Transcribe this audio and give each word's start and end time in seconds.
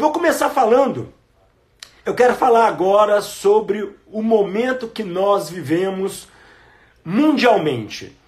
Eu 0.00 0.04
vou 0.04 0.12
começar 0.14 0.48
falando. 0.48 1.12
Eu 2.06 2.14
quero 2.14 2.34
falar 2.34 2.66
agora 2.66 3.20
sobre 3.20 3.94
o 4.06 4.22
momento 4.22 4.88
que 4.88 5.04
nós 5.04 5.50
vivemos 5.50 6.26
mundialmente. 7.04 8.18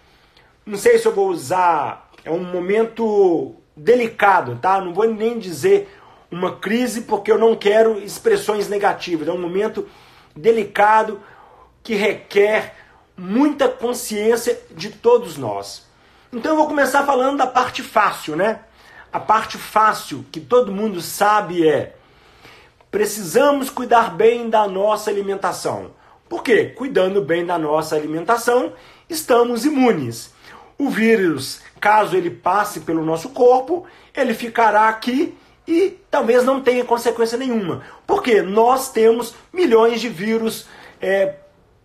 Não 0.66 0.76
sei 0.76 0.98
se 0.98 1.06
eu 1.08 1.14
vou 1.14 1.30
usar, 1.30 2.11
é 2.26 2.30
um 2.30 2.44
momento 2.44 3.56
delicado, 3.74 4.58
tá? 4.61 4.82
Não 4.82 4.93
vou 4.93 5.08
nem 5.08 5.38
dizer 5.38 5.98
uma 6.30 6.56
crise 6.56 7.00
porque 7.00 7.32
eu 7.32 7.38
não 7.38 7.56
quero 7.56 7.98
expressões 8.00 8.68
negativas. 8.68 9.26
É 9.26 9.32
um 9.32 9.40
momento 9.40 9.89
delicado 10.36 11.22
que 11.82 11.94
requer 11.94 12.76
muita 13.16 13.66
consciência 13.66 14.61
de 14.72 14.90
todos 14.90 15.39
nós. 15.39 15.86
Então 16.30 16.52
eu 16.52 16.57
vou 16.58 16.68
começar 16.68 17.07
falando 17.07 17.39
da 17.39 17.46
parte 17.46 17.82
fácil, 17.82 18.36
né? 18.36 18.61
A 19.12 19.21
parte 19.21 19.58
fácil 19.58 20.25
que 20.32 20.40
todo 20.40 20.72
mundo 20.72 21.00
sabe 21.02 21.68
é 21.68 21.94
precisamos 22.90 23.68
cuidar 23.68 24.14
bem 24.14 24.48
da 24.48 24.66
nossa 24.66 25.11
alimentação. 25.11 25.90
Por 26.29 26.43
quê? 26.43 26.66
Cuidando 26.66 27.21
bem 27.22 27.44
da 27.44 27.58
nossa 27.58 27.94
alimentação, 27.94 28.72
estamos 29.08 29.64
imunes. 29.66 30.32
O 30.79 30.88
vírus, 30.88 31.61
caso 31.79 32.16
ele 32.16 32.30
passe 32.30 32.80
pelo 32.80 33.05
nosso 33.05 33.28
corpo, 33.30 33.86
ele 34.14 34.33
ficará 34.33 34.88
aqui 34.88 35.36
e 35.66 35.98
talvez 36.10 36.42
não 36.42 36.60
tenha 36.60 36.84
consequência 36.84 37.36
nenhuma. 37.36 37.83
Porque 38.06 38.41
nós 38.41 38.91
temos 38.91 39.34
milhões 39.52 40.00
de 40.00 40.08
vírus 40.08 40.66
é, 41.00 41.34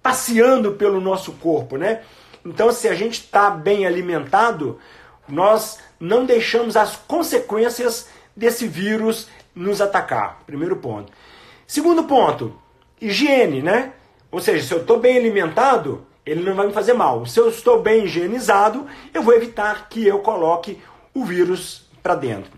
passeando 0.02 0.74
pelo 0.74 1.02
nosso 1.02 1.34
corpo, 1.34 1.76
né? 1.78 2.02
Então, 2.46 2.72
se 2.72 2.88
a 2.88 2.96
gente 2.96 3.20
está 3.20 3.50
bem 3.50 3.86
alimentado, 3.86 4.80
nós 5.28 5.80
não 6.00 6.26
deixamos 6.26 6.76
as 6.76 6.96
consequências 6.96 8.08
desse 8.36 8.68
vírus 8.68 9.28
nos 9.56 9.82
atacar. 9.82 10.44
Primeiro 10.46 10.76
ponto. 10.78 11.12
Segundo 11.66 12.04
ponto, 12.04 12.56
higiene, 13.02 13.62
né? 13.62 13.94
Ou 14.32 14.40
seja, 14.40 14.66
se 14.66 14.74
eu 14.74 14.82
estou 14.82 15.00
bem 15.00 15.18
alimentado, 15.18 16.06
ele 16.26 16.44
não 16.44 16.56
vai 16.56 16.68
me 16.68 16.74
fazer 16.74 16.94
mal. 16.94 17.26
Se 17.26 17.40
eu 17.40 17.50
estou 17.50 17.82
bem 17.82 18.06
higienizado, 18.06 18.86
eu 19.14 19.22
vou 19.22 19.34
evitar 19.34 19.90
que 19.90 20.06
eu 20.06 20.20
coloque 20.20 20.82
o 21.14 21.26
vírus 21.26 21.90
para 22.04 22.16
dentro. 22.16 22.52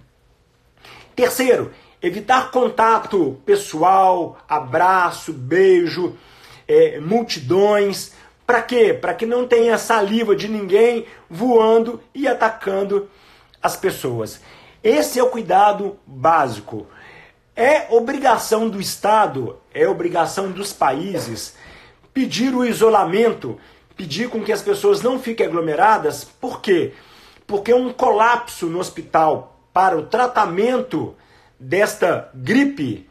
Terceiro, 1.15 1.71
evitar 2.01 2.51
contato 2.51 3.39
pessoal, 3.45 4.37
abraço, 4.47 5.31
beijo, 5.31 6.15
é, 6.67 6.99
multidões. 6.99 8.13
Para 8.45 8.61
quê? 8.61 8.93
Para 8.93 9.13
que 9.13 9.25
não 9.25 9.47
tenha 9.47 9.77
saliva 9.77 10.35
de 10.35 10.47
ninguém 10.47 11.05
voando 11.29 12.01
e 12.13 12.27
atacando 12.27 13.09
as 13.61 13.75
pessoas. 13.75 14.41
Esse 14.83 15.19
é 15.19 15.23
o 15.23 15.29
cuidado 15.29 15.97
básico. 16.05 16.87
É 17.55 17.87
obrigação 17.89 18.69
do 18.69 18.79
Estado, 18.79 19.57
é 19.73 19.87
obrigação 19.87 20.51
dos 20.51 20.71
países 20.71 21.55
pedir 22.13 22.53
o 22.53 22.65
isolamento, 22.65 23.57
pedir 23.95 24.29
com 24.29 24.43
que 24.43 24.51
as 24.51 24.61
pessoas 24.61 25.01
não 25.01 25.19
fiquem 25.19 25.45
aglomeradas. 25.45 26.23
Por 26.23 26.61
quê? 26.61 26.93
Porque 27.47 27.73
um 27.73 27.93
colapso 27.93 28.65
no 28.65 28.79
hospital 28.79 29.59
para 29.73 29.97
o 29.97 30.05
tratamento 30.05 31.15
desta 31.59 32.29
gripe 32.33 33.09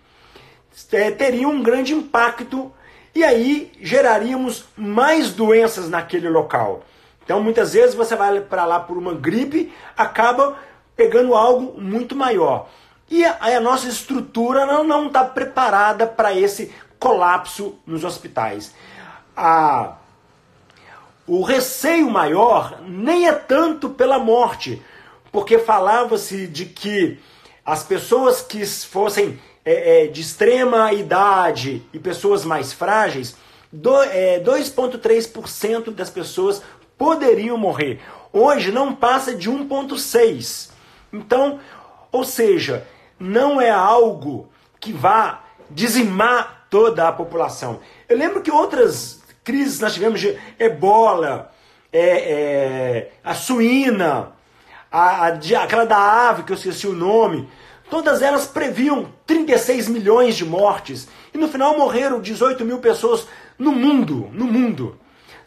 é, 0.93 1.11
teria 1.11 1.49
um 1.49 1.63
grande 1.63 1.93
impacto 1.93 2.73
e 3.15 3.25
aí 3.25 3.73
geraríamos 3.81 4.65
mais 4.77 5.33
doenças 5.33 5.89
naquele 5.89 6.29
local. 6.29 6.85
Então 7.29 7.43
muitas 7.43 7.75
vezes 7.75 7.95
você 7.95 8.17
vai 8.17 8.41
para 8.41 8.65
lá 8.65 8.81
por 8.81 8.97
uma 8.97 9.13
gripe, 9.13 9.71
acaba 9.95 10.57
pegando 10.97 11.35
algo 11.35 11.79
muito 11.79 12.17
maior. 12.17 12.71
E 13.11 13.23
a, 13.23 13.37
a 13.39 13.61
nossa 13.61 13.87
estrutura 13.87 14.65
não 14.83 15.09
está 15.09 15.25
preparada 15.25 16.07
para 16.07 16.33
esse 16.33 16.73
colapso 16.99 17.79
nos 17.87 18.03
hospitais. 18.03 18.75
A, 19.37 19.97
o 21.27 21.43
receio 21.43 22.09
maior 22.09 22.81
nem 22.89 23.29
é 23.29 23.33
tanto 23.33 23.91
pela 23.91 24.19
morte, 24.19 24.83
porque 25.31 25.59
falava-se 25.59 26.47
de 26.47 26.65
que 26.65 27.21
as 27.63 27.83
pessoas 27.83 28.41
que 28.41 28.65
fossem 28.65 29.39
é, 29.67 30.05
é, 30.05 30.07
de 30.07 30.23
extrema 30.23 30.95
idade 30.95 31.83
e 31.93 31.99
pessoas 31.99 32.43
mais 32.43 32.73
frágeis, 32.73 33.37
é, 34.13 34.41
2,3% 34.41 35.91
das 35.91 36.09
pessoas 36.09 36.63
poderiam 36.99 37.57
morrer. 37.57 38.01
Hoje 38.33 38.71
não 38.71 38.95
passa 38.95 39.35
de 39.35 39.51
1,6%. 39.51 40.71
Então, 41.13 41.59
ou 42.13 42.25
seja, 42.25 42.87
não 43.19 43.59
é 43.61 43.71
algo 43.71 44.51
que 44.79 44.93
vá 44.93 45.45
dizimar 45.71 46.67
toda 46.69 47.09
a 47.09 47.13
população. 47.13 47.81
Eu 48.07 48.19
lembro 48.19 48.43
que 48.43 48.51
outras 48.51 49.23
crises 49.43 49.81
nós 49.81 49.95
tivemos 49.95 50.21
de 50.21 50.39
ebola, 50.59 51.51
é, 51.91 52.01
é, 52.01 53.13
a 53.25 53.35
suína, 53.35 54.33
a, 54.93 55.29
a, 55.29 55.29
aquela 55.63 55.87
da 55.87 56.29
ave, 56.29 56.43
que 56.43 56.53
eu 56.53 56.57
esqueci 56.57 56.87
o 56.87 56.93
nome, 56.93 57.49
Todas 57.91 58.21
elas 58.21 58.47
previam 58.47 59.09
36 59.27 59.89
milhões 59.89 60.37
de 60.37 60.45
mortes 60.45 61.09
e 61.33 61.39
no 61.39 61.49
final 61.49 61.77
morreram 61.79 62.21
18 62.21 62.65
mil 62.65 62.79
pessoas 62.79 63.27
no 63.59 63.73
mundo, 63.73 64.29
no 64.33 64.45
mundo. 64.45 64.99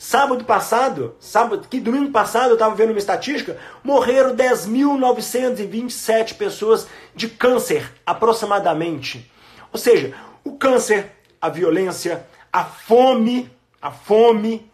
Sábado 0.04 0.44
passado, 0.46 1.16
sábado, 1.20 1.68
que 1.70 1.80
domingo 1.80 2.12
passado 2.12 2.48
eu 2.48 2.54
estava 2.54 2.74
vendo 2.74 2.90
uma 2.90 2.98
estatística, 2.98 3.60
morreram 3.84 4.36
10.927 4.36 6.34
pessoas 6.38 6.88
de 7.16 7.30
câncer, 7.30 7.88
aproximadamente. 8.04 9.32
Ou 9.72 9.78
seja, 9.78 10.16
o 10.44 10.54
câncer, 10.54 11.12
a 11.40 11.50
violência, 11.50 12.26
a 12.52 12.64
fome, 12.64 13.48
a 13.80 13.92
fome, 13.92 14.68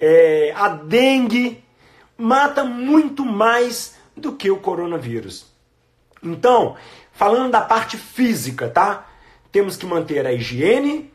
é, 0.00 0.52
a 0.56 0.70
dengue, 0.70 1.62
mata 2.16 2.64
muito 2.64 3.24
mais 3.24 3.94
do 4.16 4.32
que 4.32 4.50
o 4.50 4.58
coronavírus. 4.58 5.46
Então, 6.20 6.76
falando 7.12 7.52
da 7.52 7.60
parte 7.60 7.96
física, 7.96 8.68
tá? 8.68 9.06
Temos 9.52 9.76
que 9.76 9.86
manter 9.86 10.26
a 10.26 10.32
higiene, 10.32 11.12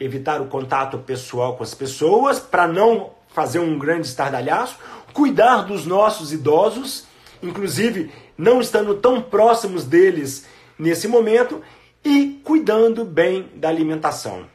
evitar 0.00 0.40
o 0.40 0.46
contato 0.46 0.98
pessoal 0.98 1.56
com 1.56 1.62
as 1.62 1.74
pessoas 1.74 2.38
para 2.38 2.66
não 2.66 3.10
fazer 3.28 3.58
um 3.58 3.78
grande 3.78 4.06
estardalhaço, 4.06 4.76
cuidar 5.12 5.62
dos 5.62 5.86
nossos 5.86 6.32
idosos, 6.32 7.06
inclusive 7.42 8.10
não 8.36 8.60
estando 8.60 8.94
tão 8.94 9.20
próximos 9.20 9.84
deles 9.84 10.46
nesse 10.78 11.08
momento 11.08 11.62
e 12.04 12.40
cuidando 12.44 13.04
bem 13.04 13.50
da 13.54 13.68
alimentação. 13.68 14.46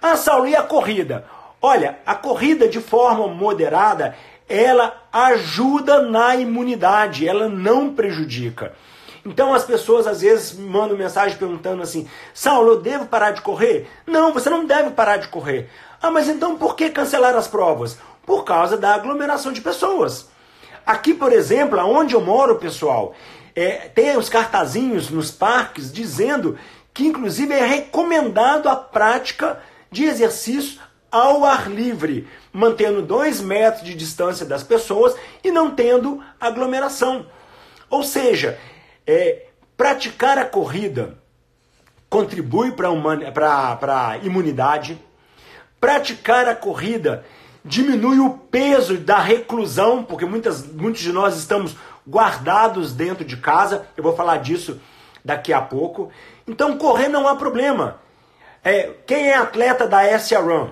Ah, 0.00 0.16
Saulo, 0.16 0.46
e 0.46 0.56
a 0.56 0.62
corrida? 0.62 1.24
Olha, 1.60 1.98
a 2.04 2.14
corrida 2.14 2.68
de 2.68 2.80
forma 2.80 3.26
moderada, 3.28 4.16
ela 4.48 5.02
ajuda 5.12 6.02
na 6.02 6.36
imunidade, 6.36 7.26
ela 7.26 7.48
não 7.48 7.94
prejudica. 7.94 8.74
Então 9.24 9.54
as 9.54 9.64
pessoas 9.64 10.06
às 10.06 10.20
vezes 10.20 10.52
me 10.52 10.68
mandam 10.68 10.96
mensagem 10.96 11.38
perguntando 11.38 11.82
assim: 11.82 12.08
Saulo, 12.32 12.72
eu 12.72 12.80
devo 12.80 13.06
parar 13.06 13.30
de 13.30 13.40
correr? 13.40 13.88
Não, 14.06 14.32
você 14.32 14.50
não 14.50 14.66
deve 14.66 14.90
parar 14.90 15.16
de 15.16 15.28
correr. 15.28 15.70
Ah, 16.02 16.10
mas 16.10 16.28
então 16.28 16.56
por 16.58 16.76
que 16.76 16.90
cancelar 16.90 17.34
as 17.34 17.48
provas? 17.48 17.98
Por 18.26 18.44
causa 18.44 18.76
da 18.76 18.94
aglomeração 18.94 19.52
de 19.52 19.60
pessoas. 19.60 20.28
Aqui, 20.84 21.14
por 21.14 21.32
exemplo, 21.32 21.78
onde 21.78 22.14
eu 22.14 22.20
moro, 22.20 22.56
pessoal, 22.56 23.14
é, 23.56 23.88
tem 23.88 24.16
os 24.16 24.28
cartazinhos 24.28 25.08
nos 25.08 25.30
parques 25.30 25.90
dizendo 25.90 26.58
que, 26.92 27.06
inclusive, 27.06 27.54
é 27.54 27.64
recomendado 27.64 28.68
a 28.68 28.76
prática 28.76 29.60
de 29.90 30.04
exercício 30.04 30.80
ao 31.10 31.44
ar 31.44 31.70
livre, 31.70 32.28
mantendo 32.52 33.00
dois 33.00 33.40
metros 33.40 33.84
de 33.84 33.94
distância 33.94 34.44
das 34.44 34.62
pessoas 34.62 35.14
e 35.42 35.50
não 35.50 35.70
tendo 35.70 36.22
aglomeração. 36.40 37.26
Ou 37.88 38.02
seja, 38.02 38.58
é, 39.06 39.46
praticar 39.76 40.38
a 40.38 40.44
corrida 40.44 41.18
contribui 42.08 42.72
para 42.72 42.88
a 42.88 44.18
imunidade. 44.18 44.98
Praticar 45.80 46.48
a 46.48 46.54
corrida 46.54 47.24
diminui 47.64 48.18
o 48.18 48.30
peso 48.30 48.96
da 48.98 49.18
reclusão, 49.18 50.04
porque 50.04 50.24
muitas, 50.24 50.66
muitos 50.66 51.02
de 51.02 51.12
nós 51.12 51.36
estamos 51.36 51.76
guardados 52.08 52.92
dentro 52.92 53.24
de 53.24 53.36
casa. 53.36 53.86
Eu 53.96 54.02
vou 54.02 54.14
falar 54.14 54.38
disso 54.38 54.80
daqui 55.24 55.52
a 55.52 55.60
pouco. 55.60 56.10
Então, 56.46 56.78
correr 56.78 57.08
não 57.08 57.26
há 57.26 57.34
problema. 57.34 58.00
É, 58.62 58.92
quem 59.06 59.28
é 59.28 59.36
atleta 59.36 59.86
da 59.86 60.02
Run? 60.40 60.70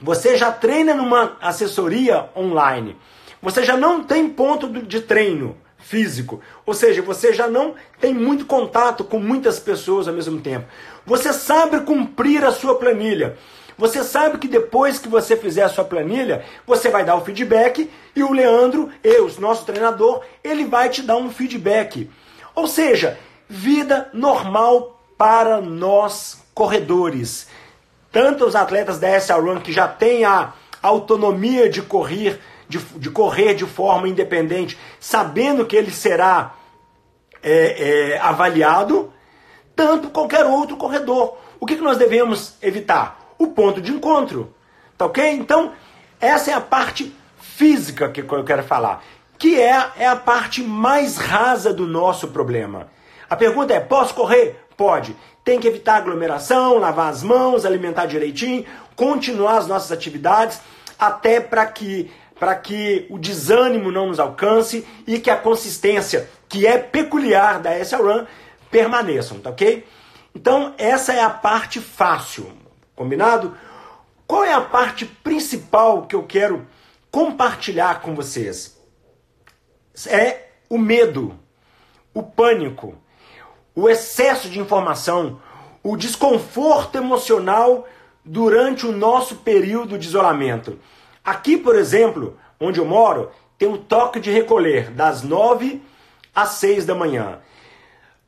Você 0.00 0.36
já 0.36 0.52
treina 0.52 0.94
numa 0.94 1.36
assessoria 1.40 2.30
online. 2.36 2.96
Você 3.42 3.64
já 3.64 3.76
não 3.76 4.04
tem 4.04 4.28
ponto 4.28 4.68
de 4.68 5.00
treino 5.00 5.56
físico. 5.80 6.40
Ou 6.64 6.74
seja, 6.74 7.02
você 7.02 7.32
já 7.32 7.48
não 7.48 7.74
tem 8.00 8.14
muito 8.14 8.46
contato 8.46 9.04
com 9.04 9.18
muitas 9.18 9.58
pessoas 9.58 10.06
ao 10.06 10.14
mesmo 10.14 10.40
tempo. 10.40 10.66
Você 11.06 11.32
sabe 11.32 11.80
cumprir 11.80 12.44
a 12.44 12.52
sua 12.52 12.76
planilha. 12.76 13.36
Você 13.76 14.04
sabe 14.04 14.36
que 14.36 14.46
depois 14.46 14.98
que 14.98 15.08
você 15.08 15.36
fizer 15.36 15.62
a 15.62 15.68
sua 15.68 15.84
planilha, 15.84 16.44
você 16.66 16.90
vai 16.90 17.02
dar 17.02 17.16
o 17.16 17.24
feedback 17.24 17.90
e 18.14 18.22
o 18.22 18.30
Leandro, 18.30 18.90
eu, 19.02 19.30
nosso 19.38 19.64
treinador, 19.64 20.22
ele 20.44 20.66
vai 20.66 20.90
te 20.90 21.00
dar 21.00 21.16
um 21.16 21.30
feedback. 21.30 22.10
Ou 22.54 22.66
seja, 22.66 23.18
vida 23.48 24.10
normal 24.12 25.00
para 25.16 25.62
nós 25.62 26.42
corredores. 26.54 27.48
Tanto 28.12 28.44
os 28.44 28.54
atletas 28.54 28.98
da 28.98 29.18
SR 29.18 29.40
Run 29.40 29.60
que 29.60 29.72
já 29.72 29.88
têm 29.88 30.26
a 30.26 30.52
autonomia 30.82 31.68
de 31.68 31.80
correr, 31.80 32.38
de, 32.70 32.78
de 32.78 33.10
correr 33.10 33.54
de 33.54 33.66
forma 33.66 34.08
independente, 34.08 34.78
sabendo 35.00 35.66
que 35.66 35.76
ele 35.76 35.90
será 35.90 36.54
é, 37.42 38.12
é, 38.12 38.18
avaliado, 38.20 39.12
tanto 39.74 40.08
qualquer 40.08 40.46
outro 40.46 40.76
corredor. 40.76 41.36
O 41.58 41.66
que, 41.66 41.76
que 41.76 41.82
nós 41.82 41.98
devemos 41.98 42.54
evitar? 42.62 43.34
O 43.36 43.48
ponto 43.48 43.80
de 43.80 43.92
encontro. 43.92 44.54
Tá 44.96 45.06
ok? 45.06 45.28
Então, 45.32 45.72
essa 46.20 46.52
é 46.52 46.54
a 46.54 46.60
parte 46.60 47.14
física 47.40 48.08
que 48.08 48.22
eu 48.22 48.44
quero 48.44 48.62
falar, 48.62 49.02
que 49.36 49.60
é, 49.60 49.90
é 49.98 50.06
a 50.06 50.16
parte 50.16 50.62
mais 50.62 51.16
rasa 51.16 51.74
do 51.74 51.86
nosso 51.86 52.28
problema. 52.28 52.88
A 53.28 53.34
pergunta 53.34 53.74
é: 53.74 53.80
posso 53.80 54.14
correr? 54.14 54.64
Pode. 54.76 55.16
Tem 55.44 55.58
que 55.58 55.66
evitar 55.66 55.96
aglomeração, 55.96 56.78
lavar 56.78 57.10
as 57.10 57.22
mãos, 57.22 57.64
alimentar 57.64 58.06
direitinho, 58.06 58.64
continuar 58.94 59.58
as 59.58 59.66
nossas 59.66 59.90
atividades, 59.90 60.60
até 60.98 61.40
para 61.40 61.66
que 61.66 62.10
para 62.40 62.54
que 62.54 63.06
o 63.10 63.18
desânimo 63.18 63.92
não 63.92 64.06
nos 64.06 64.18
alcance 64.18 64.86
e 65.06 65.20
que 65.20 65.28
a 65.28 65.36
consistência, 65.36 66.28
que 66.48 66.66
é 66.66 66.78
peculiar 66.78 67.60
da 67.60 67.78
SRAM, 67.84 68.26
permaneçam, 68.70 69.38
tá 69.38 69.50
ok? 69.50 69.86
Então, 70.34 70.74
essa 70.78 71.12
é 71.12 71.20
a 71.20 71.28
parte 71.28 71.80
fácil, 71.80 72.50
combinado? 72.96 73.54
Qual 74.26 74.42
é 74.42 74.54
a 74.54 74.60
parte 74.60 75.04
principal 75.04 76.06
que 76.06 76.16
eu 76.16 76.22
quero 76.22 76.66
compartilhar 77.10 78.00
com 78.00 78.14
vocês? 78.14 78.80
É 80.06 80.46
o 80.66 80.78
medo, 80.78 81.38
o 82.14 82.22
pânico, 82.22 82.94
o 83.74 83.86
excesso 83.86 84.48
de 84.48 84.58
informação, 84.58 85.42
o 85.82 85.94
desconforto 85.94 86.96
emocional 86.96 87.86
durante 88.24 88.86
o 88.86 88.92
nosso 88.92 89.36
período 89.36 89.98
de 89.98 90.06
isolamento. 90.06 90.78
Aqui, 91.24 91.56
por 91.56 91.76
exemplo, 91.76 92.38
onde 92.58 92.80
eu 92.80 92.84
moro, 92.84 93.30
tem 93.58 93.68
o 93.68 93.78
toque 93.78 94.20
de 94.20 94.30
recolher 94.30 94.90
das 94.90 95.22
9 95.22 95.82
às 96.34 96.50
6 96.50 96.86
da 96.86 96.94
manhã. 96.94 97.38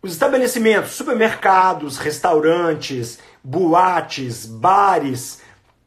Os 0.02 0.12
estabelecimentos, 0.12 0.92
supermercados, 0.92 1.96
restaurantes, 1.96 3.18
boates, 3.42 4.44
bares, 4.44 5.40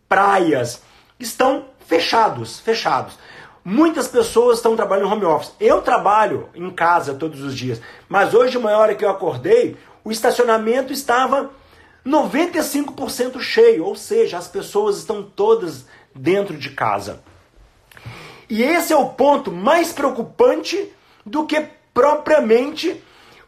praias 0.07 0.81
estão 1.19 1.65
fechados, 1.85 2.59
fechados. 2.59 3.17
Muitas 3.63 4.07
pessoas 4.07 4.57
estão 4.57 4.75
trabalhando 4.75 5.11
home 5.11 5.25
office. 5.25 5.53
Eu 5.59 5.81
trabalho 5.81 6.49
em 6.55 6.69
casa 6.69 7.13
todos 7.13 7.41
os 7.41 7.55
dias, 7.55 7.81
mas 8.07 8.33
hoje 8.33 8.57
manhã 8.57 8.77
hora 8.77 8.95
que 8.95 9.03
eu 9.03 9.09
acordei, 9.09 9.75
o 10.03 10.11
estacionamento 10.11 10.93
estava 10.93 11.49
95% 12.05 13.39
cheio, 13.39 13.83
ou 13.83 13.95
seja, 13.95 14.37
as 14.37 14.47
pessoas 14.47 14.97
estão 14.97 15.23
todas 15.23 15.85
dentro 16.15 16.57
de 16.57 16.69
casa. 16.69 17.21
E 18.49 18.63
esse 18.63 18.93
é 18.93 18.95
o 18.95 19.09
ponto 19.09 19.51
mais 19.51 19.91
preocupante 19.91 20.91
do 21.25 21.45
que 21.45 21.67
propriamente 21.93 23.03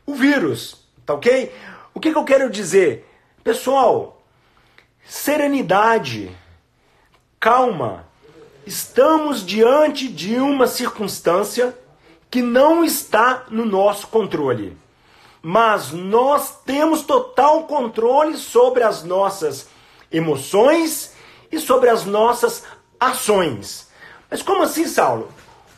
o 0.05 0.13
vírus, 0.13 0.85
tá 1.05 1.13
ok? 1.13 1.51
O 1.93 1.99
que, 1.99 2.11
que 2.11 2.17
eu 2.17 2.25
quero 2.25 2.49
dizer? 2.49 3.07
Pessoal, 3.43 4.21
serenidade, 5.05 6.35
calma. 7.39 8.05
Estamos 8.65 9.45
diante 9.45 10.09
de 10.09 10.35
uma 10.35 10.67
circunstância 10.67 11.77
que 12.29 12.41
não 12.41 12.83
está 12.83 13.45
no 13.49 13.65
nosso 13.65 14.07
controle. 14.07 14.77
Mas 15.41 15.93
nós 15.93 16.61
temos 16.65 17.03
total 17.03 17.63
controle 17.63 18.35
sobre 18.35 18.83
as 18.83 19.03
nossas 19.03 19.69
emoções 20.11 21.15
e 21.51 21.59
sobre 21.59 21.89
as 21.89 22.05
nossas 22.05 22.63
ações. 22.99 23.88
Mas 24.29 24.41
como 24.41 24.63
assim, 24.63 24.88
Saulo? 24.88 25.29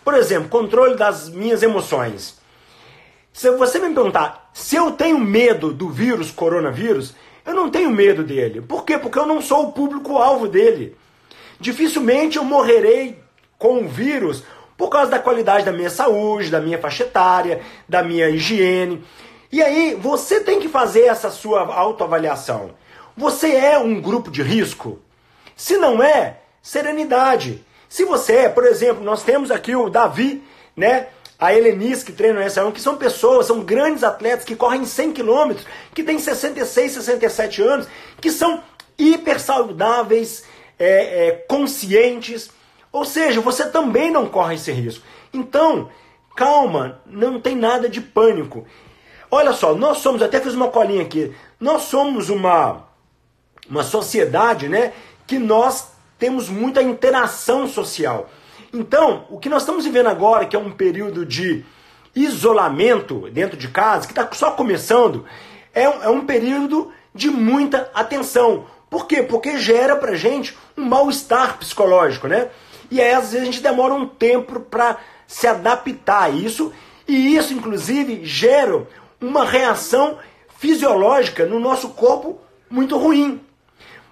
Por 0.03 0.13
exemplo, 0.15 0.49
controle 0.49 0.95
das 0.95 1.29
minhas 1.29 1.61
emoções. 1.61 2.39
Se 3.31 3.49
você 3.51 3.79
me 3.79 3.93
perguntar 3.93 4.49
se 4.53 4.75
eu 4.75 4.91
tenho 4.91 5.19
medo 5.19 5.71
do 5.71 5.89
vírus 5.89 6.31
coronavírus, 6.31 7.13
eu 7.45 7.53
não 7.53 7.69
tenho 7.69 7.89
medo 7.89 8.23
dele. 8.23 8.61
Por 8.61 8.83
quê? 8.83 8.97
Porque 8.97 9.17
eu 9.17 9.25
não 9.25 9.41
sou 9.41 9.67
o 9.67 9.71
público-alvo 9.71 10.47
dele. 10.47 10.95
Dificilmente 11.59 12.37
eu 12.37 12.43
morrerei 12.43 13.21
com 13.57 13.83
o 13.83 13.87
vírus 13.87 14.43
por 14.77 14.89
causa 14.89 15.11
da 15.11 15.19
qualidade 15.19 15.65
da 15.65 15.71
minha 15.71 15.89
saúde, 15.89 16.49
da 16.49 16.61
minha 16.61 16.77
faixa 16.77 17.03
etária, 17.03 17.61
da 17.87 18.01
minha 18.01 18.29
higiene. 18.29 19.03
E 19.51 19.61
aí, 19.61 19.95
você 19.95 20.41
tem 20.41 20.59
que 20.59 20.69
fazer 20.69 21.05
essa 21.05 21.29
sua 21.29 21.73
autoavaliação. 21.73 22.71
Você 23.17 23.51
é 23.51 23.77
um 23.77 23.99
grupo 23.99 24.31
de 24.31 24.41
risco? 24.41 24.99
Se 25.59 25.75
não 25.75 26.01
é, 26.01 26.37
serenidade. 26.61 27.65
Se 27.89 28.05
você 28.05 28.33
é, 28.33 28.49
por 28.49 28.65
exemplo, 28.65 29.03
nós 29.03 29.23
temos 29.23 29.51
aqui 29.51 29.75
o 29.75 29.89
Davi, 29.89 30.41
né? 30.73 31.07
a 31.37 31.53
Helenis 31.53 32.01
que 32.01 32.13
treina 32.13 32.41
essa 32.41 32.65
1 32.65 32.71
que 32.71 32.79
são 32.79 32.95
pessoas, 32.95 33.45
são 33.45 33.59
grandes 33.59 34.01
atletas 34.01 34.45
que 34.45 34.55
correm 34.55 34.85
100 34.85 35.11
quilômetros, 35.11 35.67
que 35.93 36.01
têm 36.01 36.17
66, 36.17 36.93
67 36.93 37.61
anos, 37.61 37.87
que 38.21 38.31
são 38.31 38.63
hiper 38.97 39.37
saudáveis, 39.37 40.45
é, 40.79 41.27
é, 41.27 41.31
conscientes. 41.31 42.49
Ou 42.89 43.03
seja, 43.03 43.41
você 43.41 43.69
também 43.69 44.09
não 44.09 44.27
corre 44.29 44.55
esse 44.55 44.71
risco. 44.71 45.03
Então, 45.33 45.89
calma, 46.37 47.01
não 47.05 47.37
tem 47.37 47.57
nada 47.57 47.89
de 47.89 47.99
pânico. 47.99 48.65
Olha 49.29 49.51
só, 49.51 49.73
nós 49.73 49.97
somos, 49.97 50.21
até 50.21 50.39
fiz 50.39 50.53
uma 50.53 50.69
colinha 50.69 51.01
aqui, 51.01 51.35
nós 51.59 51.81
somos 51.81 52.29
uma, 52.29 52.87
uma 53.69 53.83
sociedade 53.83 54.69
né, 54.69 54.93
que 55.29 55.37
nós 55.37 55.91
temos 56.17 56.49
muita 56.49 56.81
interação 56.81 57.67
social. 57.67 58.27
Então, 58.73 59.27
o 59.29 59.37
que 59.37 59.47
nós 59.47 59.61
estamos 59.61 59.85
vivendo 59.85 60.07
agora, 60.07 60.47
que 60.47 60.55
é 60.55 60.59
um 60.59 60.71
período 60.71 61.23
de 61.23 61.63
isolamento 62.15 63.29
dentro 63.29 63.55
de 63.55 63.67
casa, 63.67 64.07
que 64.07 64.11
está 64.11 64.27
só 64.31 64.49
começando, 64.49 65.25
é 65.71 65.87
um, 65.87 66.03
é 66.03 66.09
um 66.09 66.25
período 66.25 66.91
de 67.13 67.29
muita 67.29 67.91
atenção. 67.93 68.65
Por 68.89 69.05
quê? 69.05 69.21
Porque 69.21 69.59
gera 69.59 69.95
pra 69.95 70.15
gente 70.15 70.57
um 70.75 70.85
mal-estar 70.85 71.59
psicológico, 71.59 72.27
né? 72.27 72.49
E 72.89 72.99
aí, 72.99 73.13
às 73.13 73.31
vezes, 73.31 73.43
a 73.43 73.45
gente 73.45 73.61
demora 73.61 73.93
um 73.93 74.07
tempo 74.07 74.59
para 74.61 74.97
se 75.27 75.45
adaptar 75.45 76.23
a 76.23 76.29
isso, 76.31 76.73
e 77.07 77.35
isso, 77.35 77.53
inclusive, 77.53 78.25
gera 78.25 78.87
uma 79.21 79.45
reação 79.45 80.17
fisiológica 80.57 81.45
no 81.45 81.59
nosso 81.59 81.89
corpo 81.89 82.41
muito 82.67 82.97
ruim. 82.97 83.39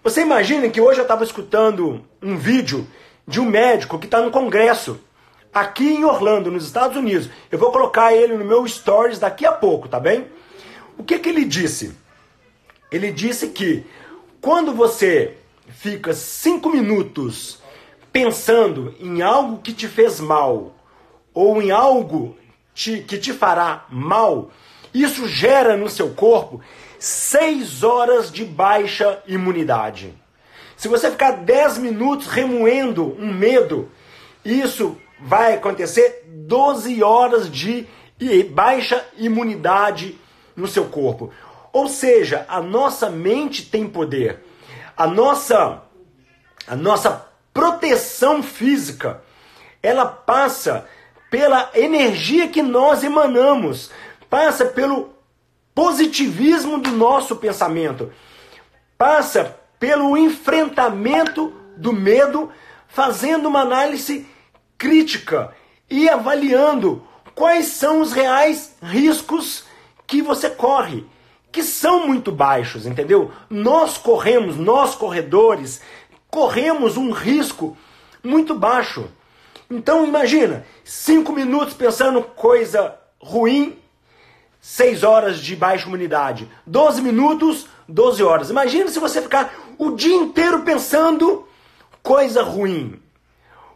Você 0.04 0.22
imagina 0.22 0.70
que 0.70 0.80
hoje 0.80 1.00
eu 1.00 1.04
estava 1.04 1.24
escutando 1.24 2.02
um 2.22 2.38
vídeo 2.38 2.88
de 3.28 3.40
um 3.40 3.46
médico 3.46 4.00
que 4.00 4.06
está 4.06 4.22
no 4.22 4.32
congresso 4.32 5.00
aqui 5.54 5.88
em 5.88 6.06
Orlando, 6.06 6.52
nos 6.52 6.66
Estados 6.66 6.96
Unidos. 6.96 7.30
Eu 7.52 7.58
vou 7.58 7.72
colocar 7.72 8.14
ele 8.14 8.38
no 8.38 8.46
meu 8.46 8.66
stories 8.68 9.20
daqui 9.20 9.46
a 9.46 9.52
pouco, 9.52 9.90
tá 9.90 10.00
bem? 10.00 10.28
O 10.98 11.04
que, 11.04 11.20
que 11.20 11.30
ele 11.30 11.44
disse? 11.44 11.96
Ele 12.92 13.12
disse 13.12 13.50
que 13.50 13.86
quando 14.40 14.74
você 14.74 15.36
fica 15.70 16.14
cinco 16.14 16.70
minutos 16.70 17.60
pensando 18.14 18.96
em 19.00 19.22
algo 19.22 19.60
que 19.62 19.74
te 19.74 19.88
fez 19.88 20.20
mal 20.20 20.74
ou 21.34 21.62
em 21.62 21.72
algo 21.72 22.38
te, 22.74 23.02
que 23.02 23.18
te 23.18 23.34
fará 23.34 23.86
mal, 23.90 24.52
isso 24.94 25.28
gera 25.28 25.76
no 25.76 25.90
seu 25.90 26.12
corpo 26.12 26.62
seis 27.00 27.84
horas 27.84 28.32
de 28.32 28.46
baixa 28.46 29.22
imunidade. 29.28 30.14
Se 30.76 30.88
você 30.88 31.10
ficar 31.10 31.32
10 31.32 31.80
minutos 31.80 32.28
remoendo 32.28 33.16
um 33.20 33.34
medo, 33.34 33.92
isso 34.46 34.98
vai 35.20 35.56
acontecer 35.56 36.24
12 36.28 37.02
horas 37.02 37.52
de 37.52 37.88
baixa 38.52 39.04
imunidade 39.18 40.20
no 40.56 40.68
seu 40.68 40.86
corpo. 40.86 41.32
Ou 41.74 41.88
seja, 41.88 42.46
a 42.48 42.62
nossa 42.62 43.10
mente 43.10 43.66
tem 43.66 43.88
poder. 43.88 44.44
A 44.96 45.08
nossa 45.08 45.84
a 46.68 46.76
nossa 46.76 47.26
proteção 47.54 48.44
física, 48.44 49.22
ela 49.82 50.06
passa 50.06 50.86
pela 51.32 51.72
energia 51.74 52.50
que 52.50 52.62
nós 52.62 53.04
emanamos, 53.04 53.90
passa 54.30 54.66
pelo 54.66 55.17
positivismo 55.78 56.80
do 56.80 56.90
nosso 56.90 57.36
pensamento, 57.36 58.12
passa 58.98 59.56
pelo 59.80 60.18
enfrentamento 60.18 61.54
do 61.78 61.94
medo, 61.94 62.50
fazendo 62.88 63.48
uma 63.48 63.62
análise 63.62 64.26
crítica 64.76 65.54
e 65.88 66.10
avaliando 66.10 67.08
quais 67.36 67.68
são 67.68 68.02
os 68.02 68.12
reais 68.12 68.76
riscos 68.82 69.66
que 70.08 70.20
você 70.20 70.50
corre, 70.50 71.06
que 71.52 71.62
são 71.62 72.08
muito 72.08 72.32
baixos, 72.32 72.88
entendeu? 72.88 73.32
Nós 73.48 74.00
corremos, 74.00 74.58
nós 74.58 74.96
corredores, 74.96 75.80
corremos 76.28 76.98
um 76.98 77.12
risco 77.12 77.78
muito 78.24 78.56
baixo. 78.56 79.06
Então 79.70 80.04
imagina, 80.08 80.66
cinco 80.84 81.32
minutos 81.32 81.76
pensando 81.76 82.24
coisa 82.24 82.98
ruim, 83.22 83.78
6 84.68 85.04
horas 85.04 85.40
de 85.40 85.56
baixa 85.56 85.88
imunidade. 85.88 86.46
12 86.66 87.02
minutos, 87.02 87.68
12 87.88 88.22
horas. 88.22 88.50
Imagina 88.50 88.90
se 88.90 89.00
você 89.00 89.22
ficar 89.22 89.54
o 89.78 89.92
dia 89.92 90.14
inteiro 90.14 90.64
pensando 90.64 91.48
coisa 92.04 92.44
ruim. 92.44 93.02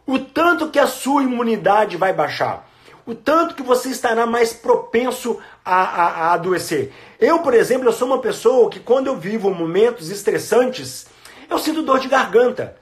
O 0.06 0.18
tanto 0.18 0.68
que 0.68 0.78
a 0.78 0.86
sua 0.86 1.22
imunidade 1.22 1.96
vai 1.96 2.12
baixar. 2.12 2.68
O 3.06 3.14
tanto 3.14 3.54
que 3.54 3.62
você 3.62 3.88
estará 3.88 4.26
mais 4.26 4.52
propenso 4.52 5.38
a, 5.64 5.82
a, 5.82 6.08
a 6.08 6.32
adoecer. 6.34 6.92
Eu, 7.18 7.38
por 7.38 7.54
exemplo, 7.54 7.88
eu 7.88 7.92
sou 7.92 8.06
uma 8.06 8.18
pessoa 8.18 8.68
que 8.68 8.78
quando 8.78 9.06
eu 9.06 9.16
vivo 9.16 9.48
momentos 9.48 10.10
estressantes, 10.10 11.06
eu 11.48 11.58
sinto 11.58 11.82
dor 11.82 12.00
de 12.00 12.08
garganta. 12.08 12.76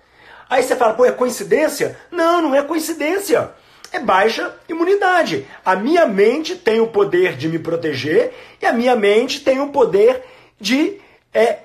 Aí 0.49 0.65
você 0.65 0.75
fala, 0.75 0.95
pô, 0.95 1.05
é 1.05 1.13
coincidência? 1.13 1.97
Não, 2.11 2.43
não 2.43 2.57
é 2.57 2.63
coincidência. 2.65 3.53
É 3.93 3.99
baixa 3.99 4.55
imunidade. 4.69 5.47
A 5.65 5.75
minha 5.75 6.07
mente 6.07 6.55
tem 6.57 6.81
o 6.81 6.87
poder 6.87 7.37
de 7.37 7.49
me 7.49 7.59
proteger 7.59 8.33
e 8.61 8.67
a 8.67 8.73
minha 8.73 8.95
mente 8.95 9.41
tem 9.41 9.61
o 9.61 9.69
poder 9.69 10.23
de 10.61 11.01
é, 11.35 11.59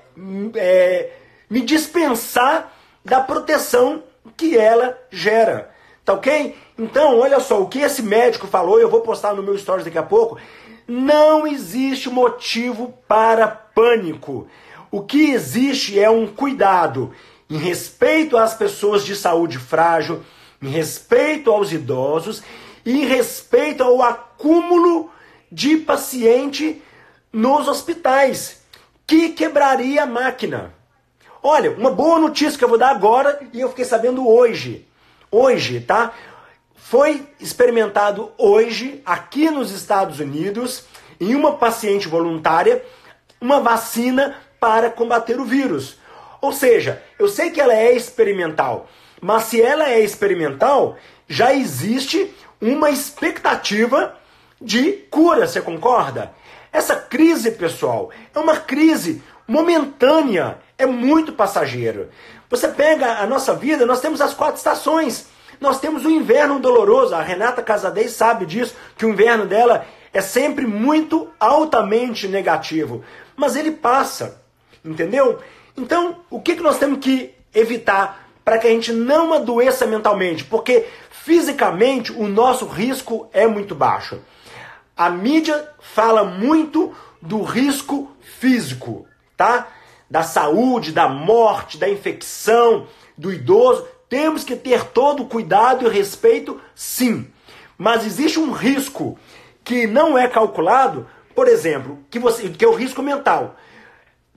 é, 0.56 1.10
me 1.48 1.60
dispensar 1.60 2.72
da 3.04 3.20
proteção 3.20 4.02
que 4.36 4.56
ela 4.56 4.98
gera. 5.10 5.70
Tá 6.04 6.14
ok? 6.14 6.56
Então, 6.78 7.18
olha 7.18 7.40
só, 7.40 7.60
o 7.60 7.68
que 7.68 7.80
esse 7.80 8.02
médico 8.02 8.46
falou, 8.46 8.80
eu 8.80 8.90
vou 8.90 9.00
postar 9.00 9.34
no 9.34 9.42
meu 9.42 9.56
stories 9.56 9.84
daqui 9.84 9.98
a 9.98 10.02
pouco. 10.02 10.38
Não 10.86 11.46
existe 11.46 12.08
motivo 12.08 12.94
para 13.08 13.48
pânico. 13.48 14.46
O 14.90 15.02
que 15.02 15.30
existe 15.30 15.98
é 15.98 16.08
um 16.08 16.26
cuidado 16.26 17.12
em 17.50 17.56
respeito 17.56 18.36
às 18.36 18.54
pessoas 18.54 19.04
de 19.04 19.14
saúde 19.16 19.58
frágil, 19.58 20.22
em 20.62 20.68
respeito 20.68 21.50
aos 21.50 21.72
idosos 21.72 22.42
e 22.84 23.02
em 23.02 23.06
respeito 23.06 23.82
ao 23.82 24.02
acúmulo 24.02 25.10
de 25.50 25.76
paciente 25.76 26.82
nos 27.32 27.68
hospitais, 27.68 28.62
que 29.06 29.30
quebraria 29.30 30.02
a 30.02 30.06
máquina. 30.06 30.74
Olha, 31.42 31.70
uma 31.72 31.90
boa 31.90 32.18
notícia 32.18 32.58
que 32.58 32.64
eu 32.64 32.68
vou 32.68 32.78
dar 32.78 32.90
agora 32.90 33.38
e 33.52 33.60
eu 33.60 33.68
fiquei 33.68 33.84
sabendo 33.84 34.28
hoje. 34.28 34.86
Hoje, 35.30 35.80
tá? 35.80 36.12
Foi 36.74 37.26
experimentado 37.40 38.32
hoje, 38.38 39.02
aqui 39.04 39.50
nos 39.50 39.70
Estados 39.70 40.20
Unidos, 40.20 40.84
em 41.20 41.34
uma 41.34 41.56
paciente 41.56 42.08
voluntária, 42.08 42.84
uma 43.40 43.60
vacina 43.60 44.36
para 44.58 44.90
combater 44.90 45.38
o 45.38 45.44
vírus. 45.44 45.98
Ou 46.40 46.52
seja, 46.52 47.02
eu 47.18 47.28
sei 47.28 47.50
que 47.50 47.60
ela 47.60 47.74
é 47.74 47.92
experimental, 47.94 48.88
mas 49.20 49.44
se 49.44 49.60
ela 49.60 49.88
é 49.88 50.00
experimental, 50.00 50.96
já 51.28 51.54
existe 51.54 52.32
uma 52.60 52.90
expectativa 52.90 54.14
de 54.60 54.92
cura, 55.10 55.46
você 55.46 55.60
concorda? 55.60 56.32
Essa 56.72 56.96
crise, 56.96 57.52
pessoal, 57.52 58.10
é 58.34 58.38
uma 58.38 58.56
crise 58.56 59.22
momentânea, 59.46 60.58
é 60.76 60.86
muito 60.86 61.32
passageiro. 61.32 62.10
Você 62.50 62.68
pega 62.68 63.18
a 63.18 63.26
nossa 63.26 63.54
vida, 63.54 63.86
nós 63.86 64.00
temos 64.00 64.20
as 64.20 64.34
quatro 64.34 64.56
estações. 64.56 65.26
Nós 65.60 65.80
temos 65.80 66.04
o 66.04 66.10
inverno 66.10 66.58
doloroso, 66.58 67.14
a 67.14 67.22
Renata 67.22 67.62
Casadei 67.62 68.08
sabe 68.08 68.44
disso, 68.44 68.74
que 68.96 69.06
o 69.06 69.08
inverno 69.08 69.46
dela 69.46 69.86
é 70.12 70.20
sempre 70.20 70.66
muito 70.66 71.30
altamente 71.40 72.28
negativo. 72.28 73.02
Mas 73.34 73.56
ele 73.56 73.70
passa, 73.70 74.40
entendeu? 74.84 75.38
Então, 75.76 76.18
o 76.30 76.40
que, 76.40 76.56
que 76.56 76.62
nós 76.62 76.78
temos 76.78 76.98
que 76.98 77.34
evitar 77.54 78.25
para 78.46 78.58
que 78.58 78.68
a 78.68 78.70
gente 78.70 78.92
não 78.92 79.32
adoeça 79.32 79.88
mentalmente? 79.88 80.44
Porque 80.44 80.86
fisicamente 81.10 82.12
o 82.12 82.28
nosso 82.28 82.64
risco 82.64 83.28
é 83.32 83.44
muito 83.44 83.74
baixo. 83.74 84.20
A 84.96 85.10
mídia 85.10 85.68
fala 85.80 86.22
muito 86.22 86.94
do 87.20 87.42
risco 87.42 88.08
físico, 88.20 89.04
tá? 89.36 89.66
Da 90.08 90.22
saúde, 90.22 90.92
da 90.92 91.08
morte, 91.08 91.76
da 91.76 91.88
infecção, 91.88 92.86
do 93.18 93.32
idoso. 93.32 93.84
Temos 94.08 94.44
que 94.44 94.54
ter 94.54 94.84
todo 94.84 95.24
o 95.24 95.28
cuidado 95.28 95.84
e 95.84 95.90
respeito, 95.90 96.60
sim. 96.72 97.28
Mas 97.76 98.06
existe 98.06 98.38
um 98.38 98.52
risco 98.52 99.18
que 99.64 99.88
não 99.88 100.16
é 100.16 100.28
calculado, 100.28 101.08
por 101.34 101.48
exemplo, 101.48 101.98
que, 102.08 102.20
você, 102.20 102.48
que 102.48 102.64
é 102.64 102.68
o 102.68 102.76
risco 102.76 103.02
mental. 103.02 103.56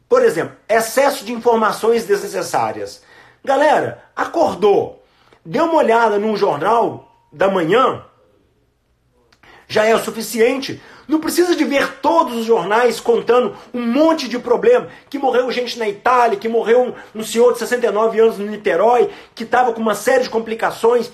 Por 0.09 0.23
exemplo, 0.23 0.55
excesso 0.67 1.23
de 1.23 1.31
informações 1.31 2.05
desnecessárias. 2.05 3.07
Galera, 3.43 4.03
acordou, 4.15 5.03
deu 5.45 5.65
uma 5.65 5.75
olhada 5.75 6.17
num 6.17 6.35
jornal 6.35 7.11
da 7.31 7.49
manhã, 7.49 8.03
já 9.67 9.85
é 9.85 9.95
o 9.95 9.99
suficiente. 9.99 10.81
Não 11.07 11.19
precisa 11.19 11.55
de 11.55 11.63
ver 11.63 11.99
todos 12.01 12.35
os 12.35 12.45
jornais 12.45 12.99
contando 12.99 13.55
um 13.73 13.81
monte 13.81 14.27
de 14.27 14.37
problema, 14.37 14.87
que 15.09 15.17
morreu 15.17 15.49
gente 15.51 15.77
na 15.79 15.87
Itália, 15.87 16.37
que 16.37 16.47
morreu 16.47 16.81
um, 17.15 17.19
um 17.19 17.23
senhor 17.23 17.53
de 17.53 17.59
69 17.59 18.19
anos 18.19 18.37
no 18.37 18.45
Niterói, 18.45 19.09
que 19.33 19.43
estava 19.43 19.71
com 19.71 19.81
uma 19.81 19.95
série 19.95 20.23
de 20.23 20.29
complicações. 20.29 21.11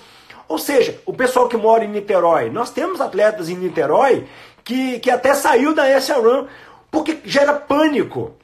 Ou 0.48 0.58
seja, 0.58 1.00
o 1.04 1.12
pessoal 1.12 1.48
que 1.48 1.56
mora 1.56 1.84
em 1.84 1.88
Niterói, 1.88 2.50
nós 2.50 2.70
temos 2.70 3.00
atletas 3.00 3.48
em 3.48 3.54
Niterói 3.54 4.26
que, 4.64 4.98
que 5.00 5.10
até 5.10 5.34
saiu 5.34 5.74
da 5.74 5.88
SRAM 6.00 6.46
porque 6.90 7.18
gera 7.24 7.52
pânico. 7.52 8.34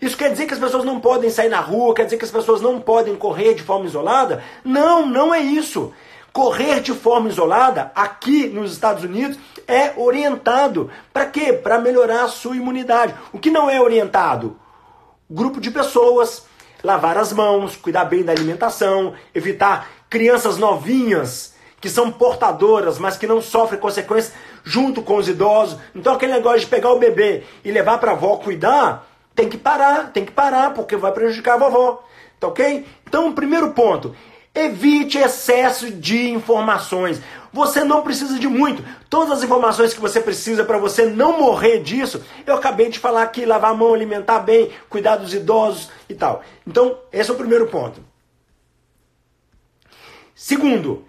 Isso 0.00 0.16
quer 0.16 0.30
dizer 0.30 0.46
que 0.46 0.54
as 0.54 0.60
pessoas 0.60 0.84
não 0.84 0.98
podem 0.98 1.28
sair 1.28 1.50
na 1.50 1.60
rua, 1.60 1.94
quer 1.94 2.04
dizer 2.04 2.16
que 2.16 2.24
as 2.24 2.30
pessoas 2.30 2.60
não 2.60 2.80
podem 2.80 3.14
correr 3.16 3.54
de 3.54 3.62
forma 3.62 3.84
isolada? 3.84 4.42
Não, 4.64 5.04
não 5.04 5.34
é 5.34 5.40
isso. 5.40 5.92
Correr 6.32 6.80
de 6.80 6.92
forma 6.94 7.28
isolada, 7.28 7.92
aqui 7.94 8.46
nos 8.46 8.72
Estados 8.72 9.04
Unidos, 9.04 9.38
é 9.66 9.92
orientado. 9.96 10.90
Para 11.12 11.26
quê? 11.26 11.52
Para 11.52 11.78
melhorar 11.78 12.24
a 12.24 12.28
sua 12.28 12.56
imunidade. 12.56 13.14
O 13.32 13.38
que 13.38 13.50
não 13.50 13.68
é 13.68 13.80
orientado? 13.80 14.56
Grupo 15.28 15.60
de 15.60 15.70
pessoas, 15.70 16.44
lavar 16.82 17.18
as 17.18 17.32
mãos, 17.32 17.76
cuidar 17.76 18.04
bem 18.06 18.22
da 18.22 18.32
alimentação, 18.32 19.14
evitar 19.34 19.88
crianças 20.08 20.56
novinhas 20.56 21.54
que 21.80 21.88
são 21.88 22.10
portadoras, 22.10 22.98
mas 22.98 23.16
que 23.16 23.26
não 23.26 23.40
sofrem 23.40 23.80
consequências 23.80 24.34
junto 24.62 25.02
com 25.02 25.16
os 25.16 25.28
idosos. 25.28 25.78
Então 25.94 26.14
aquele 26.14 26.32
negócio 26.32 26.60
de 26.60 26.66
pegar 26.66 26.90
o 26.90 26.98
bebê 26.98 27.42
e 27.64 27.70
levar 27.70 27.98
para 27.98 28.12
a 28.12 28.14
avó 28.14 28.36
cuidar, 28.36 29.09
tem 29.34 29.48
que 29.48 29.58
parar, 29.58 30.12
tem 30.12 30.24
que 30.24 30.32
parar, 30.32 30.74
porque 30.74 30.96
vai 30.96 31.12
prejudicar 31.12 31.54
a 31.54 31.58
vovó. 31.58 32.04
Tá 32.38 32.48
ok? 32.48 32.86
Então, 33.06 33.32
primeiro 33.32 33.72
ponto, 33.72 34.14
evite 34.54 35.18
excesso 35.18 35.90
de 35.90 36.30
informações. 36.30 37.20
Você 37.52 37.82
não 37.82 38.02
precisa 38.02 38.38
de 38.38 38.48
muito. 38.48 38.84
Todas 39.08 39.38
as 39.38 39.44
informações 39.44 39.92
que 39.92 40.00
você 40.00 40.20
precisa 40.20 40.64
para 40.64 40.78
você 40.78 41.06
não 41.06 41.38
morrer 41.38 41.80
disso, 41.80 42.24
eu 42.46 42.54
acabei 42.54 42.88
de 42.88 42.98
falar 42.98 43.22
aqui: 43.22 43.44
lavar 43.44 43.72
a 43.72 43.74
mão, 43.74 43.92
alimentar 43.92 44.40
bem, 44.40 44.70
cuidar 44.88 45.16
dos 45.16 45.34
idosos 45.34 45.90
e 46.08 46.14
tal. 46.14 46.42
Então, 46.66 46.98
esse 47.12 47.30
é 47.30 47.34
o 47.34 47.36
primeiro 47.36 47.66
ponto. 47.66 48.00
Segundo, 50.34 51.04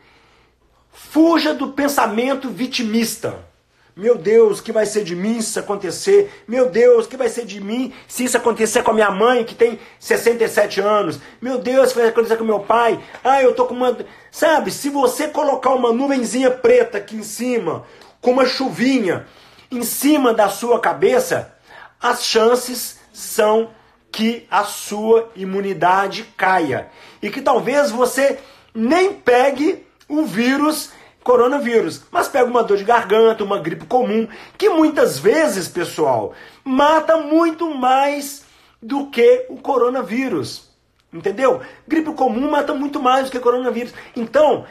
fuja 0.92 1.54
do 1.54 1.70
pensamento 1.70 2.50
vitimista. 2.50 3.51
Meu 3.96 4.18
Deus, 4.18 4.62
que 4.62 4.72
vai 4.72 4.86
ser 4.86 5.04
de 5.04 5.16
mim 5.16 5.42
se 5.42 5.50
isso 5.50 5.60
acontecer? 5.60 6.44
Meu 6.48 6.70
Deus, 6.70 7.08
que 7.08 7.18
vai 7.18 7.28
ser 7.28 7.46
de 7.46 7.60
mim 7.60 7.94
se 8.08 8.24
isso 8.24 8.38
acontecer 8.38 8.84
com 8.84 8.92
a 8.92 8.94
minha 8.94 9.12
mãe, 9.12 9.44
que 9.44 9.54
tem 9.54 9.80
67 10.00 10.80
anos? 10.80 11.20
Meu 11.42 11.58
Deus, 11.58 11.92
que 11.92 12.00
vai 12.00 12.08
acontecer 12.08 12.38
com 12.38 12.44
meu 12.46 12.62
pai? 12.62 13.04
Ah, 13.24 13.42
eu 13.42 13.54
tô 13.54 13.66
com 13.66 13.74
uma. 13.74 13.98
Sabe, 14.32 14.72
se 14.72 14.90
você 14.90 15.28
colocar 15.28 15.72
uma 15.72 15.92
nuvenzinha 15.92 16.50
preta 16.50 17.00
aqui 17.00 17.18
em 17.18 17.24
cima, 17.24 17.84
com 18.22 18.32
uma 18.32 18.46
chuvinha 18.46 19.28
em 19.70 19.84
cima 19.84 20.34
da 20.34 20.48
sua 20.48 20.80
cabeça, 20.80 21.54
as 22.00 22.24
chances 22.24 22.98
são 23.12 23.72
que 24.10 24.48
a 24.50 24.64
sua 24.64 25.30
imunidade 25.36 26.24
caia. 26.38 26.88
E 27.22 27.30
que 27.30 27.42
talvez 27.42 27.92
você 27.92 28.40
nem 28.74 29.14
pegue 29.14 29.86
o 30.08 30.26
vírus 30.26 30.92
coronavírus, 31.24 32.04
mas 32.12 32.28
pega 32.28 32.50
uma 32.50 32.64
dor 32.64 32.78
de 32.78 32.84
garganta, 32.84 33.44
uma 33.44 33.60
gripe 33.60 33.86
comum, 33.86 34.28
que 34.58 34.70
muitas 34.70 35.20
vezes, 35.20 35.68
pessoal, 35.68 36.34
mata 36.64 37.18
muito 37.18 37.74
mais 37.74 38.44
do 38.82 39.08
que 39.08 39.46
o 39.50 39.58
coronavírus. 39.58 40.70
Entendeu? 41.14 41.62
Gripe 41.88 42.14
comum 42.14 42.50
mata 42.50 42.74
muito 42.74 43.02
mais 43.02 43.26
do 43.26 43.32
que 43.32 43.40
coronavírus. 43.40 43.94
Então, 44.16 44.66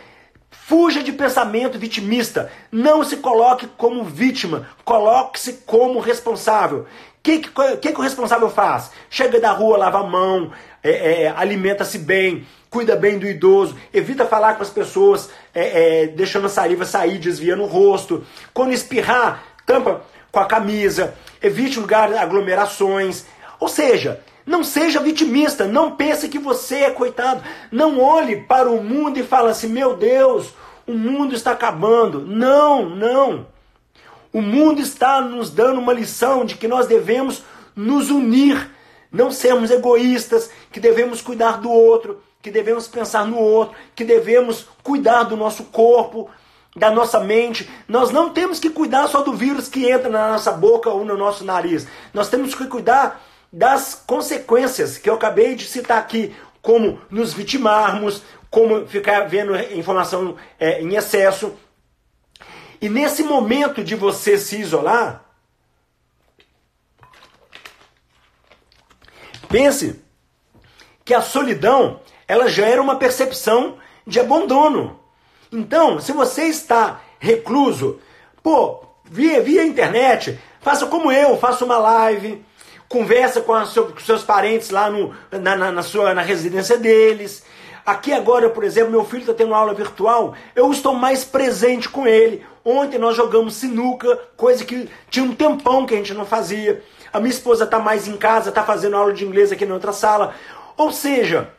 fuja 0.51 1.03
de 1.03 1.13
pensamento 1.13 1.79
vitimista. 1.79 2.51
Não 2.73 3.05
se 3.05 3.19
coloque 3.19 3.67
como 3.77 4.05
vítima, 4.05 4.69
coloque-se 4.85 5.65
como 5.67 6.01
responsável. 6.01 6.81
O 6.81 6.87
que, 7.23 7.41
que, 7.41 7.77
que, 7.77 7.93
que 7.93 8.01
o 8.01 8.03
responsável 8.03 8.49
faz? 8.49 8.91
Chega 9.11 9.39
da 9.39 9.53
rua, 9.53 9.77
lava 9.77 10.01
a 10.01 10.07
mão, 10.07 10.51
é, 10.83 11.25
é, 11.25 11.35
alimenta-se 11.37 11.99
bem, 11.99 12.47
cuida 12.69 12.97
bem 12.97 13.19
do 13.19 13.27
idoso, 13.27 13.77
evita 13.93 14.27
falar 14.27 14.55
com 14.55 14.63
as 14.63 14.71
pessoas, 14.71 15.31
é, 15.55 16.03
é, 16.03 16.07
deixando 16.07 16.47
a 16.47 16.51
saliva 16.51 16.85
sair, 16.85 17.19
desviando 17.19 17.63
o 17.63 17.67
rosto. 17.67 18.25
Quando 18.55 18.73
espirrar, 18.73 19.43
tampa 19.67 20.03
com 20.33 20.41
a 20.41 20.47
camisa, 20.47 21.15
evite 21.43 21.79
lugares, 21.79 22.17
aglomerações. 22.17 23.25
Ou 23.59 23.69
seja, 23.69 24.21
não 24.47 24.65
seja 24.65 25.01
vitimista, 25.01 25.67
não 25.67 25.97
pense 25.97 26.29
que 26.29 26.39
você 26.39 26.77
é 26.77 26.91
coitado. 26.91 27.43
Não 27.71 28.01
olhe 28.01 28.37
para 28.43 28.71
o 28.71 28.83
mundo 28.83 29.19
e 29.19 29.23
fale 29.23 29.51
assim: 29.51 29.69
meu 29.69 29.97
Deus, 29.97 30.55
o 30.87 30.93
mundo 30.93 31.35
está 31.35 31.53
acabando. 31.53 32.21
Não, 32.27 32.89
não. 32.89 33.47
O 34.33 34.41
mundo 34.41 34.81
está 34.81 35.21
nos 35.21 35.51
dando 35.51 35.81
uma 35.81 35.93
lição 35.93 36.45
de 36.45 36.55
que 36.55 36.69
nós 36.69 36.87
devemos 36.87 37.43
nos 37.75 38.11
unir, 38.11 38.71
não 39.11 39.31
sermos 39.31 39.71
egoístas, 39.71 40.51
que 40.71 40.81
devemos 40.81 41.21
cuidar 41.21 41.61
do 41.61 41.71
outro, 41.71 42.23
que 42.43 42.51
devemos 42.51 42.89
pensar 42.89 43.27
no 43.27 43.39
outro, 43.39 43.75
que 43.95 44.05
devemos 44.05 44.67
cuidar 44.83 45.25
do 45.25 45.37
nosso 45.37 45.65
corpo, 45.65 46.31
da 46.75 46.91
nossa 46.91 47.21
mente. 47.21 47.69
Nós 47.89 48.11
não 48.11 48.31
temos 48.31 48.59
que 48.59 48.71
cuidar 48.71 49.09
só 49.09 49.23
do 49.23 49.35
vírus 49.35 49.69
que 49.69 49.91
entra 49.91 50.09
na 50.09 50.29
nossa 50.31 50.53
boca 50.53 50.91
ou 50.91 51.05
no 51.05 51.17
nosso 51.17 51.45
nariz. 51.45 51.87
Nós 52.15 52.29
temos 52.29 52.55
que 52.55 52.67
cuidar 52.67 53.21
das 53.53 54.01
consequências 54.07 54.97
que 54.97 55.11
eu 55.11 55.15
acabei 55.15 55.55
de 55.55 55.65
citar 55.65 55.99
aqui, 55.99 56.35
como 56.63 57.01
nos 57.11 57.33
vitimarmos, 57.33 58.23
como 58.51 58.87
ficar 58.87 59.29
vendo 59.29 59.57
informação 59.57 60.37
é, 60.59 60.81
em 60.81 60.95
excesso. 60.95 61.55
E 62.81 62.89
nesse 62.89 63.23
momento 63.23 63.83
de 63.85 63.95
você 63.95 64.39
se 64.39 64.59
isolar, 64.59 65.25
pense 69.51 70.01
que 71.05 71.13
a 71.13 71.21
solidão 71.21 72.01
ela 72.27 72.49
gera 72.49 72.81
uma 72.81 72.97
percepção 72.97 73.77
de 74.07 74.21
abandono. 74.21 74.99
Então, 75.53 76.01
se 76.01 76.13
você 76.13 76.45
está 76.45 77.01
recluso, 77.19 77.99
pô, 78.43 78.85
via, 79.05 79.43
via 79.43 79.65
internet, 79.65 80.39
faça 80.61 80.87
como 80.87 81.11
eu, 81.11 81.37
faça 81.37 81.65
uma 81.65 81.77
live, 81.77 82.43
conversa 82.89 83.41
com, 83.41 83.67
seu, 83.67 83.93
com 83.93 84.01
seus 84.01 84.23
parentes 84.23 84.71
lá 84.71 84.89
no, 84.89 85.13
na, 85.33 85.57
na, 85.57 85.73
na, 85.73 85.83
sua, 85.83 86.15
na 86.15 86.23
residência 86.23 86.79
deles, 86.79 87.45
Aqui 87.85 88.13
agora, 88.13 88.49
por 88.51 88.63
exemplo, 88.63 88.91
meu 88.91 89.05
filho 89.05 89.23
está 89.23 89.35
tendo 89.35 89.55
aula 89.55 89.75
virtual, 89.75 90.35
eu 90.55 90.71
estou 90.71 90.95
mais 90.95 91.25
presente 91.25 91.89
com 91.89 92.07
ele. 92.07 92.45
Ontem 92.65 92.99
nós 92.99 93.17
jogamos 93.17 93.55
sinuca, 93.55 94.19
coisa 94.37 94.65
que 94.65 94.89
tinha 95.11 95.25
um 95.25 95.35
tempão 95.35 95.87
que 95.87 95.95
a 95.95 95.97
gente 95.97 96.15
não 96.15 96.27
fazia. 96.27 96.83
A 97.13 97.19
minha 97.19 97.31
esposa 97.31 97.65
está 97.65 97.79
mais 97.79 98.07
em 98.07 98.17
casa, 98.17 98.51
está 98.51 98.63
fazendo 98.63 98.97
aula 98.97 99.13
de 99.13 99.25
inglês 99.25 99.53
aqui 99.53 99.67
na 99.67 99.75
outra 99.75 99.93
sala. 99.93 100.35
Ou 100.77 100.93
seja, 100.93 101.51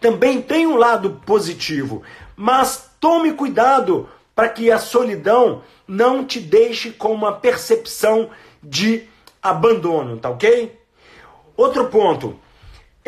também 0.00 0.40
tem 0.40 0.66
um 0.66 0.76
lado 0.76 1.20
positivo, 1.26 2.02
mas 2.36 2.90
tome 3.00 3.32
cuidado 3.32 4.08
para 4.34 4.48
que 4.48 4.70
a 4.70 4.78
solidão 4.78 5.62
não 5.86 6.24
te 6.24 6.40
deixe 6.40 6.90
com 6.90 7.12
uma 7.12 7.32
percepção 7.32 8.30
de 8.62 9.08
abandono, 9.42 10.16
tá 10.16 10.30
ok? 10.30 10.78
Outro 11.56 11.86
ponto, 11.86 12.38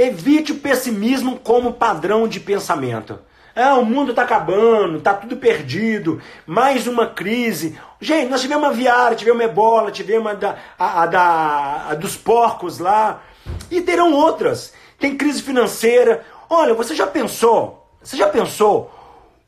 Evite 0.01 0.53
o 0.53 0.59
pessimismo 0.59 1.39
como 1.39 1.75
padrão 1.75 2.27
de 2.27 2.41
pensamento. 2.41 3.19
Ah, 3.55 3.75
o 3.75 3.85
mundo 3.85 4.11
está 4.11 4.23
acabando, 4.23 4.99
está 4.99 5.13
tudo 5.15 5.37
perdido, 5.37 6.21
mais 6.47 6.87
uma 6.87 7.07
crise. 7.07 7.79
Gente, 8.01 8.31
nós 8.31 8.41
tivemos 8.41 8.65
uma 8.65 8.73
viária, 8.73 9.17
tivemos 9.17 9.41
uma 9.41 9.51
ebola, 9.51 9.91
tivemos 9.91 10.31
a, 10.31 10.35
da, 10.35 10.57
a, 10.79 11.03
a, 11.03 11.07
da, 11.07 11.87
a 11.91 11.95
dos 11.95 12.17
porcos 12.17 12.79
lá, 12.79 13.23
e 13.71 13.81
terão 13.81 14.13
outras. 14.13 14.73
Tem 14.99 15.17
crise 15.17 15.43
financeira. 15.43 16.25
Olha, 16.49 16.75
você 16.75 16.95
já 16.95 17.07
pensou, 17.07 17.87
você 18.01 18.17
já 18.17 18.29
pensou 18.29 18.91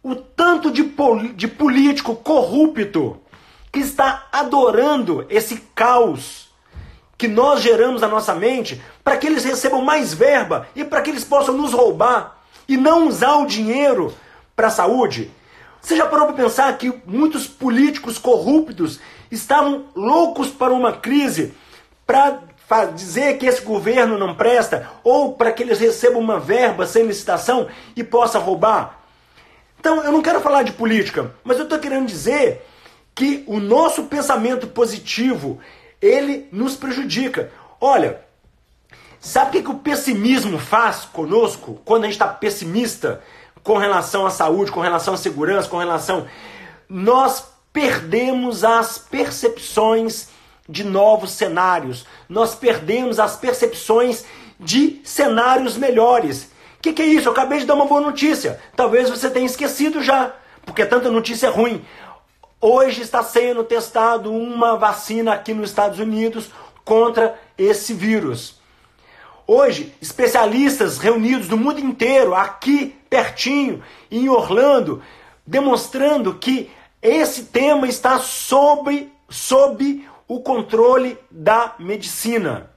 o 0.02 0.16
tanto 0.16 0.70
de, 0.70 0.82
de 1.34 1.46
político 1.46 2.16
corrupto 2.16 3.20
que 3.70 3.78
está 3.78 4.26
adorando 4.32 5.24
esse 5.30 5.56
caos 5.74 6.50
que 7.16 7.28
nós 7.28 7.60
geramos 7.60 8.00
na 8.00 8.08
nossa 8.08 8.34
mente 8.34 8.82
para 9.04 9.16
que 9.16 9.28
eles 9.28 9.44
recebam 9.44 9.80
mais 9.80 10.12
verba 10.12 10.66
e 10.74 10.84
para 10.84 11.00
que 11.00 11.10
eles 11.10 11.22
possam 11.22 11.56
nos 11.56 11.72
roubar 11.72 12.41
e 12.72 12.76
não 12.78 13.06
usar 13.06 13.36
o 13.36 13.46
dinheiro 13.46 14.14
para 14.56 14.68
a 14.68 14.70
saúde? 14.70 15.30
Você 15.80 15.94
já 15.94 16.06
parou 16.06 16.26
para 16.28 16.36
pensar 16.36 16.78
que 16.78 16.90
muitos 17.04 17.46
políticos 17.46 18.16
corruptos 18.16 18.98
estavam 19.30 19.86
loucos 19.94 20.48
para 20.48 20.72
uma 20.72 20.92
crise 20.92 21.52
para 22.06 22.86
dizer 22.94 23.36
que 23.36 23.44
esse 23.44 23.60
governo 23.60 24.16
não 24.16 24.34
presta 24.34 24.88
ou 25.04 25.34
para 25.34 25.52
que 25.52 25.62
eles 25.62 25.80
recebam 25.80 26.20
uma 26.20 26.40
verba 26.40 26.86
sem 26.86 27.04
licitação 27.04 27.68
e 27.94 28.02
possa 28.02 28.38
roubar? 28.38 29.00
Então, 29.78 30.02
eu 30.02 30.12
não 30.12 30.22
quero 30.22 30.40
falar 30.40 30.62
de 30.62 30.72
política, 30.72 31.34
mas 31.44 31.58
eu 31.58 31.64
estou 31.64 31.78
querendo 31.78 32.06
dizer 32.06 32.64
que 33.14 33.44
o 33.46 33.60
nosso 33.60 34.04
pensamento 34.04 34.66
positivo 34.68 35.58
ele 36.00 36.48
nos 36.50 36.74
prejudica. 36.74 37.50
Olha, 37.78 38.20
sabe 39.22 39.48
o 39.48 39.52
que, 39.52 39.62
que 39.62 39.70
o 39.70 39.78
pessimismo 39.78 40.58
faz 40.58 41.04
conosco 41.04 41.80
quando 41.84 42.02
a 42.02 42.06
gente 42.06 42.14
está 42.14 42.26
pessimista 42.26 43.22
com 43.62 43.78
relação 43.78 44.26
à 44.26 44.30
saúde, 44.30 44.72
com 44.72 44.80
relação 44.80 45.14
à 45.14 45.16
segurança, 45.16 45.68
com 45.68 45.78
relação. 45.78 46.26
Nós 46.88 47.44
perdemos 47.72 48.64
as 48.64 48.98
percepções 48.98 50.26
de 50.68 50.82
novos 50.82 51.30
cenários, 51.30 52.04
nós 52.28 52.56
perdemos 52.56 53.20
as 53.20 53.36
percepções 53.36 54.24
de 54.58 55.00
cenários 55.04 55.76
melhores. 55.76 56.50
O 56.78 56.82
que, 56.82 56.92
que 56.92 57.02
é 57.02 57.06
isso? 57.06 57.28
Eu 57.28 57.32
acabei 57.32 57.60
de 57.60 57.64
dar 57.64 57.74
uma 57.74 57.86
boa 57.86 58.00
notícia. 58.00 58.60
Talvez 58.74 59.08
você 59.08 59.30
tenha 59.30 59.46
esquecido 59.46 60.02
já, 60.02 60.34
porque 60.66 60.84
tanta 60.84 61.08
notícia 61.08 61.48
ruim. 61.48 61.84
Hoje 62.60 63.02
está 63.02 63.22
sendo 63.22 63.62
testado 63.62 64.32
uma 64.32 64.76
vacina 64.76 65.32
aqui 65.32 65.54
nos 65.54 65.70
Estados 65.70 66.00
Unidos 66.00 66.50
contra 66.84 67.40
esse 67.56 67.94
vírus. 67.94 68.60
Hoje, 69.54 69.92
especialistas 70.00 70.96
reunidos 70.96 71.46
do 71.46 71.58
mundo 71.58 71.78
inteiro, 71.78 72.34
aqui 72.34 72.96
pertinho, 73.10 73.82
em 74.10 74.26
Orlando, 74.30 75.02
demonstrando 75.46 76.32
que 76.36 76.70
esse 77.02 77.44
tema 77.44 77.86
está 77.86 78.18
sob, 78.18 79.12
sob 79.28 80.08
o 80.26 80.40
controle 80.40 81.18
da 81.30 81.74
medicina. 81.78 82.70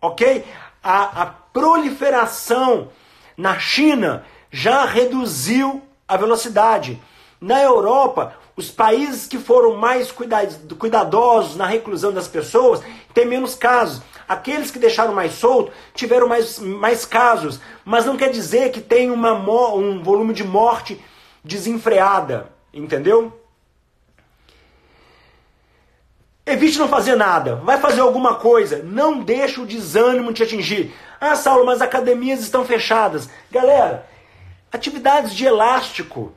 Ok? 0.00 0.44
A, 0.80 1.22
a 1.22 1.26
proliferação 1.26 2.90
na 3.36 3.58
China 3.58 4.24
já 4.48 4.84
reduziu 4.84 5.82
a 6.06 6.16
velocidade. 6.16 7.02
Na 7.40 7.60
Europa, 7.60 8.36
os 8.54 8.70
países 8.70 9.26
que 9.26 9.38
foram 9.38 9.74
mais 9.74 10.12
cuidadosos 10.12 11.56
na 11.56 11.66
reclusão 11.66 12.12
das 12.12 12.28
pessoas 12.28 12.80
têm 13.12 13.26
menos 13.26 13.56
casos. 13.56 14.00
Aqueles 14.28 14.70
que 14.70 14.78
deixaram 14.78 15.14
mais 15.14 15.32
solto 15.32 15.72
tiveram 15.94 16.28
mais, 16.28 16.58
mais 16.58 17.04
casos, 17.04 17.60
mas 17.84 18.04
não 18.04 18.16
quer 18.16 18.30
dizer 18.30 18.70
que 18.70 18.80
tem 18.80 19.10
uma, 19.10 19.32
um 19.74 20.02
volume 20.02 20.32
de 20.32 20.44
morte 20.44 21.02
desenfreada, 21.44 22.50
entendeu? 22.72 23.38
Evite 26.44 26.78
não 26.78 26.88
fazer 26.88 27.14
nada. 27.14 27.56
Vai 27.56 27.78
fazer 27.78 28.00
alguma 28.00 28.34
coisa. 28.34 28.82
Não 28.82 29.20
deixe 29.20 29.60
o 29.60 29.66
desânimo 29.66 30.32
te 30.32 30.42
atingir. 30.42 30.92
Ah, 31.20 31.36
Saulo, 31.36 31.64
mas 31.64 31.80
academias 31.80 32.40
estão 32.40 32.64
fechadas. 32.64 33.28
Galera, 33.50 34.06
atividades 34.72 35.34
de 35.34 35.44
elástico, 35.44 36.32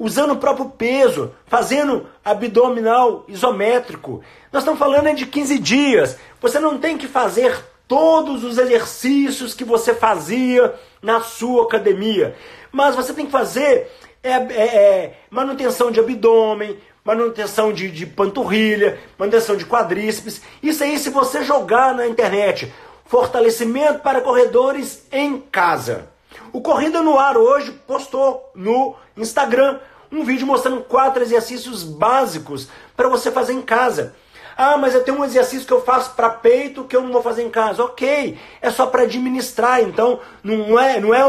usando 0.00 0.30
o 0.30 0.38
próprio 0.38 0.70
peso, 0.70 1.34
fazendo 1.46 2.06
abdominal 2.24 3.22
isométrico. 3.28 4.22
Nós 4.50 4.62
estamos 4.62 4.78
falando 4.78 5.14
de 5.14 5.26
15 5.26 5.58
dias. 5.58 6.16
Você 6.40 6.58
não 6.58 6.78
tem 6.78 6.96
que 6.96 7.06
fazer 7.06 7.54
todos 7.86 8.42
os 8.42 8.56
exercícios 8.56 9.52
que 9.52 9.62
você 9.62 9.94
fazia 9.94 10.74
na 11.02 11.20
sua 11.20 11.64
academia, 11.64 12.34
mas 12.72 12.96
você 12.96 13.12
tem 13.12 13.26
que 13.26 13.32
fazer 13.32 13.90
é, 14.22 14.30
é, 14.30 14.36
é, 14.36 15.18
manutenção 15.28 15.90
de 15.90 16.00
abdômen, 16.00 16.78
manutenção 17.04 17.70
de, 17.70 17.90
de 17.90 18.06
panturrilha, 18.06 18.98
manutenção 19.18 19.54
de 19.54 19.66
quadríceps. 19.66 20.40
Isso 20.62 20.82
aí, 20.82 20.98
se 20.98 21.10
você 21.10 21.44
jogar 21.44 21.94
na 21.94 22.06
internet, 22.06 22.72
fortalecimento 23.04 23.98
para 23.98 24.22
corredores 24.22 25.06
em 25.12 25.38
casa. 25.38 26.08
O 26.52 26.60
Corrida 26.60 27.02
no 27.02 27.18
Ar 27.18 27.36
hoje 27.36 27.72
postou 27.86 28.50
no 28.54 28.94
Instagram 29.16 29.78
um 30.10 30.24
vídeo 30.24 30.46
mostrando 30.46 30.82
quatro 30.82 31.22
exercícios 31.22 31.82
básicos 31.82 32.68
para 32.96 33.08
você 33.08 33.30
fazer 33.30 33.52
em 33.52 33.62
casa. 33.62 34.14
Ah, 34.56 34.76
mas 34.76 34.94
eu 34.94 35.02
tenho 35.02 35.18
um 35.18 35.24
exercício 35.24 35.66
que 35.66 35.72
eu 35.72 35.82
faço 35.82 36.14
para 36.14 36.28
peito 36.28 36.84
que 36.84 36.94
eu 36.94 37.02
não 37.02 37.12
vou 37.12 37.22
fazer 37.22 37.42
em 37.42 37.50
casa. 37.50 37.82
Ok, 37.82 38.38
é 38.60 38.70
só 38.70 38.86
para 38.86 39.02
administrar, 39.02 39.80
então 39.80 40.20
não 40.42 40.78
é, 40.78 41.00
não 41.00 41.14
é 41.14 41.22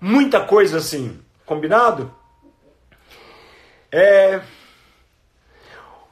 muita 0.00 0.40
coisa 0.40 0.78
assim. 0.78 1.18
Combinado? 1.44 2.14
É... 3.90 4.40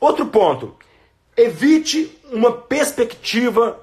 Outro 0.01 0.27
ponto. 0.27 0.75
Evite 1.37 2.19
uma 2.33 2.51
perspectiva 2.51 3.79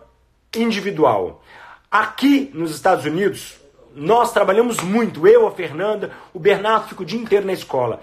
individual. 0.56 1.44
Aqui 1.90 2.52
nos 2.54 2.72
Estados 2.72 3.06
Unidos, 3.06 3.58
nós 3.96 4.34
trabalhamos 4.34 4.80
muito, 4.82 5.28
eu, 5.28 5.48
a 5.48 5.52
Fernanda, 5.52 6.12
o 6.34 6.40
Bernardo 6.40 6.90
fica 6.90 7.04
o 7.04 7.06
dia 7.06 7.20
inteiro 7.20 7.46
na 7.46 7.54
escola. 7.54 8.02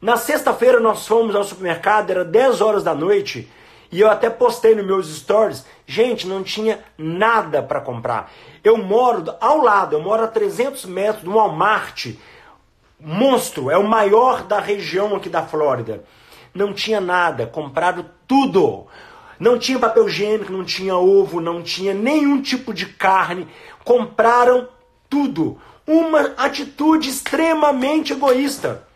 Na 0.00 0.16
sexta-feira 0.16 0.80
nós 0.80 1.06
fomos 1.06 1.34
ao 1.34 1.44
supermercado, 1.44 2.10
era 2.10 2.24
10 2.24 2.62
horas 2.62 2.82
da 2.82 2.94
noite, 2.94 3.50
e 3.92 4.00
eu 4.00 4.08
até 4.08 4.30
postei 4.30 4.74
nos 4.74 4.86
meus 4.86 5.14
stories, 5.14 5.66
gente, 5.86 6.26
não 6.26 6.42
tinha 6.42 6.78
nada 6.96 7.62
para 7.62 7.82
comprar. 7.82 8.32
Eu 8.64 8.78
moro 8.78 9.24
ao 9.38 9.58
lado, 9.58 9.94
eu 9.94 10.00
moro 10.00 10.24
a 10.24 10.26
300 10.26 10.86
metros 10.86 11.22
do 11.22 11.32
Walmart, 11.32 12.14
monstro, 12.98 13.70
é 13.70 13.76
o 13.76 13.86
maior 13.86 14.44
da 14.44 14.58
região 14.58 15.14
aqui 15.14 15.28
da 15.28 15.42
Flórida. 15.42 16.02
não 16.54 16.72
tinha 16.72 17.00
nada, 17.00 17.46
compraram 17.46 18.06
tudo. 18.26 18.86
Não 19.38 19.58
tinha 19.58 19.78
papel 19.78 20.08
higiênico, 20.08 20.52
não 20.52 20.64
tinha 20.64 20.96
ovo, 20.96 21.40
não 21.40 21.62
tinha 21.62 21.94
nenhum 21.94 22.42
tipo 22.42 22.74
de 22.74 22.86
carne. 22.86 23.48
Compraram 23.84 24.68
tudo. 25.08 25.58
Uma 25.86 26.34
atitude 26.36 27.08
extremamente 27.08 28.12
egoísta. 28.12 28.86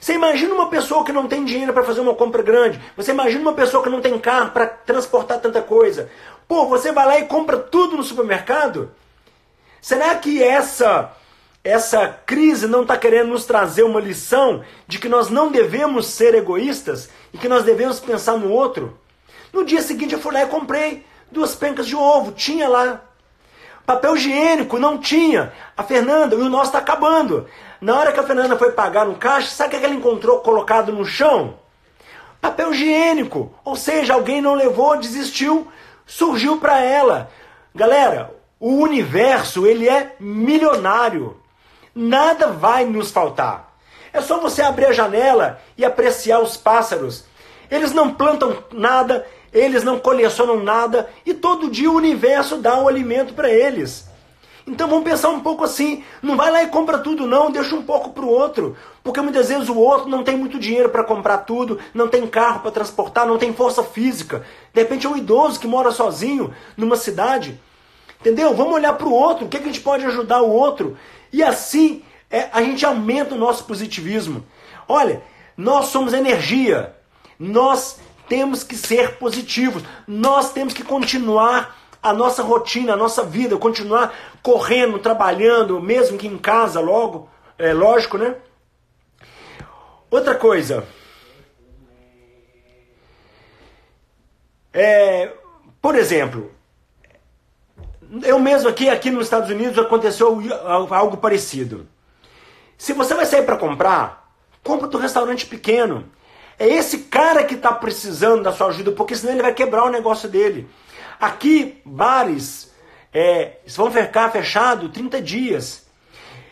Você 0.00 0.14
imagina 0.14 0.54
uma 0.54 0.70
pessoa 0.70 1.04
que 1.04 1.12
não 1.12 1.28
tem 1.28 1.44
dinheiro 1.44 1.74
para 1.74 1.84
fazer 1.84 2.00
uma 2.00 2.14
compra 2.14 2.42
grande. 2.42 2.80
Você 2.96 3.10
imagina 3.10 3.42
uma 3.42 3.52
pessoa 3.52 3.82
que 3.82 3.90
não 3.90 4.00
tem 4.00 4.18
carro 4.18 4.50
para 4.50 4.66
transportar 4.66 5.38
tanta 5.40 5.60
coisa. 5.60 6.10
Pô, 6.48 6.66
você 6.66 6.90
vai 6.90 7.06
lá 7.06 7.18
e 7.18 7.26
compra 7.26 7.58
tudo 7.58 7.98
no 7.98 8.02
supermercado? 8.02 8.90
Será 9.80 10.14
que 10.14 10.42
essa 10.42 11.12
essa 11.62 12.08
crise 12.24 12.66
não 12.66 12.82
está 12.82 12.96
querendo 12.96 13.28
nos 13.28 13.44
trazer 13.44 13.82
uma 13.82 14.00
lição 14.00 14.64
de 14.88 14.98
que 14.98 15.10
nós 15.10 15.28
não 15.28 15.52
devemos 15.52 16.06
ser 16.06 16.34
egoístas 16.34 17.10
e 17.34 17.38
que 17.38 17.48
nós 17.48 17.64
devemos 17.64 18.00
pensar 18.00 18.38
no 18.38 18.50
outro? 18.50 18.98
No 19.52 19.62
dia 19.62 19.82
seguinte 19.82 20.14
eu 20.14 20.20
fui 20.20 20.32
lá 20.32 20.42
e 20.42 20.46
comprei 20.46 21.04
duas 21.30 21.54
pencas 21.54 21.86
de 21.86 21.94
ovo, 21.94 22.32
tinha 22.32 22.66
lá. 22.66 23.02
Papel 23.84 24.16
higiênico 24.16 24.78
não 24.78 24.96
tinha. 24.96 25.52
A 25.76 25.82
Fernanda, 25.82 26.34
e 26.34 26.38
o 26.38 26.48
nosso 26.48 26.66
está 26.66 26.78
acabando. 26.78 27.46
Na 27.80 27.98
hora 27.98 28.12
que 28.12 28.20
a 28.20 28.24
Fernanda 28.24 28.58
foi 28.58 28.72
pagar 28.72 29.06
no 29.06 29.14
caixa, 29.14 29.48
sabe 29.48 29.74
o 29.74 29.80
que 29.80 29.84
ela 29.86 29.94
encontrou 29.94 30.40
colocado 30.40 30.92
no 30.92 31.04
chão? 31.04 31.54
Papel 32.38 32.74
higiênico. 32.74 33.54
Ou 33.64 33.74
seja, 33.74 34.12
alguém 34.12 34.42
não 34.42 34.54
levou, 34.54 34.98
desistiu, 34.98 35.66
surgiu 36.06 36.58
para 36.58 36.78
ela. 36.80 37.30
Galera, 37.74 38.34
o 38.58 38.74
universo 38.74 39.66
ele 39.66 39.88
é 39.88 40.14
milionário. 40.20 41.40
Nada 41.94 42.48
vai 42.48 42.84
nos 42.84 43.10
faltar. 43.10 43.72
É 44.12 44.20
só 44.20 44.38
você 44.38 44.60
abrir 44.60 44.86
a 44.86 44.92
janela 44.92 45.58
e 45.78 45.84
apreciar 45.84 46.40
os 46.40 46.58
pássaros. 46.58 47.24
Eles 47.70 47.92
não 47.92 48.12
plantam 48.12 48.62
nada, 48.72 49.26
eles 49.52 49.84
não 49.84 49.98
colecionam 49.98 50.62
nada 50.62 51.08
e 51.24 51.32
todo 51.32 51.70
dia 51.70 51.90
o 51.90 51.94
universo 51.94 52.58
dá 52.58 52.78
o 52.78 52.88
alimento 52.88 53.32
para 53.32 53.48
eles. 53.48 54.09
Então 54.66 54.88
vamos 54.88 55.04
pensar 55.04 55.30
um 55.30 55.40
pouco 55.40 55.64
assim, 55.64 56.04
não 56.22 56.36
vai 56.36 56.50
lá 56.50 56.62
e 56.62 56.68
compra 56.68 56.98
tudo 56.98 57.26
não, 57.26 57.50
deixa 57.50 57.74
um 57.74 57.82
pouco 57.82 58.10
para 58.10 58.24
o 58.24 58.28
outro, 58.28 58.76
porque 59.02 59.20
muitas 59.20 59.48
vezes 59.48 59.68
o 59.68 59.76
outro 59.76 60.08
não 60.08 60.22
tem 60.22 60.36
muito 60.36 60.58
dinheiro 60.58 60.90
para 60.90 61.02
comprar 61.02 61.38
tudo, 61.38 61.78
não 61.94 62.08
tem 62.08 62.26
carro 62.26 62.60
para 62.60 62.70
transportar, 62.70 63.26
não 63.26 63.38
tem 63.38 63.52
força 63.52 63.82
física. 63.82 64.44
De 64.72 64.82
repente 64.82 65.06
é 65.06 65.10
um 65.10 65.16
idoso 65.16 65.58
que 65.58 65.66
mora 65.66 65.90
sozinho 65.90 66.52
numa 66.76 66.96
cidade. 66.96 67.60
Entendeu? 68.20 68.54
Vamos 68.54 68.74
olhar 68.74 68.92
para 68.92 69.08
o 69.08 69.12
outro, 69.12 69.46
o 69.46 69.48
que, 69.48 69.56
é 69.56 69.60
que 69.60 69.68
a 69.68 69.72
gente 69.72 69.82
pode 69.82 70.04
ajudar 70.04 70.42
o 70.42 70.50
outro. 70.50 70.96
E 71.32 71.42
assim 71.42 72.02
é, 72.30 72.48
a 72.52 72.62
gente 72.62 72.84
aumenta 72.84 73.34
o 73.34 73.38
nosso 73.38 73.64
positivismo. 73.64 74.44
Olha, 74.86 75.22
nós 75.56 75.86
somos 75.86 76.12
energia. 76.12 76.94
Nós 77.38 77.98
temos 78.28 78.62
que 78.62 78.76
ser 78.76 79.16
positivos. 79.16 79.82
Nós 80.06 80.52
temos 80.52 80.74
que 80.74 80.84
continuar 80.84 81.79
a 82.02 82.12
nossa 82.12 82.42
rotina, 82.42 82.94
a 82.94 82.96
nossa 82.96 83.22
vida, 83.22 83.56
continuar 83.56 84.14
correndo, 84.42 84.98
trabalhando, 84.98 85.80
mesmo 85.80 86.16
que 86.16 86.26
em 86.26 86.38
casa 86.38 86.80
logo, 86.80 87.28
é 87.58 87.72
lógico, 87.72 88.16
né? 88.16 88.36
Outra 90.10 90.34
coisa. 90.34 90.86
É, 94.72 95.32
por 95.82 95.94
exemplo, 95.94 96.50
eu 98.22 98.38
mesmo 98.38 98.68
aqui, 98.68 98.88
aqui 98.88 99.10
nos 99.10 99.26
Estados 99.26 99.50
Unidos 99.50 99.78
aconteceu 99.78 100.40
algo 100.90 101.16
parecido. 101.16 101.86
Se 102.78 102.92
você 102.92 103.14
vai 103.14 103.26
sair 103.26 103.44
para 103.44 103.56
comprar, 103.56 104.32
compra 104.64 104.88
do 104.88 104.98
restaurante 104.98 105.46
pequeno. 105.46 106.08
É 106.58 106.66
esse 106.66 106.98
cara 106.98 107.44
que 107.44 107.54
está 107.54 107.72
precisando 107.72 108.42
da 108.42 108.52
sua 108.52 108.68
ajuda, 108.68 108.92
porque 108.92 109.14
senão 109.14 109.32
ele 109.32 109.42
vai 109.42 109.54
quebrar 109.54 109.84
o 109.84 109.90
negócio 109.90 110.28
dele. 110.28 110.68
Aqui, 111.20 111.80
bares 111.84 112.72
é, 113.12 113.58
vão 113.76 113.90
ficar 113.90 114.30
fechados 114.30 114.90
30 114.90 115.20
dias. 115.20 115.86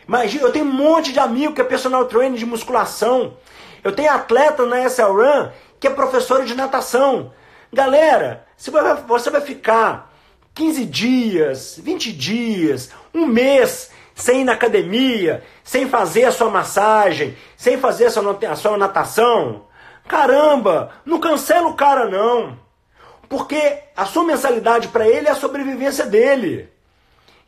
Imagina, 0.07 0.45
eu 0.45 0.53
tenho 0.53 0.65
um 0.65 0.73
monte 0.73 1.13
de 1.13 1.19
amigo 1.19 1.55
que 1.55 1.61
é 1.61 1.65
personal 1.65 2.05
trainer 2.07 2.39
de 2.39 2.47
musculação. 2.47 3.37
Eu 3.83 3.93
tenho 3.93 4.13
atleta 4.13 4.67
na 4.67 4.89
SL 4.89 5.13
Run 5.13 5.49
que 5.81 5.87
é 5.87 5.91
professora 5.91 6.45
de 6.45 6.55
natação. 6.55 7.33
Galera, 7.73 8.47
se 8.57 8.71
você 9.07 9.31
vai 9.31 9.41
ficar 9.41 10.13
15 10.55 10.85
dias, 10.85 11.81
20 11.83 12.13
dias, 12.13 12.91
um 13.15 13.27
mês 13.27 13.91
sem 14.15 14.41
ir 14.41 14.45
na 14.45 14.53
academia, 14.53 15.45
sem 15.63 15.89
fazer 15.89 16.25
a 16.25 16.33
sua 16.33 16.51
massagem, 16.51 17.37
sem 17.57 17.79
fazer 17.79 18.07
a 18.07 18.57
sua 18.57 18.77
natação, 18.77 19.69
Caramba, 20.09 20.91
não 21.05 21.21
cancela 21.21 21.69
o 21.69 21.75
cara 21.75 22.09
não. 22.09 22.59
Porque 23.29 23.79
a 23.97 24.05
sua 24.05 24.25
mensalidade 24.25 24.89
para 24.89 25.07
ele 25.07 25.29
é 25.29 25.31
a 25.31 25.37
sobrevivência 25.37 26.07
dele. 26.07 26.69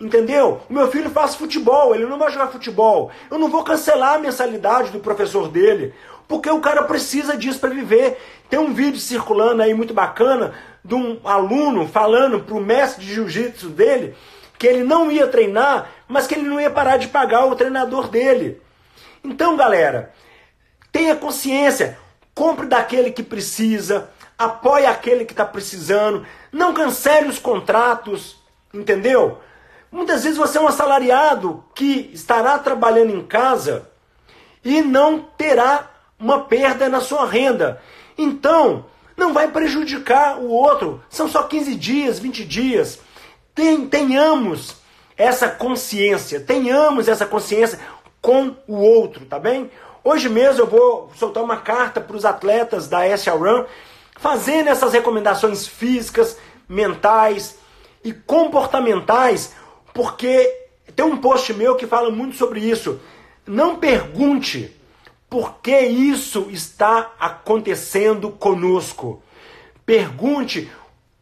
Entendeu? 0.00 0.62
O 0.68 0.72
meu 0.72 0.90
filho 0.90 1.10
faz 1.10 1.34
futebol, 1.34 1.94
ele 1.94 2.06
não 2.06 2.18
vai 2.18 2.30
jogar 2.30 2.48
futebol. 2.48 3.10
Eu 3.30 3.38
não 3.38 3.50
vou 3.50 3.62
cancelar 3.62 4.14
a 4.14 4.18
mensalidade 4.18 4.90
do 4.90 5.00
professor 5.00 5.48
dele, 5.48 5.94
porque 6.26 6.50
o 6.50 6.60
cara 6.60 6.84
precisa 6.84 7.36
disso 7.36 7.58
para 7.58 7.70
viver. 7.70 8.18
Tem 8.48 8.58
um 8.58 8.72
vídeo 8.72 8.98
circulando 8.98 9.62
aí 9.62 9.74
muito 9.74 9.92
bacana 9.92 10.54
de 10.84 10.94
um 10.94 11.20
aluno 11.24 11.86
falando 11.86 12.40
para 12.40 12.54
o 12.54 12.60
mestre 12.60 13.04
de 13.04 13.14
jiu-jitsu 13.14 13.68
dele 13.68 14.14
que 14.60 14.66
ele 14.66 14.84
não 14.84 15.10
ia 15.10 15.26
treinar, 15.26 15.90
mas 16.06 16.26
que 16.26 16.34
ele 16.34 16.46
não 16.46 16.60
ia 16.60 16.70
parar 16.70 16.98
de 16.98 17.08
pagar 17.08 17.46
o 17.46 17.56
treinador 17.56 18.08
dele. 18.08 18.60
Então, 19.24 19.56
galera, 19.56 20.12
tenha 20.92 21.16
consciência. 21.16 21.96
Compre 22.34 22.66
daquele 22.66 23.10
que 23.10 23.22
precisa, 23.22 24.10
apoie 24.40 24.86
aquele 24.86 25.26
que 25.26 25.34
está 25.34 25.44
precisando, 25.44 26.26
não 26.50 26.72
cancele 26.72 27.28
os 27.28 27.38
contratos, 27.38 28.36
entendeu? 28.72 29.38
Muitas 29.92 30.22
vezes 30.22 30.38
você 30.38 30.56
é 30.56 30.60
um 30.62 30.66
assalariado 30.66 31.62
que 31.74 32.10
estará 32.14 32.58
trabalhando 32.58 33.14
em 33.14 33.22
casa 33.22 33.90
e 34.64 34.80
não 34.80 35.20
terá 35.36 35.90
uma 36.18 36.44
perda 36.44 36.88
na 36.88 37.02
sua 37.02 37.26
renda. 37.26 37.82
Então, 38.16 38.86
não 39.14 39.34
vai 39.34 39.48
prejudicar 39.48 40.38
o 40.38 40.48
outro. 40.48 41.02
São 41.10 41.28
só 41.28 41.42
15 41.42 41.74
dias, 41.74 42.18
20 42.18 42.42
dias. 42.46 42.98
tenhamos 43.90 44.76
essa 45.18 45.50
consciência, 45.50 46.40
tenhamos 46.40 47.08
essa 47.08 47.26
consciência 47.26 47.78
com 48.22 48.56
o 48.66 48.76
outro, 48.76 49.26
tá 49.26 49.38
bem? 49.38 49.70
Hoje 50.02 50.30
mesmo 50.30 50.62
eu 50.62 50.66
vou 50.66 51.12
soltar 51.14 51.42
uma 51.44 51.58
carta 51.58 52.00
para 52.00 52.16
os 52.16 52.24
atletas 52.24 52.88
da 52.88 53.06
SL 53.06 53.66
fazendo 54.20 54.68
essas 54.68 54.92
recomendações 54.92 55.66
físicas, 55.66 56.36
mentais 56.68 57.56
e 58.04 58.12
comportamentais, 58.12 59.54
porque 59.94 60.68
tem 60.94 61.04
um 61.04 61.16
post 61.16 61.52
meu 61.54 61.74
que 61.74 61.86
fala 61.86 62.10
muito 62.10 62.36
sobre 62.36 62.60
isso. 62.60 63.00
Não 63.46 63.76
pergunte 63.76 64.76
por 65.28 65.60
que 65.62 65.78
isso 65.80 66.48
está 66.50 67.12
acontecendo 67.18 68.30
conosco. 68.30 69.22
Pergunte 69.86 70.70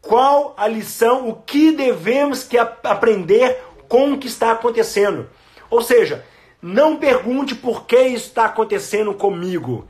qual 0.01 0.53
a 0.57 0.67
lição, 0.67 1.29
o 1.29 1.35
que 1.35 1.71
devemos 1.71 2.43
que 2.43 2.57
aprender 2.57 3.63
com 3.87 4.13
o 4.13 4.17
que 4.17 4.27
está 4.27 4.51
acontecendo. 4.51 5.29
Ou 5.69 5.81
seja, 5.81 6.25
não 6.61 6.97
pergunte 6.97 7.55
por 7.55 7.85
que 7.85 8.01
isso 8.01 8.27
está 8.27 8.45
acontecendo 8.45 9.13
comigo. 9.13 9.87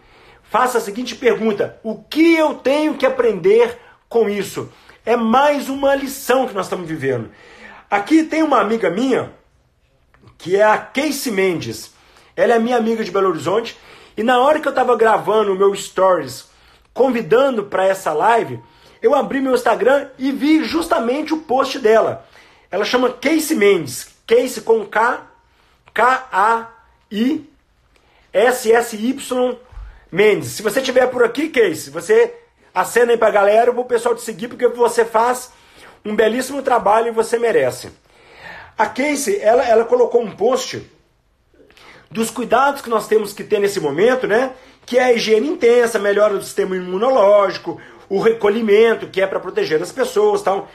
Faça 0.49 0.79
a 0.79 0.81
seguinte 0.81 1.15
pergunta: 1.15 1.79
o 1.83 1.95
que 1.95 2.35
eu 2.35 2.55
tenho 2.55 2.95
que 2.95 3.05
aprender 3.05 3.79
com 4.09 4.27
isso? 4.29 4.71
É 5.05 5.15
mais 5.15 5.69
uma 5.69 5.95
lição 5.95 6.47
que 6.47 6.53
nós 6.53 6.65
estamos 6.65 6.87
vivendo. 6.87 7.29
Aqui 7.89 8.23
tem 8.23 8.43
uma 8.43 8.59
amiga 8.59 8.89
minha, 8.89 9.31
que 10.37 10.55
é 10.55 10.63
a 10.63 10.77
Casey 10.77 11.31
Mendes. 11.31 11.93
Ela 12.35 12.55
é 12.55 12.59
minha 12.59 12.77
amiga 12.77 13.03
de 13.03 13.11
Belo 13.11 13.29
Horizonte. 13.29 13.77
E 14.17 14.23
na 14.23 14.39
hora 14.39 14.59
que 14.59 14.67
eu 14.67 14.71
estava 14.71 14.95
gravando 14.95 15.53
o 15.53 15.55
meu 15.55 15.73
stories, 15.75 16.49
convidando 16.93 17.63
para 17.65 17.85
essa 17.85 18.11
live, 18.11 18.59
eu 19.01 19.15
abri 19.15 19.39
meu 19.39 19.53
Instagram 19.53 20.09
e 20.17 20.31
vi 20.31 20.63
justamente 20.63 21.33
o 21.33 21.41
post 21.41 21.79
dela. 21.79 22.25
Ela 22.69 22.85
chama 22.85 23.11
Casey 23.11 23.55
Mendes. 23.55 24.09
Casey 24.27 24.61
com 24.63 24.85
K 24.85 25.27
K-A-I-S-S-Y 25.93 26.69
Mendes. 30.11 30.49
Se 30.49 30.61
você 30.61 30.79
estiver 30.79 31.07
por 31.07 31.23
aqui, 31.23 31.49
Case, 31.49 31.89
você 31.89 32.33
acena 32.73 33.11
aí 33.11 33.17
pra 33.17 33.29
galera, 33.29 33.71
o 33.71 33.85
pessoal 33.85 34.15
te 34.15 34.21
seguir, 34.21 34.47
porque 34.47 34.67
você 34.67 35.05
faz 35.05 35.51
um 36.03 36.15
belíssimo 36.15 36.61
trabalho 36.61 37.07
e 37.07 37.11
você 37.11 37.37
merece. 37.37 37.91
A 38.77 38.85
Casey, 38.85 39.39
ela, 39.41 39.63
ela 39.67 39.85
colocou 39.85 40.21
um 40.21 40.31
post 40.31 40.89
dos 42.09 42.31
cuidados 42.31 42.81
que 42.81 42.89
nós 42.89 43.07
temos 43.07 43.33
que 43.33 43.43
ter 43.43 43.59
nesse 43.59 43.79
momento, 43.79 44.25
né? 44.25 44.53
Que 44.85 44.97
é 44.97 45.03
a 45.03 45.13
higiene 45.13 45.47
intensa, 45.47 45.99
melhora 45.99 46.35
do 46.35 46.43
sistema 46.43 46.75
imunológico, 46.75 47.79
o 48.07 48.19
recolhimento, 48.19 49.07
que 49.07 49.21
é 49.21 49.27
para 49.27 49.39
proteger 49.39 49.81
as 49.81 49.91
pessoas 49.91 50.41
tal. 50.41 50.69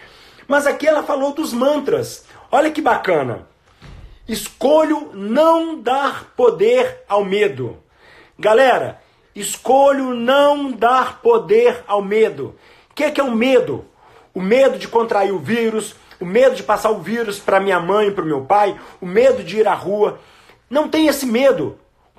Mas 0.46 0.66
aqui 0.66 0.86
ela 0.86 1.02
falou 1.02 1.32
dos 1.32 1.52
mantras. 1.52 2.24
Olha 2.52 2.70
que 2.70 2.80
bacana. 2.80 3.48
Escolho 4.28 5.10
não 5.12 5.80
dar 5.80 6.32
poder 6.36 7.02
ao 7.08 7.24
medo. 7.24 7.78
Galera, 8.38 9.00
Escolho 9.34 10.14
não 10.14 10.70
dar 10.70 11.20
poder 11.20 11.82
ao 11.86 12.00
medo. 12.00 12.54
O 12.90 12.94
que 12.94 13.04
é, 13.04 13.10
que 13.10 13.20
é 13.20 13.24
o 13.24 13.34
medo? 13.34 13.84
O 14.32 14.40
medo 14.40 14.78
de 14.78 14.86
contrair 14.86 15.32
o 15.32 15.38
vírus, 15.38 15.96
o 16.20 16.24
medo 16.24 16.54
de 16.54 16.62
passar 16.62 16.90
o 16.90 17.00
vírus 17.00 17.38
para 17.38 17.60
minha 17.60 17.80
mãe, 17.80 18.12
para 18.12 18.22
o 18.22 18.26
meu 18.26 18.44
pai, 18.44 18.78
o 19.00 19.06
medo 19.06 19.42
de 19.42 19.58
ir 19.58 19.66
à 19.66 19.74
rua. 19.74 20.20
Não 20.70 20.88
tenha 20.88 21.10
esse 21.10 21.26
medo. 21.26 21.78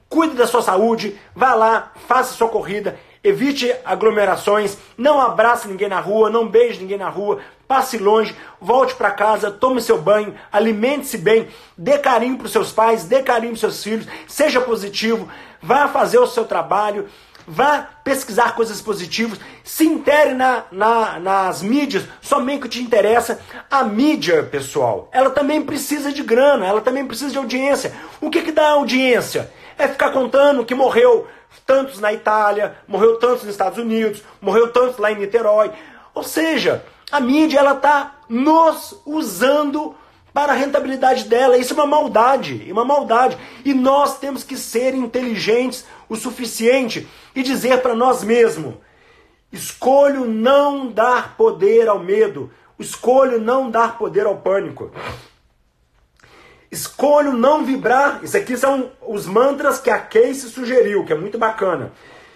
Cuide 0.10 0.36
da 0.36 0.46
sua 0.46 0.62
saúde, 0.62 1.20
vá 1.34 1.56
lá, 1.56 1.92
faça 2.08 2.34
sua 2.34 2.50
corrida, 2.50 2.98
evite 3.26 3.76
aglomerações, 3.84 4.78
não 4.96 5.20
abrace 5.20 5.68
ninguém 5.68 5.90
na 5.90 6.00
rua, 6.00 6.30
não 6.30 6.48
beije 6.48 6.80
ninguém 6.80 7.00
na 7.00 7.10
rua, 7.10 7.40
passe 7.68 7.98
longe, 7.98 8.36
volte 8.62 8.94
para 8.94 9.10
casa, 9.10 9.50
tome 9.50 9.82
seu 9.82 10.00
banho, 10.00 10.36
alimente-se 10.52 11.18
bem, 11.18 11.48
dê 11.76 11.98
carinho 11.98 12.38
para 12.38 12.46
os 12.46 12.52
seus 12.52 12.72
pais, 12.72 13.06
dê 13.06 13.24
carinho 13.24 13.54
para 13.54 13.62
seus 13.62 13.84
filhos, 13.84 14.06
seja 14.28 14.62
positivo, 14.62 15.28
vá 15.60 15.88
fazer 15.88 16.20
o 16.20 16.28
seu 16.28 16.46
trabalho, 16.46 17.08
vá 17.48 17.90
pesquisar 18.04 18.54
coisas 18.54 18.80
positivas, 18.80 19.40
se 19.64 19.86
intere 19.86 20.36
na, 20.36 20.66
na, 20.72 21.20
nas 21.20 21.64
mídias, 21.64 22.04
somente 22.22 22.60
o 22.60 22.62
que 22.62 22.70
te 22.70 22.84
interessa. 22.84 23.40
A 23.72 23.84
mídia, 23.84 24.44
pessoal, 24.44 25.10
ela 25.12 25.32
também 25.32 25.64
precisa 25.64 26.12
de 26.12 26.22
grana, 26.22 26.68
ela 26.68 26.82
também 26.82 27.08
precisa 27.08 27.32
de 27.32 27.38
audiência. 27.40 27.92
O 28.22 28.30
que, 28.30 28.44
que 28.44 28.52
dá 28.52 28.70
audiência? 28.70 29.52
É 29.80 29.88
ficar 29.88 30.12
contando 30.12 30.64
que 30.64 30.76
morreu 30.76 31.28
tantos 31.66 32.00
na 32.00 32.14
Itália, 32.14 32.76
morreu 32.88 33.18
tantos 33.18 33.44
nos 33.44 33.52
Estados 33.52 33.78
Unidos, 33.78 34.24
morreu 34.42 34.72
tantos 34.72 34.98
lá 34.98 35.12
em 35.12 35.18
Niterói. 35.18 35.72
Ou 36.14 36.24
seja, 36.24 36.86
a 37.12 37.20
mídia 37.20 37.60
ela 37.60 37.74
está 37.74 38.16
nos 38.28 39.00
usando 39.06 39.96
para 40.34 40.52
a 40.52 40.56
rentabilidade 40.56 41.26
dela. 41.26 41.58
Isso 41.58 41.74
é 41.74 41.76
uma 41.76 41.86
maldade, 41.86 42.66
é 42.68 42.74
uma 42.74 42.84
maldade. 42.84 43.38
E 43.64 43.74
nós 43.74 44.20
temos 44.20 44.44
que 44.44 44.58
ser 44.58 44.94
inteligentes 44.94 45.86
o 46.10 46.16
suficiente 46.16 47.08
e 47.34 47.42
dizer 47.42 47.82
para 47.82 47.96
nós 47.96 48.24
mesmos: 48.24 48.76
escolho 49.52 50.26
não 50.26 50.88
dar 50.88 51.38
poder 51.38 51.88
ao 51.88 52.00
medo, 52.00 52.52
escolho 52.78 53.40
não 53.40 53.72
dar 53.72 53.98
poder 53.98 54.26
ao 54.26 54.38
pânico. 54.38 54.92
Escolho 56.72 57.34
não 57.34 57.64
vibrar. 57.64 58.20
Isso 58.24 58.38
aqui 58.38 58.58
são 58.58 58.92
os 59.06 59.26
mantras 59.26 59.80
que 59.80 59.90
a 59.90 60.00
Casey 60.00 60.50
sugeriu, 60.50 61.06
que 61.06 61.14
é 61.14 61.18
muito 61.18 61.38
bacana. 61.38 61.92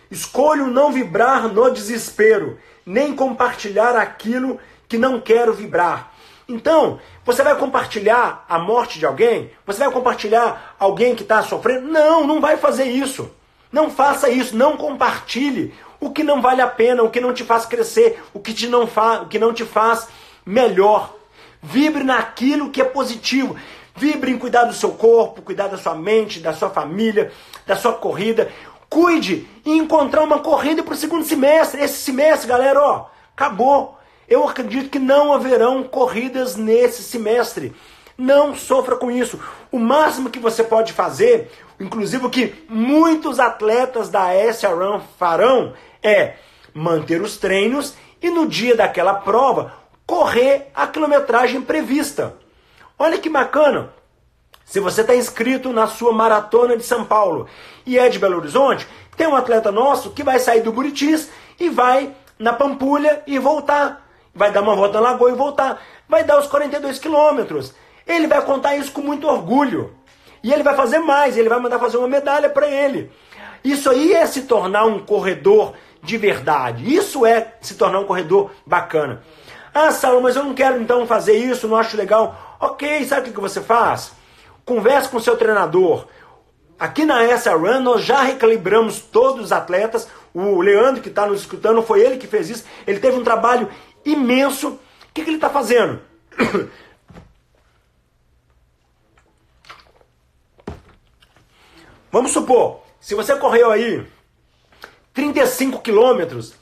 Escolho 0.10 0.68
não 0.68 0.92
vibrar 0.92 1.48
no 1.48 1.70
desespero, 1.70 2.58
nem 2.86 3.16
compartilhar 3.16 3.96
aquilo 3.96 4.60
que 4.88 4.98
não 4.98 5.20
quero 5.20 5.54
vibrar. 5.54 6.12
Então, 6.48 7.00
você 7.24 7.44
vai 7.44 7.56
compartilhar 7.56 8.44
a 8.50 8.58
morte 8.58 8.98
de 8.98 9.06
alguém? 9.06 9.52
Você 9.68 9.80
vai 9.84 9.92
compartilhar 9.92 10.76
alguém 10.80 11.16
que 11.16 11.22
está 11.22 11.44
sofrendo? 11.44 11.88
Não, 11.88 12.26
não 12.26 12.42
vai 12.42 12.58
fazer 12.58 12.86
isso. 12.86 13.30
Não 13.72 13.92
faça 13.92 14.30
isso, 14.30 14.58
não 14.58 14.76
compartilhe 14.76 15.76
o 16.00 16.10
que 16.10 16.24
não 16.24 16.42
vale 16.42 16.62
a 16.62 16.68
pena, 16.68 17.04
o 17.04 17.10
que 17.12 17.22
não 17.22 17.34
te 17.34 17.44
faz 17.44 17.66
crescer, 17.66 18.24
o 18.34 18.40
que, 18.40 18.52
te 18.52 18.68
não, 18.68 18.88
fa 18.88 19.22
o 19.22 19.28
que 19.28 19.38
não 19.38 19.54
te 19.54 19.64
faz 19.64 20.08
melhor. 20.44 21.14
Vibre 21.62 22.04
naquilo 22.04 22.72
que 22.72 22.82
é 22.82 22.86
positivo. 22.86 23.56
Vibre 24.00 24.32
em 24.32 24.38
cuidar 24.38 24.64
do 24.64 24.74
seu 24.74 24.92
corpo, 24.92 25.42
cuidar 25.42 25.68
da 25.68 25.78
sua 25.78 25.94
mente, 25.94 26.40
da 26.40 26.54
sua 26.54 26.70
família, 26.70 27.34
da 27.68 27.76
sua 27.76 27.92
corrida. 27.92 28.50
Cuide 28.90 29.46
em 29.66 29.78
encontrar 29.80 30.24
uma 30.24 30.40
corrida 30.40 30.82
para 30.82 30.94
o 30.94 30.98
segundo 30.98 31.26
semestre. 31.26 31.82
Esse 31.82 31.98
semestre, 31.98 32.48
galera, 32.48 32.82
ó, 32.82 33.08
acabou. 33.36 34.00
Eu 34.26 34.48
acredito 34.48 34.90
que 34.90 35.00
não 35.00 35.34
haverão 35.34 35.84
corridas 35.84 36.56
nesse 36.56 37.04
semestre. 37.04 37.76
Não 38.18 38.56
sofra 38.56 38.96
com 38.96 39.12
isso. 39.12 39.38
O 39.70 39.78
máximo 39.78 40.30
que 40.30 40.40
você 40.40 40.64
pode 40.64 40.94
fazer, 40.94 41.52
inclusive 41.78 42.26
o 42.26 42.30
que 42.30 42.56
muitos 42.70 43.38
atletas 43.38 44.08
da 44.08 44.34
SRAM 44.34 45.02
farão, 45.18 45.74
é 46.02 46.36
manter 46.74 47.22
os 47.22 47.36
treinos 47.36 47.96
e 48.22 48.30
no 48.30 48.48
dia 48.48 48.78
daquela 48.78 49.16
prova 49.16 49.74
correr 50.06 50.72
a 50.74 50.88
quilometragem 50.88 51.62
prevista. 51.62 52.39
Olha 53.02 53.18
que 53.18 53.30
bacana. 53.30 53.94
Se 54.66 54.82
você 54.82 55.02
está 55.02 55.16
inscrito 55.16 55.72
na 55.72 55.88
sua 55.88 56.12
maratona 56.12 56.76
de 56.76 56.84
São 56.84 57.06
Paulo 57.06 57.48
e 57.86 57.98
é 57.98 58.10
de 58.10 58.20
Belo 58.20 58.36
Horizonte, 58.36 58.86
tem 59.16 59.26
um 59.26 59.38
atleta 59.38 59.72
nosso 59.72 60.12
que 60.12 60.22
vai 60.22 60.38
sair 60.38 60.62
do 60.62 60.74
Buritis 60.74 61.30
e 61.58 61.70
vai 61.70 62.14
na 62.38 62.52
Pampulha 62.52 63.24
e 63.26 63.40
voltar. 63.40 64.06
Vai 64.36 64.52
dar 64.52 64.62
uma 64.62 64.76
volta 64.76 65.00
na 65.00 65.12
Lagoa 65.12 65.32
e 65.32 65.36
voltar. 65.36 65.82
Vai 66.10 66.26
dar 66.26 66.38
os 66.38 66.48
42 66.48 67.00
quilômetros. 67.00 67.74
Ele 68.06 68.28
vai 68.28 68.42
contar 68.42 68.76
isso 68.76 68.92
com 68.92 69.02
muito 69.02 69.28
orgulho. 69.28 69.96
E 70.44 70.52
ele 70.52 70.64
vai 70.64 70.76
fazer 70.76 71.00
mais, 71.00 71.38
ele 71.38 71.50
vai 71.50 71.60
mandar 71.60 71.80
fazer 71.80 71.98
uma 71.98 72.08
medalha 72.08 72.50
para 72.50 72.68
ele. 72.68 73.10
Isso 73.64 73.90
aí 73.90 74.14
é 74.14 74.26
se 74.26 74.42
tornar 74.42 74.86
um 74.86 75.00
corredor 75.00 75.74
de 76.04 76.18
verdade. 76.18 76.94
Isso 76.94 77.26
é 77.26 77.54
se 77.62 77.76
tornar 77.76 78.00
um 78.00 78.06
corredor 78.06 78.52
bacana. 78.66 79.24
Ah, 79.74 79.92
Saulo, 79.92 80.22
mas 80.22 80.36
eu 80.36 80.44
não 80.44 80.54
quero 80.54 80.82
então 80.82 81.06
fazer 81.06 81.38
isso, 81.38 81.68
não 81.68 81.78
acho 81.78 81.96
legal. 81.98 82.58
Ok, 82.60 83.06
sabe 83.06 83.30
o 83.30 83.34
que 83.34 83.40
você 83.40 83.62
faz? 83.62 84.12
Converse 84.66 85.10
com 85.10 85.20
seu 85.20 85.38
treinador. 85.38 86.08
Aqui 86.80 87.06
na 87.06 87.24
essa 87.24 87.54
Run 87.54 87.82
nós 87.82 88.04
já 88.04 88.22
recalibramos 88.22 89.00
todos 89.00 89.46
os 89.46 89.52
atletas. 89.52 90.08
O 90.34 90.62
Leandro 90.62 91.02
que 91.02 91.10
está 91.10 91.26
nos 91.26 91.42
escutando 91.42 91.82
foi 91.82 92.02
ele 92.02 92.18
que 92.18 92.28
fez 92.28 92.50
isso. 92.50 92.64
Ele 92.88 93.00
teve 93.00 93.18
um 93.18 93.24
trabalho 93.24 93.70
imenso. 94.06 94.70
O 94.70 94.80
que, 95.14 95.24
que 95.24 95.30
ele 95.30 95.38
está 95.38 95.50
fazendo? 95.50 96.00
Vamos 102.12 102.32
supor, 102.32 102.82
se 103.00 103.14
você 103.14 103.36
correu 103.36 103.70
aí 103.72 104.04
35 105.14 105.80
quilômetros 105.82 106.56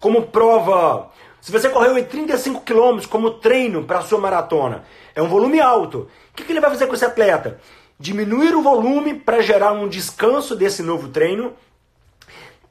como 0.00 0.26
prova, 0.26 1.12
se 1.44 1.52
você 1.52 1.68
correu 1.68 1.94
aí 1.94 2.04
35 2.06 2.62
quilômetros 2.62 3.04
como 3.04 3.32
treino 3.32 3.84
para 3.84 3.98
a 3.98 4.02
sua 4.02 4.18
maratona, 4.18 4.82
é 5.14 5.20
um 5.20 5.28
volume 5.28 5.60
alto. 5.60 6.08
O 6.30 6.34
que, 6.34 6.42
que 6.42 6.50
ele 6.50 6.60
vai 6.60 6.70
fazer 6.70 6.86
com 6.86 6.94
esse 6.94 7.04
atleta? 7.04 7.60
Diminuir 8.00 8.56
o 8.56 8.62
volume 8.62 9.12
para 9.12 9.42
gerar 9.42 9.72
um 9.72 9.86
descanso 9.86 10.56
desse 10.56 10.82
novo 10.82 11.08
treino. 11.08 11.52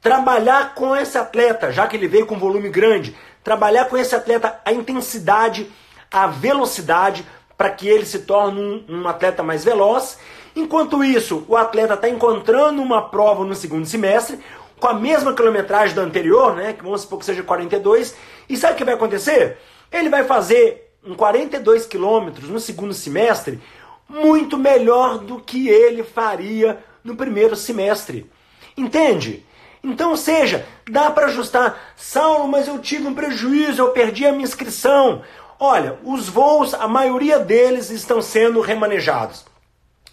Trabalhar 0.01 0.73
com 0.73 0.95
esse 0.95 1.19
atleta, 1.19 1.71
já 1.71 1.85
que 1.85 1.95
ele 1.95 2.07
veio 2.07 2.25
com 2.25 2.39
volume 2.39 2.67
grande, 2.67 3.15
trabalhar 3.43 3.85
com 3.85 3.95
esse 3.95 4.15
atleta 4.15 4.59
a 4.65 4.73
intensidade, 4.73 5.71
a 6.11 6.25
velocidade, 6.25 7.23
para 7.55 7.69
que 7.69 7.87
ele 7.87 8.07
se 8.07 8.21
torne 8.21 8.59
um, 8.59 9.01
um 9.01 9.07
atleta 9.07 9.43
mais 9.43 9.63
veloz. 9.63 10.17
Enquanto 10.55 11.03
isso, 11.03 11.45
o 11.47 11.55
atleta 11.55 11.93
está 11.93 12.09
encontrando 12.09 12.81
uma 12.81 13.03
prova 13.03 13.45
no 13.45 13.53
segundo 13.53 13.85
semestre, 13.85 14.39
com 14.83 14.89
a 14.89 14.93
mesma 14.93 15.33
quilometragem 15.33 15.95
da 15.95 16.01
anterior, 16.01 16.57
né, 16.57 16.73
que 16.73 16.83
vamos 16.83 17.03
supor 17.03 17.19
que 17.19 17.23
seja 17.23 17.41
42, 17.41 18.13
e 18.49 18.57
sabe 18.57 18.73
o 18.73 18.75
que 18.75 18.83
vai 18.83 18.95
acontecer? 18.95 19.57
Ele 19.89 20.09
vai 20.09 20.25
fazer 20.25 20.93
um 21.01 21.15
42 21.15 21.85
quilômetros 21.85 22.49
no 22.49 22.59
segundo 22.59 22.93
semestre 22.93 23.61
muito 24.09 24.57
melhor 24.57 25.19
do 25.19 25.39
que 25.39 25.69
ele 25.69 26.03
faria 26.03 26.83
no 27.01 27.15
primeiro 27.15 27.55
semestre. 27.55 28.29
Entende? 28.75 29.45
Então, 29.81 30.09
ou 30.09 30.17
seja, 30.17 30.65
dá 30.85 31.09
para 31.09 31.27
ajustar. 31.27 31.93
Saulo, 31.95 32.49
mas 32.49 32.67
eu 32.67 32.77
tive 32.77 33.07
um 33.07 33.13
prejuízo, 33.13 33.81
eu 33.81 33.91
perdi 33.91 34.25
a 34.25 34.33
minha 34.33 34.43
inscrição. 34.43 35.21
Olha, 35.57 35.97
os 36.03 36.27
voos, 36.27 36.73
a 36.73 36.89
maioria 36.89 37.39
deles 37.39 37.89
estão 37.89 38.21
sendo 38.21 38.59
remanejados. 38.59 39.45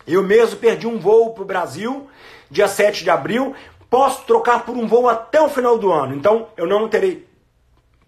Eu 0.06 0.22
mesmo 0.22 0.60
perdi 0.60 0.86
um 0.86 0.96
voo 0.96 1.34
para 1.34 1.42
o 1.42 1.46
Brasil, 1.46 2.08
dia 2.48 2.68
7 2.68 3.02
de 3.02 3.10
abril. 3.10 3.52
Posso 3.90 4.22
trocar 4.22 4.64
por 4.64 4.76
um 4.76 4.86
voo 4.86 5.08
até 5.08 5.40
o 5.42 5.48
final 5.48 5.76
do 5.76 5.92
ano, 5.92 6.14
então 6.14 6.46
eu 6.56 6.64
não 6.64 6.88
terei 6.88 7.28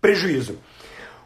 prejuízo. 0.01 0.59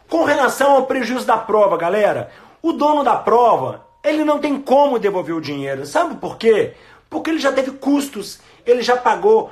Com 0.09 0.23
relação 0.23 0.71
ao 0.71 0.87
prejuízo 0.87 1.27
da 1.27 1.37
prova, 1.37 1.77
galera, 1.77 2.31
o 2.61 2.73
dono 2.73 3.03
da 3.03 3.15
prova, 3.15 3.85
ele 4.03 4.23
não 4.23 4.39
tem 4.39 4.59
como 4.59 4.97
devolver 4.97 5.35
o 5.35 5.41
dinheiro. 5.41 5.85
Sabe 5.85 6.15
por 6.15 6.37
quê? 6.37 6.73
Porque 7.07 7.29
ele 7.29 7.39
já 7.39 7.51
teve 7.51 7.71
custos, 7.71 8.39
ele 8.65 8.81
já 8.81 8.97
pagou 8.97 9.51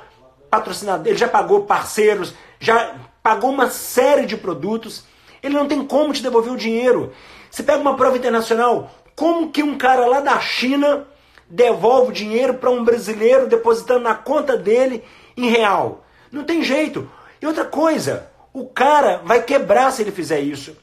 patrocinador, 0.50 1.06
ele 1.06 1.18
já 1.18 1.28
pagou 1.28 1.62
parceiros, 1.62 2.34
já 2.58 2.96
pagou 3.22 3.50
uma 3.50 3.70
série 3.70 4.26
de 4.26 4.36
produtos. 4.36 5.04
Ele 5.42 5.54
não 5.54 5.68
tem 5.68 5.86
como 5.86 6.12
te 6.12 6.22
devolver 6.22 6.52
o 6.52 6.56
dinheiro. 6.56 7.12
Você 7.50 7.62
pega 7.62 7.78
uma 7.78 7.96
prova 7.96 8.16
internacional, 8.16 8.90
como 9.14 9.50
que 9.50 9.62
um 9.62 9.78
cara 9.78 10.06
lá 10.06 10.20
da 10.20 10.40
China 10.40 11.06
devolve 11.48 12.10
o 12.10 12.14
dinheiro 12.14 12.54
para 12.54 12.70
um 12.70 12.84
brasileiro 12.84 13.46
depositando 13.46 14.00
na 14.00 14.14
conta 14.14 14.56
dele 14.56 15.04
em 15.36 15.48
real? 15.48 16.04
Não 16.30 16.44
tem 16.44 16.62
jeito. 16.62 17.10
E 17.40 17.46
outra 17.46 17.64
coisa, 17.64 18.28
o 18.52 18.66
cara 18.66 19.20
vai 19.24 19.42
quebrar 19.42 19.90
se 19.92 20.02
ele 20.02 20.10
fizer 20.10 20.40
isso. 20.40 20.76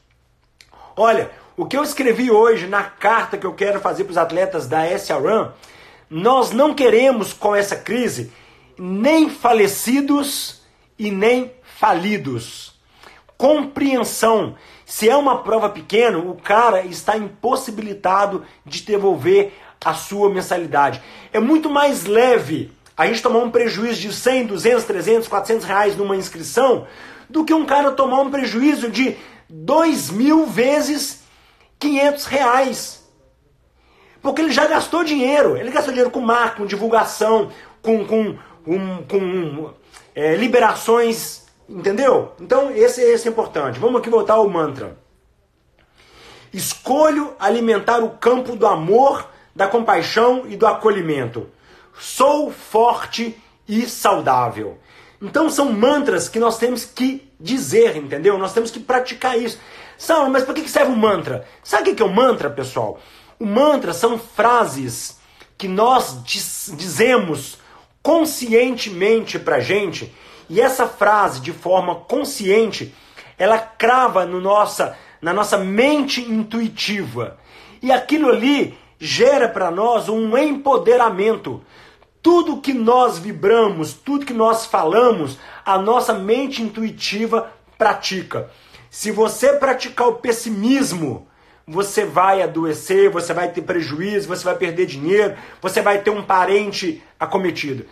Olha, 0.95 1.31
o 1.57 1.65
que 1.65 1.77
eu 1.77 1.83
escrevi 1.83 2.31
hoje 2.31 2.67
na 2.67 2.83
carta 2.83 3.37
que 3.37 3.45
eu 3.45 3.53
quero 3.53 3.79
fazer 3.79 4.03
para 4.03 4.11
os 4.11 4.17
atletas 4.17 4.67
da 4.67 4.85
SRAM, 4.97 5.53
nós 6.09 6.51
não 6.51 6.73
queremos 6.73 7.33
com 7.33 7.55
essa 7.55 7.75
crise 7.75 8.31
nem 8.77 9.29
falecidos 9.29 10.61
e 10.97 11.11
nem 11.11 11.51
falidos. 11.63 12.73
Compreensão. 13.37 14.55
Se 14.85 15.09
é 15.09 15.15
uma 15.15 15.43
prova 15.43 15.69
pequena, 15.69 16.17
o 16.17 16.35
cara 16.35 16.81
está 16.85 17.17
impossibilitado 17.17 18.43
de 18.65 18.83
devolver 18.83 19.53
a 19.83 19.93
sua 19.93 20.29
mensalidade. 20.29 21.01
É 21.31 21.39
muito 21.39 21.69
mais 21.69 22.05
leve 22.05 22.71
a 22.95 23.07
gente 23.07 23.21
tomar 23.21 23.39
um 23.39 23.51
prejuízo 23.51 24.01
de 24.01 24.13
100, 24.13 24.47
200, 24.47 24.83
300, 24.83 25.27
400 25.27 25.65
reais 25.65 25.97
numa 25.97 26.15
inscrição 26.15 26.87
do 27.29 27.43
que 27.43 27.53
um 27.53 27.65
cara 27.65 27.91
tomar 27.91 28.21
um 28.21 28.29
prejuízo 28.29 28.89
de 28.89 29.17
2 29.49 30.11
mil 30.11 30.45
vezes 30.45 31.23
500 31.79 32.25
reais. 32.25 33.03
Porque 34.21 34.41
ele 34.41 34.51
já 34.51 34.65
gastou 34.65 35.03
dinheiro. 35.03 35.57
Ele 35.57 35.71
gastou 35.71 35.91
dinheiro 35.91 36.11
com 36.11 36.21
marketing, 36.21 36.57
com 36.61 36.65
divulgação, 36.65 37.51
com, 37.81 38.05
com, 38.05 38.37
com 39.07 39.73
é, 40.15 40.35
liberações, 40.35 41.45
entendeu? 41.67 42.31
Então 42.39 42.71
esse, 42.71 43.01
esse 43.01 43.27
é 43.27 43.31
importante. 43.31 43.79
Vamos 43.79 43.99
aqui 43.99 44.09
voltar 44.09 44.35
ao 44.35 44.47
mantra. 44.47 44.97
Escolho 46.53 47.35
alimentar 47.39 48.03
o 48.03 48.11
campo 48.11 48.55
do 48.55 48.67
amor, 48.67 49.27
da 49.55 49.67
compaixão 49.67 50.45
e 50.47 50.55
do 50.55 50.65
acolhimento. 50.65 51.49
Sou 51.99 52.51
forte 52.51 53.37
e 53.67 53.87
saudável. 53.87 54.79
Então 55.21 55.49
são 55.49 55.71
mantras 55.71 56.27
que 56.27 56.39
nós 56.39 56.57
temos 56.57 56.83
que 56.83 57.31
dizer, 57.39 57.95
entendeu? 57.95 58.37
Nós 58.37 58.53
temos 58.53 58.71
que 58.71 58.79
praticar 58.79 59.39
isso. 59.39 59.59
Saulo, 59.97 60.29
mas 60.29 60.43
para 60.43 60.55
que 60.55 60.69
serve 60.69 60.91
o 60.91 60.97
mantra? 60.97 61.47
Sabe 61.63 61.91
o 61.91 61.95
que 61.95 62.01
é 62.01 62.05
o 62.05 62.13
mantra, 62.13 62.49
pessoal? 62.49 62.99
O 63.39 63.45
mantra 63.45 63.93
são 63.93 64.17
frases 64.17 65.17
que 65.57 65.67
nós 65.67 66.21
diz, 66.23 66.73
dizemos 66.75 67.57
conscientemente 68.01 69.39
para 69.39 69.61
gente 69.61 70.13
e 70.49 70.59
essa 70.59 70.87
frase 70.87 71.39
de 71.39 71.53
forma 71.53 71.95
consciente 71.95 72.93
ela 73.37 73.57
crava 73.57 74.25
no 74.25 74.41
nossa, 74.41 74.97
na 75.21 75.33
nossa 75.33 75.57
mente 75.57 76.21
intuitiva 76.21 77.37
e 77.81 77.91
aquilo 77.91 78.29
ali 78.29 78.77
gera 79.03 79.49
para 79.49 79.69
nós 79.69 80.07
um 80.07 80.37
empoderamento. 80.37 81.61
Tudo 82.21 82.61
que 82.61 82.73
nós 82.73 83.17
vibramos, 83.17 83.91
tudo 83.91 84.25
que 84.25 84.33
nós 84.33 84.65
falamos, 84.65 85.37
a 85.65 85.77
nossa 85.77 86.13
mente 86.13 86.63
intuitiva 86.63 87.51
pratica. 87.77 88.49
Se 88.89 89.11
você 89.11 89.51
praticar 89.53 90.07
o 90.07 90.15
pessimismo, 90.15 91.27
você 91.67 92.05
vai 92.05 92.41
adoecer, 92.41 93.09
você 93.09 93.33
vai 93.33 93.51
ter 93.51 93.63
prejuízo, 93.63 94.29
você 94.29 94.45
vai 94.45 94.55
perder 94.55 94.85
dinheiro, 94.85 95.35
você 95.61 95.81
vai 95.81 95.99
ter 95.99 96.09
um 96.09 96.23
parente 96.23 97.03
acometido. 97.19 97.85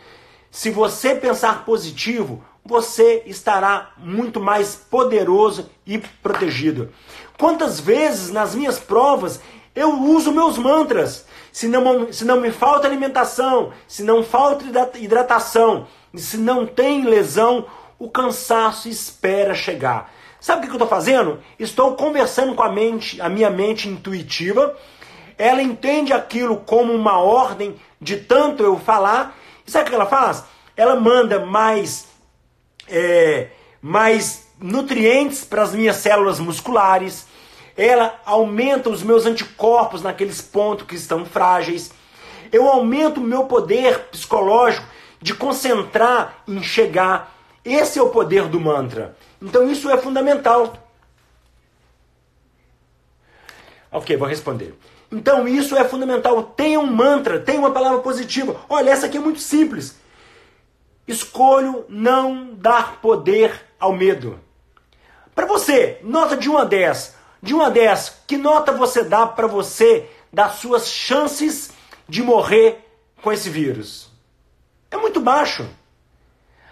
Se 0.49 0.69
você 0.69 1.13
pensar 1.13 1.65
positivo, 1.65 2.41
você 2.63 3.23
estará 3.25 3.91
muito 3.97 4.39
mais 4.39 4.75
poderoso 4.75 5.69
e 5.85 5.97
protegido. 5.97 6.89
Quantas 7.37 7.81
vezes 7.81 8.31
nas 8.31 8.55
minhas 8.55 8.79
provas 8.79 9.41
eu 9.75 9.99
uso 10.01 10.31
meus 10.31 10.57
mantras? 10.57 11.25
se 11.51 11.67
não, 11.67 12.11
se 12.11 12.23
não 12.23 12.39
me 12.39 12.51
falta 12.51 12.87
alimentação, 12.87 13.73
se 13.87 14.03
não 14.03 14.23
falta 14.23 14.65
hidratação, 14.97 15.87
se 16.15 16.37
não 16.37 16.65
tem 16.65 17.03
lesão, 17.05 17.65
o 17.99 18.09
cansaço 18.09 18.87
espera 18.87 19.53
chegar. 19.53 20.11
Sabe 20.39 20.61
o 20.61 20.63
que 20.63 20.69
eu 20.69 20.75
estou 20.75 20.87
fazendo? 20.87 21.39
Estou 21.59 21.95
conversando 21.95 22.55
com 22.55 22.63
a 22.63 22.71
mente, 22.71 23.21
a 23.21 23.29
minha 23.29 23.49
mente 23.49 23.87
intuitiva. 23.87 24.75
Ela 25.37 25.61
entende 25.61 26.13
aquilo 26.13 26.57
como 26.57 26.93
uma 26.93 27.19
ordem 27.19 27.75
de 27.99 28.17
tanto 28.17 28.63
eu 28.63 28.79
falar. 28.79 29.37
E 29.67 29.69
sabe 29.69 29.85
o 29.85 29.89
que 29.89 29.95
ela 29.95 30.07
faz? 30.07 30.43
Ela 30.75 30.95
manda 30.95 31.45
mais, 31.45 32.07
é, 32.89 33.49
mais 33.79 34.47
nutrientes 34.59 35.43
para 35.43 35.61
as 35.61 35.73
minhas 35.73 35.97
células 35.97 36.39
musculares 36.39 37.27
ela 37.81 38.21
aumenta 38.23 38.91
os 38.91 39.01
meus 39.01 39.25
anticorpos 39.25 40.03
naqueles 40.03 40.39
pontos 40.39 40.85
que 40.85 40.93
estão 40.93 41.25
frágeis. 41.25 41.91
Eu 42.51 42.67
aumento 42.69 43.19
o 43.19 43.23
meu 43.23 43.45
poder 43.45 43.97
psicológico 44.11 44.85
de 45.19 45.33
concentrar 45.33 46.43
em 46.47 46.61
chegar. 46.61 47.35
Esse 47.65 47.97
é 47.97 48.01
o 48.03 48.09
poder 48.09 48.47
do 48.47 48.59
mantra. 48.59 49.17
Então 49.41 49.67
isso 49.67 49.89
é 49.89 49.97
fundamental. 49.97 50.77
Ok, 53.91 54.15
vou 54.15 54.27
responder. 54.27 54.75
Então 55.11 55.47
isso 55.47 55.75
é 55.75 55.83
fundamental. 55.83 56.43
Tenha 56.43 56.79
um 56.79 56.85
mantra, 56.85 57.39
tenha 57.39 57.59
uma 57.59 57.71
palavra 57.71 57.99
positiva. 57.99 58.61
Olha, 58.69 58.91
essa 58.91 59.07
aqui 59.07 59.17
é 59.17 59.21
muito 59.21 59.39
simples. 59.39 59.99
Escolho 61.07 61.83
não 61.89 62.53
dar 62.53 63.01
poder 63.01 63.59
ao 63.79 63.91
medo. 63.91 64.39
Para 65.33 65.47
você, 65.47 65.97
nota 66.03 66.37
de 66.37 66.47
1 66.47 66.57
a 66.59 66.63
10. 66.65 67.20
De 67.41 67.55
1 67.55 67.61
a 67.61 67.69
10, 67.69 68.23
que 68.27 68.37
nota 68.37 68.71
você 68.71 69.03
dá 69.03 69.25
para 69.25 69.47
você 69.47 70.09
das 70.31 70.55
suas 70.55 70.87
chances 70.87 71.71
de 72.07 72.21
morrer 72.21 72.87
com 73.21 73.31
esse 73.31 73.49
vírus? 73.49 74.09
É 74.91 74.97
muito 74.97 75.19
baixo. 75.19 75.67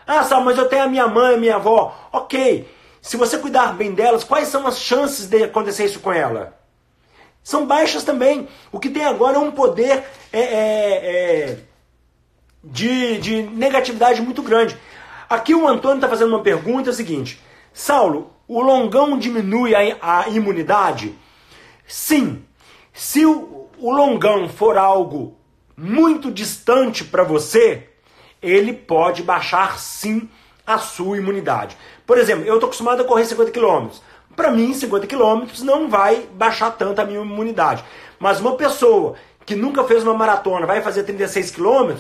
Ah, 0.06 0.24
Sal, 0.24 0.44
mas 0.44 0.58
eu 0.58 0.68
tenho 0.68 0.84
a 0.84 0.88
minha 0.88 1.08
mãe, 1.08 1.36
a 1.36 1.38
minha 1.38 1.56
avó. 1.56 1.96
Ok, 2.12 2.68
se 3.02 3.18
você 3.18 3.38
cuidar 3.38 3.74
bem 3.76 3.94
delas, 3.94 4.24
quais 4.24 4.48
são 4.48 4.68
as 4.68 4.80
chances 4.80 5.28
de 5.28 5.44
acontecer 5.44 5.86
isso 5.86 6.00
com 6.00 6.12
ela? 6.12 6.60
São 7.44 7.66
baixas 7.66 8.04
também. 8.04 8.48
O 8.72 8.80
que 8.80 8.90
tem 8.90 9.06
agora 9.06 9.38
é 9.38 9.40
um 9.40 9.52
poder 9.52 10.04
é, 10.32 10.40
é, 10.40 11.52
é, 11.52 11.58
de, 12.64 13.18
de 13.20 13.42
negatividade 13.44 14.22
muito 14.22 14.44
grande. 14.44 14.78
Aqui 15.30 15.56
o 15.56 15.68
Antônio 15.68 15.98
está 15.98 16.10
fazendo 16.10 16.30
uma 16.30 16.44
pergunta 16.44 16.90
é 16.90 16.92
o 16.92 16.96
seguinte: 16.96 17.42
Saulo, 17.74 18.32
o 18.50 18.64
longão 18.64 19.16
diminui 19.16 19.76
a, 19.76 19.98
a 20.02 20.30
imunidade? 20.30 21.16
Sim. 21.88 22.44
Se 22.92 23.24
o, 23.24 23.68
o 23.78 23.92
longão 23.92 24.50
for 24.50 24.76
algo 24.76 25.38
muito 25.78 26.32
distante 26.32 27.06
para 27.06 27.24
você, 27.24 27.88
ele 28.42 28.74
pode 28.74 29.22
baixar 29.22 29.78
sim 29.78 30.28
a 30.66 30.80
sua 30.80 31.18
imunidade. 31.18 31.78
Por 32.08 32.18
exemplo, 32.18 32.44
eu 32.44 32.56
estou 32.56 32.68
acostumado 32.68 33.04
a 33.04 33.06
correr 33.06 33.26
50 33.26 33.52
km. 33.52 33.90
Para 34.36 34.50
mim, 34.50 34.74
50 34.74 35.06
km 35.06 35.46
não 35.62 35.88
vai 35.88 36.28
baixar 36.34 36.72
tanto 36.72 37.00
a 37.00 37.06
minha 37.06 37.22
imunidade. 37.22 37.86
Mas 38.18 38.40
uma 38.40 38.56
pessoa 38.56 39.14
que 39.46 39.56
nunca 39.56 39.84
fez 39.84 40.02
uma 40.04 40.16
maratona 40.16 40.66
vai 40.66 40.82
fazer 40.82 41.04
36 41.04 41.52
km, 41.52 41.98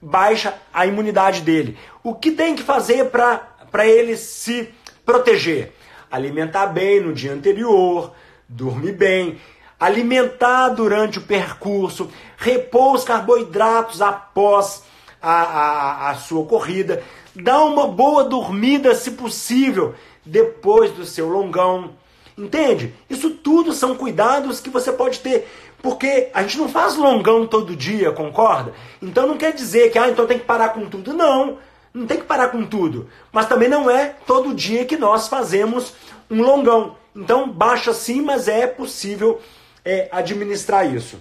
baixa 0.00 0.52
a 0.74 0.84
imunidade 0.84 1.42
dele. 1.42 1.78
O 2.02 2.12
que 2.12 2.32
tem 2.32 2.56
que 2.56 2.62
fazer 2.64 3.08
para 3.10 3.86
ele 3.86 4.16
se 4.16 4.68
proteger? 5.06 5.72
Alimentar 6.12 6.66
bem 6.66 7.00
no 7.00 7.14
dia 7.14 7.32
anterior, 7.32 8.12
dormir 8.46 8.92
bem, 8.92 9.40
alimentar 9.80 10.68
durante 10.68 11.18
o 11.18 11.22
percurso, 11.22 12.10
repor 12.36 12.94
os 12.94 13.02
carboidratos 13.02 14.02
após 14.02 14.82
a, 15.20 15.32
a, 15.32 16.10
a 16.10 16.14
sua 16.16 16.44
corrida, 16.44 17.02
dar 17.34 17.64
uma 17.64 17.88
boa 17.88 18.24
dormida, 18.24 18.94
se 18.94 19.12
possível, 19.12 19.94
depois 20.24 20.92
do 20.92 21.06
seu 21.06 21.28
longão. 21.28 21.90
Entende? 22.36 22.94
Isso 23.08 23.30
tudo 23.30 23.72
são 23.72 23.94
cuidados 23.94 24.60
que 24.60 24.70
você 24.70 24.92
pode 24.92 25.20
ter. 25.20 25.48
Porque 25.82 26.28
a 26.32 26.42
gente 26.42 26.58
não 26.58 26.68
faz 26.68 26.96
longão 26.96 27.46
todo 27.46 27.74
dia, 27.74 28.12
concorda? 28.12 28.72
Então 29.00 29.26
não 29.26 29.36
quer 29.36 29.52
dizer 29.52 29.90
que 29.90 29.98
ah, 29.98 30.08
então 30.08 30.26
tem 30.26 30.38
que 30.38 30.44
parar 30.44 30.70
com 30.70 30.86
tudo. 30.86 31.12
Não. 31.12 31.58
Não 31.92 32.06
tem 32.06 32.18
que 32.18 32.24
parar 32.24 32.48
com 32.48 32.64
tudo. 32.64 33.08
Mas 33.30 33.46
também 33.46 33.68
não 33.68 33.90
é 33.90 34.16
todo 34.26 34.54
dia 34.54 34.84
que 34.84 34.96
nós 34.96 35.28
fazemos 35.28 35.94
um 36.30 36.42
longão. 36.42 36.96
Então 37.14 37.50
baixa 37.50 37.92
sim, 37.92 38.22
mas 38.22 38.48
é 38.48 38.66
possível 38.66 39.40
é, 39.84 40.08
administrar 40.10 40.86
isso. 40.86 41.18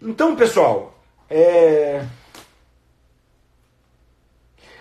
Então, 0.00 0.36
pessoal, 0.36 0.94
é... 1.28 2.04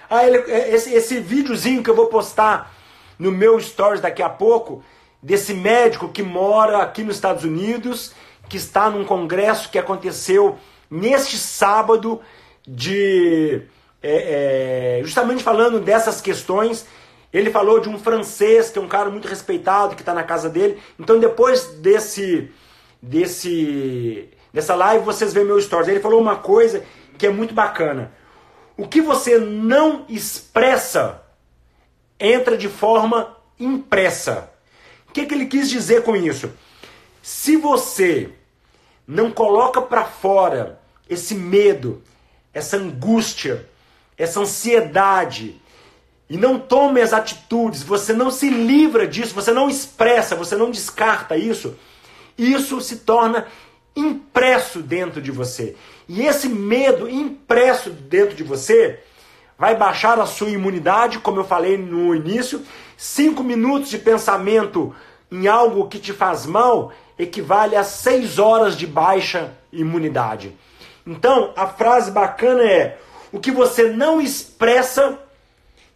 ah, 0.08 0.24
ele, 0.24 0.38
é, 0.52 0.76
esse, 0.76 0.94
esse 0.94 1.20
videozinho 1.20 1.82
que 1.82 1.90
eu 1.90 1.96
vou 1.96 2.06
postar 2.06 2.72
no 3.18 3.32
meu 3.32 3.60
stories 3.60 4.00
daqui 4.00 4.22
a 4.22 4.30
pouco, 4.30 4.84
desse 5.22 5.56
médico 5.56 6.10
que 6.10 6.22
mora 6.22 6.84
aqui 6.84 7.04
nos 7.04 7.16
Estados 7.16 7.44
Unidos, 7.44 8.14
que 8.48 8.58
está 8.58 8.92
num 8.92 9.04
congresso 9.04 9.72
que 9.72 9.80
aconteceu 9.80 10.58
neste 10.90 11.38
sábado 11.38 12.22
de 12.68 13.62
é, 14.02 15.00
é, 15.00 15.04
justamente 15.04 15.44
falando 15.44 15.80
dessas 15.80 16.22
questões. 16.22 16.86
Ele 17.32 17.50
falou 17.50 17.80
de 17.80 17.90
um 17.90 18.00
francês 18.00 18.70
que 18.70 18.80
é 18.80 18.82
um 18.82 18.88
cara 18.88 19.10
muito 19.10 19.28
respeitado 19.28 19.96
que 19.96 20.02
está 20.02 20.14
na 20.14 20.24
casa 20.24 20.50
dele. 20.50 20.82
Então 21.00 21.20
depois 21.20 21.66
desse 21.80 22.50
desse 23.02 24.30
dessa 24.54 24.76
live 24.76 25.04
vocês 25.04 25.34
veem 25.34 25.46
meu 25.46 25.62
stories. 25.62 25.88
Ele 25.88 26.00
falou 26.00 26.22
uma 26.22 26.38
coisa 26.38 26.84
que 27.18 27.28
é 27.28 27.30
muito 27.30 27.54
bacana. 27.54 28.12
O 28.78 28.88
que 28.88 29.02
você 29.02 29.38
não 29.38 30.06
expressa 30.08 31.22
entra 32.20 32.58
de 32.58 32.68
forma 32.68 33.36
impressa. 33.60 34.52
O 35.10 35.12
que, 35.12 35.26
que 35.26 35.34
ele 35.34 35.46
quis 35.48 35.70
dizer 35.70 36.04
com 36.04 36.16
isso? 36.16 36.52
Se 37.22 37.58
você 37.58 38.30
não 39.08 39.32
coloca 39.32 39.82
para 39.82 40.04
fora 40.04 40.80
esse 41.10 41.34
medo, 41.34 42.04
essa 42.54 42.76
angústia, 42.76 43.68
essa 44.18 44.42
ansiedade, 44.42 45.62
e 46.30 46.36
não 46.36 46.60
toma 46.60 47.00
as 47.00 47.14
atitudes, 47.14 47.82
você 47.82 48.12
não 48.12 48.30
se 48.30 48.50
livra 48.50 49.08
disso, 49.08 49.34
você 49.34 49.54
não 49.54 49.70
expressa, 49.70 50.36
você 50.36 50.58
não 50.58 50.70
descarta 50.70 51.38
isso, 51.38 51.76
isso 52.38 52.82
se 52.82 52.98
torna 52.98 53.48
impresso 53.96 54.82
dentro 54.82 55.22
de 55.22 55.32
você. 55.32 55.76
E 56.08 56.24
esse 56.24 56.50
medo 56.50 57.10
impresso 57.10 57.90
dentro 57.90 58.36
de 58.36 58.44
você 58.44 59.00
vai 59.58 59.76
baixar 59.76 60.20
a 60.20 60.26
sua 60.26 60.50
imunidade, 60.50 61.20
como 61.20 61.40
eu 61.40 61.46
falei 61.46 61.78
no 61.78 62.14
início. 62.14 62.62
Cinco 62.96 63.44
minutos 63.44 63.90
de 63.90 63.98
pensamento 63.98 64.94
em 65.32 65.48
algo 65.48 65.88
que 65.88 65.98
te 65.98 66.14
faz 66.14 66.46
mal 66.46 66.92
equivale 67.18 67.76
a 67.76 67.84
seis 67.84 68.40
horas 68.40 68.78
de 68.78 68.86
baixa 68.86 69.54
imunidade. 69.72 70.56
Então, 71.06 71.54
a 71.56 71.68
frase 71.68 72.12
bacana 72.12 72.64
é: 72.64 73.00
o 73.32 73.40
que 73.40 73.52
você 73.52 73.90
não 73.90 74.22
expressa 74.22 75.18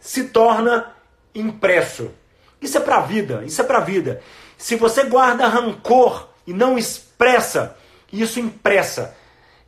se 0.00 0.24
torna 0.24 0.92
impresso. 1.34 2.10
Isso 2.60 2.78
é 2.78 2.80
para 2.80 2.96
a 2.96 3.02
vida, 3.02 3.42
isso 3.44 3.60
é 3.60 3.64
para 3.64 3.78
a 3.78 3.82
vida. 3.82 4.22
Se 4.56 4.76
você 4.76 5.04
guarda 5.04 5.48
rancor 5.48 6.28
e 6.46 6.52
não 6.52 6.78
expressa, 6.78 7.76
isso 8.12 8.38
impressa. 8.38 9.16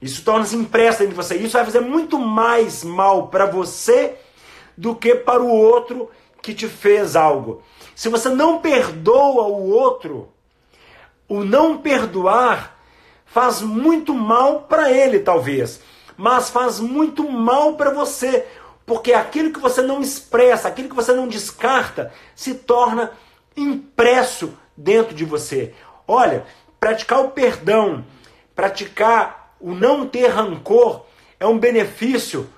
Isso 0.00 0.22
torna-se 0.22 0.54
impressa 0.54 0.98
dentro 0.98 1.14
de 1.14 1.16
você. 1.16 1.36
Isso 1.36 1.54
vai 1.54 1.64
fazer 1.64 1.80
muito 1.80 2.18
mais 2.18 2.84
mal 2.84 3.28
para 3.28 3.46
você 3.46 4.16
do 4.76 4.94
que 4.94 5.14
para 5.14 5.42
o 5.42 5.48
outro 5.48 6.10
que 6.42 6.52
te 6.52 6.68
fez 6.68 7.16
algo. 7.16 7.62
Se 7.94 8.08
você 8.08 8.28
não 8.28 8.60
perdoa 8.60 9.46
o 9.46 9.70
outro, 9.70 10.28
o 11.28 11.44
não 11.44 11.78
perdoar 11.78 12.78
faz 13.24 13.60
muito 13.60 14.14
mal 14.14 14.62
para 14.62 14.90
ele, 14.92 15.18
talvez, 15.18 15.80
mas 16.16 16.50
faz 16.50 16.78
muito 16.78 17.28
mal 17.28 17.74
para 17.74 17.90
você, 17.90 18.46
porque 18.86 19.12
aquilo 19.12 19.52
que 19.52 19.58
você 19.58 19.82
não 19.82 20.00
expressa, 20.00 20.68
aquilo 20.68 20.88
que 20.88 20.94
você 20.94 21.12
não 21.12 21.26
descarta, 21.26 22.12
se 22.34 22.54
torna 22.54 23.10
impresso 23.56 24.56
dentro 24.76 25.14
de 25.14 25.24
você. 25.24 25.74
Olha, 26.06 26.44
praticar 26.78 27.24
o 27.24 27.30
perdão, 27.30 28.04
praticar 28.54 29.56
o 29.58 29.74
não 29.74 30.06
ter 30.06 30.28
rancor 30.28 31.06
é 31.40 31.46
um 31.46 31.58
benefício 31.58 32.48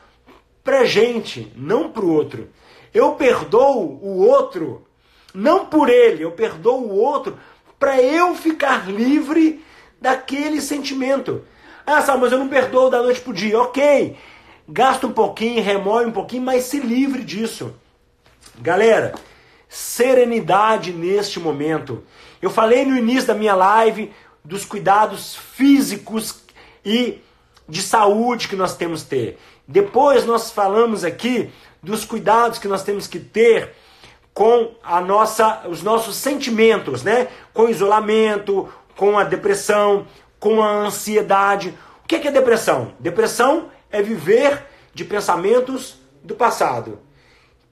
para 0.62 0.84
gente, 0.84 1.52
não 1.56 1.90
para 1.90 2.04
o 2.04 2.12
outro. 2.12 2.50
Eu 2.92 3.12
perdoo 3.12 3.98
o 4.02 4.18
outro, 4.26 4.86
não 5.32 5.66
por 5.66 5.88
ele, 5.88 6.24
eu 6.24 6.32
perdoo 6.32 6.80
o 6.80 6.96
outro 6.96 7.38
para 7.78 8.00
eu 8.00 8.34
ficar 8.34 8.90
livre 8.90 9.64
daquele 10.00 10.60
sentimento. 10.60 11.44
Ah, 11.86 12.02
sabe, 12.02 12.20
mas 12.20 12.32
eu 12.32 12.38
não 12.38 12.48
perdoo 12.48 12.90
da 12.90 13.02
noite 13.02 13.20
para 13.20 13.30
o 13.30 13.34
dia. 13.34 13.60
Ok, 13.60 14.16
gasta 14.68 15.06
um 15.06 15.12
pouquinho, 15.12 15.62
remove 15.62 16.06
um 16.06 16.12
pouquinho, 16.12 16.42
mas 16.42 16.64
se 16.64 16.80
livre 16.80 17.22
disso. 17.22 17.74
Galera, 18.58 19.14
serenidade 19.68 20.92
neste 20.92 21.38
momento. 21.38 22.02
Eu 22.40 22.50
falei 22.50 22.84
no 22.84 22.96
início 22.96 23.26
da 23.26 23.34
minha 23.34 23.54
live 23.54 24.12
dos 24.44 24.64
cuidados 24.64 25.36
físicos 25.36 26.42
e 26.84 27.20
de 27.68 27.82
saúde 27.82 28.48
que 28.48 28.56
nós 28.56 28.76
temos 28.76 29.02
que 29.02 29.08
ter. 29.08 29.38
Depois 29.66 30.24
nós 30.24 30.50
falamos 30.50 31.04
aqui 31.04 31.50
dos 31.82 32.04
cuidados 32.04 32.58
que 32.58 32.68
nós 32.68 32.84
temos 32.84 33.06
que 33.06 33.18
ter 33.18 33.74
com 34.36 34.72
a 34.84 35.00
nossa, 35.00 35.62
os 35.66 35.82
nossos 35.82 36.14
sentimentos, 36.16 37.02
né? 37.02 37.28
Com 37.54 37.62
o 37.62 37.70
isolamento, 37.70 38.68
com 38.94 39.18
a 39.18 39.24
depressão, 39.24 40.06
com 40.38 40.62
a 40.62 40.70
ansiedade. 40.70 41.72
O 42.04 42.06
que 42.06 42.16
é, 42.16 42.30
depressão? 42.30 42.92
Depressão 43.00 43.70
é 43.90 44.02
viver 44.02 44.62
de 44.92 45.06
pensamentos 45.06 45.96
do 46.22 46.34
passado. 46.34 46.90
O 46.90 46.98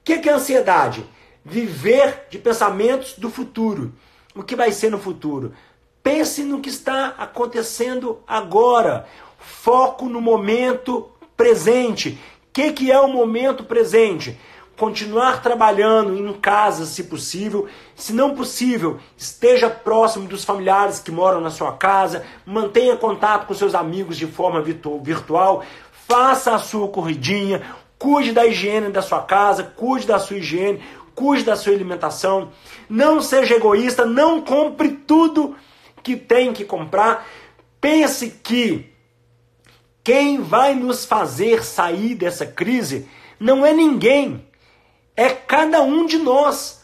que 0.03 0.13
é, 0.13 0.17
que 0.17 0.27
é 0.27 0.33
ansiedade? 0.33 1.05
Viver 1.43 2.25
de 2.31 2.39
pensamentos 2.39 3.13
do 3.13 3.29
futuro. 3.29 3.93
O 4.33 4.41
que 4.41 4.55
vai 4.55 4.71
ser 4.71 4.89
no 4.89 4.97
futuro? 4.97 5.53
Pense 6.01 6.43
no 6.43 6.61
que 6.61 6.69
está 6.69 7.13
acontecendo 7.19 8.23
agora. 8.25 9.05
Foco 9.37 10.05
no 10.05 10.19
momento 10.19 11.11
presente. 11.37 12.19
O 12.49 12.51
que, 12.51 12.71
que 12.71 12.91
é 12.91 12.99
o 12.99 13.07
momento 13.07 13.63
presente? 13.63 14.35
Continuar 14.77 15.41
trabalhando 15.41 16.15
em 16.17 16.33
casa, 16.33 16.85
se 16.85 17.05
possível. 17.05 17.67
Se 17.95 18.13
não 18.13 18.35
possível, 18.35 18.99
esteja 19.17 19.69
próximo 19.69 20.27
dos 20.27 20.43
familiares 20.43 20.99
que 20.99 21.11
moram 21.11 21.41
na 21.41 21.49
sua 21.49 21.73
casa, 21.73 22.25
mantenha 22.45 22.97
contato 22.97 23.47
com 23.47 23.53
seus 23.53 23.73
amigos 23.73 24.17
de 24.17 24.27
forma 24.27 24.61
virtual, 24.61 25.63
faça 26.07 26.53
a 26.53 26.59
sua 26.59 26.87
corridinha, 26.89 27.61
cuide 27.97 28.31
da 28.31 28.45
higiene 28.45 28.89
da 28.89 29.01
sua 29.01 29.21
casa, 29.21 29.63
cuide 29.63 30.05
da 30.05 30.19
sua 30.19 30.37
higiene, 30.37 30.81
cuide 31.13 31.43
da 31.43 31.55
sua 31.55 31.73
alimentação. 31.73 32.49
Não 32.89 33.21
seja 33.21 33.55
egoísta, 33.55 34.05
não 34.05 34.41
compre 34.41 34.89
tudo 34.89 35.55
que 36.03 36.15
tem 36.15 36.53
que 36.53 36.65
comprar. 36.65 37.25
Pense 37.79 38.29
que 38.43 38.91
quem 40.03 40.41
vai 40.41 40.75
nos 40.75 41.05
fazer 41.05 41.63
sair 41.63 42.13
dessa 42.13 42.45
crise 42.45 43.07
não 43.39 43.65
é 43.65 43.73
ninguém, 43.73 44.45
é 45.15 45.29
cada 45.29 45.81
um 45.81 46.05
de 46.05 46.17
nós. 46.17 46.83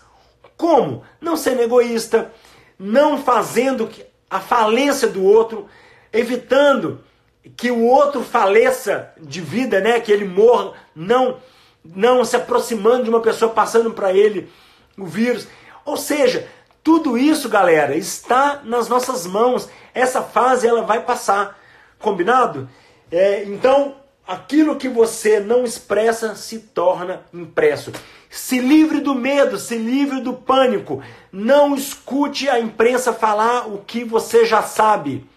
Como? 0.58 1.04
Não 1.20 1.36
sendo 1.36 1.62
egoísta, 1.62 2.32
não 2.78 3.22
fazendo 3.22 3.90
a 4.30 4.40
falência 4.40 5.08
do 5.08 5.24
outro, 5.24 5.68
evitando 6.14 7.04
que 7.58 7.72
o 7.72 7.84
outro 7.84 8.24
faleça 8.24 9.12
de 9.20 9.42
vida, 9.42 9.80
né, 9.80 10.00
que 10.00 10.12
ele 10.12 10.26
morra, 10.26 10.74
não 10.96 11.40
não 11.84 12.24
se 12.24 12.36
aproximando 12.36 13.06
de 13.06 13.10
uma 13.10 13.22
pessoa 13.22 13.52
passando 13.52 13.92
para 13.92 14.14
ele 14.14 14.52
o 14.96 15.06
vírus. 15.06 15.48
Ou 15.84 15.98
seja, 15.98 16.48
tudo 16.84 17.18
isso, 17.18 17.50
galera, 17.50 17.96
está 17.96 18.62
nas 18.64 18.88
nossas 18.88 19.26
mãos. 19.26 19.68
Essa 19.94 20.22
fase 20.22 20.68
ela 20.68 20.84
vai 20.84 21.04
passar, 21.04 21.60
combinado? 21.98 22.70
É, 23.12 23.44
então, 23.46 23.96
aquilo 24.28 24.76
que 24.76 24.88
você 24.88 25.40
não 25.40 25.64
expressa 25.64 26.36
se 26.36 26.60
torna 26.60 27.24
impresso. 27.34 27.92
Se 28.32 28.60
livre 28.60 29.02
do 29.02 29.14
medo, 29.14 29.58
se 29.58 29.76
livre 29.78 30.22
do 30.22 30.34
pânico. 30.34 31.04
Não 31.34 31.76
escute 31.76 32.48
a 32.48 32.58
imprensa 32.62 33.12
falar 33.12 33.68
o 33.68 33.80
que 33.80 34.06
você 34.06 34.46
já 34.46 34.64
sabe. 34.64 35.30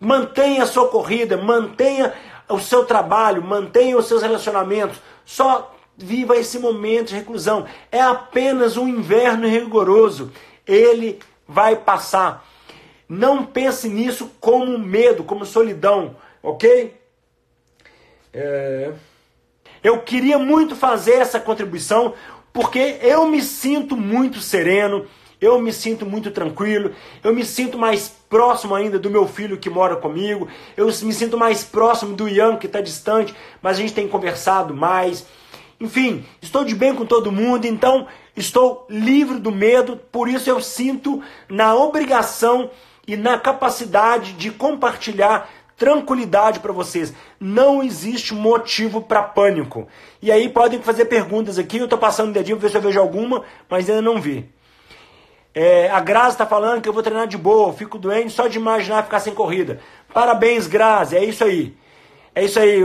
Mantenha 0.00 0.64
a 0.64 0.66
sua 0.66 0.88
corrida, 0.88 1.36
mantenha 1.36 2.12
o 2.48 2.58
seu 2.58 2.84
trabalho, 2.84 3.44
mantenha 3.44 3.96
os 3.96 4.08
seus 4.08 4.22
relacionamentos. 4.22 5.00
Só 5.24 5.72
viva 5.96 6.36
esse 6.36 6.58
momento 6.58 7.10
de 7.10 7.14
reclusão. 7.14 7.64
É 7.92 8.00
apenas 8.00 8.76
um 8.76 8.88
inverno 8.88 9.46
rigoroso. 9.46 10.32
Ele 10.66 11.20
vai 11.46 11.76
passar. 11.76 12.44
Não 13.08 13.46
pense 13.46 13.88
nisso 13.88 14.32
como 14.40 14.76
medo, 14.76 15.22
como 15.22 15.46
solidão, 15.46 16.16
ok? 16.42 17.00
É... 18.32 18.92
Eu 19.82 20.00
queria 20.00 20.38
muito 20.38 20.74
fazer 20.74 21.14
essa 21.14 21.40
contribuição 21.40 22.14
porque 22.52 22.98
eu 23.02 23.26
me 23.26 23.42
sinto 23.42 23.96
muito 23.96 24.40
sereno, 24.40 25.06
eu 25.40 25.60
me 25.60 25.72
sinto 25.72 26.06
muito 26.06 26.30
tranquilo, 26.30 26.92
eu 27.22 27.34
me 27.34 27.44
sinto 27.44 27.76
mais 27.78 28.08
próximo 28.08 28.74
ainda 28.74 28.98
do 28.98 29.10
meu 29.10 29.28
filho 29.28 29.58
que 29.58 29.68
mora 29.68 29.96
comigo, 29.96 30.48
eu 30.76 30.86
me 30.86 31.12
sinto 31.12 31.36
mais 31.36 31.62
próximo 31.62 32.16
do 32.16 32.26
Ian 32.26 32.56
que 32.56 32.66
está 32.66 32.80
distante, 32.80 33.34
mas 33.60 33.76
a 33.76 33.80
gente 33.80 33.92
tem 33.92 34.08
conversado 34.08 34.74
mais. 34.74 35.26
Enfim, 35.78 36.24
estou 36.40 36.64
de 36.64 36.74
bem 36.74 36.94
com 36.94 37.04
todo 37.04 37.30
mundo, 37.30 37.66
então 37.66 38.06
estou 38.34 38.86
livre 38.88 39.38
do 39.38 39.52
medo, 39.52 39.98
por 40.10 40.26
isso 40.26 40.48
eu 40.48 40.60
sinto 40.60 41.22
na 41.50 41.74
obrigação 41.74 42.70
e 43.06 43.16
na 43.16 43.38
capacidade 43.38 44.32
de 44.32 44.50
compartilhar 44.50 45.48
tranquilidade 45.76 46.60
para 46.60 46.72
vocês. 46.72 47.12
Não 47.38 47.82
existe 47.82 48.34
motivo 48.34 49.00
para 49.02 49.22
pânico. 49.22 49.86
E 50.22 50.32
aí 50.32 50.48
podem 50.48 50.80
fazer 50.80 51.04
perguntas 51.04 51.58
aqui. 51.58 51.78
Eu 51.78 51.84
estou 51.84 51.98
passando 51.98 52.30
o 52.30 52.32
dedinho 52.32 52.56
para 52.56 52.68
ver 52.68 52.72
se 52.72 52.78
eu 52.78 52.82
vejo 52.82 53.00
alguma, 53.00 53.42
mas 53.68 53.88
ainda 53.88 54.02
não 54.02 54.20
vi. 54.20 54.48
É, 55.54 55.88
a 55.90 56.00
Grazi 56.00 56.32
está 56.32 56.44
falando 56.44 56.82
que 56.82 56.88
eu 56.88 56.92
vou 56.92 57.02
treinar 57.02 57.26
de 57.26 57.38
boa, 57.38 57.72
fico 57.72 57.96
doente 57.96 58.28
só 58.28 58.46
de 58.46 58.58
imaginar 58.58 59.04
ficar 59.04 59.20
sem 59.20 59.34
corrida. 59.34 59.80
Parabéns, 60.12 60.66
Grazi, 60.66 61.16
é 61.16 61.24
isso 61.24 61.42
aí. 61.42 61.74
É 62.34 62.44
isso 62.44 62.60
aí, 62.60 62.80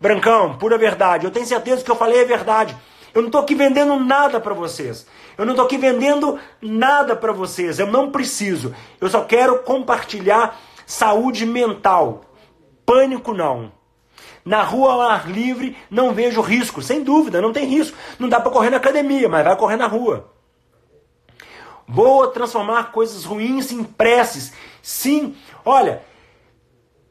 Brancão, 0.00 0.58
pura 0.58 0.76
verdade. 0.76 1.24
Eu 1.24 1.30
tenho 1.30 1.46
certeza 1.46 1.84
que 1.84 1.90
eu 1.90 1.94
falei 1.94 2.22
é 2.22 2.24
verdade. 2.24 2.76
Eu 3.14 3.22
não 3.22 3.28
estou 3.28 3.40
aqui 3.40 3.54
vendendo 3.54 3.96
nada 4.00 4.40
para 4.40 4.52
vocês. 4.52 5.06
Eu 5.38 5.44
não 5.44 5.52
estou 5.52 5.66
aqui 5.66 5.78
vendendo 5.78 6.38
nada 6.60 7.14
para 7.14 7.32
vocês. 7.32 7.78
Eu 7.78 7.86
não 7.86 8.10
preciso. 8.10 8.74
Eu 9.00 9.08
só 9.08 9.22
quero 9.22 9.60
compartilhar 9.60 10.60
saúde 10.84 11.46
mental. 11.46 12.22
Pânico 12.86 13.34
não. 13.34 13.72
Na 14.44 14.62
rua 14.62 14.92
ao 14.92 15.00
ar 15.00 15.28
livre 15.28 15.76
não 15.90 16.14
vejo 16.14 16.40
risco, 16.40 16.80
sem 16.80 17.02
dúvida, 17.02 17.42
não 17.42 17.52
tem 17.52 17.66
risco. 17.66 17.98
Não 18.18 18.28
dá 18.28 18.40
para 18.40 18.52
correr 18.52 18.70
na 18.70 18.76
academia, 18.76 19.28
mas 19.28 19.44
vai 19.44 19.56
correr 19.56 19.76
na 19.76 19.88
rua. 19.88 20.30
Vou 21.88 22.28
transformar 22.28 22.92
coisas 22.92 23.24
ruins 23.24 23.70
em 23.72 23.82
preces. 23.82 24.52
Sim, 24.80 25.36
olha, 25.64 26.02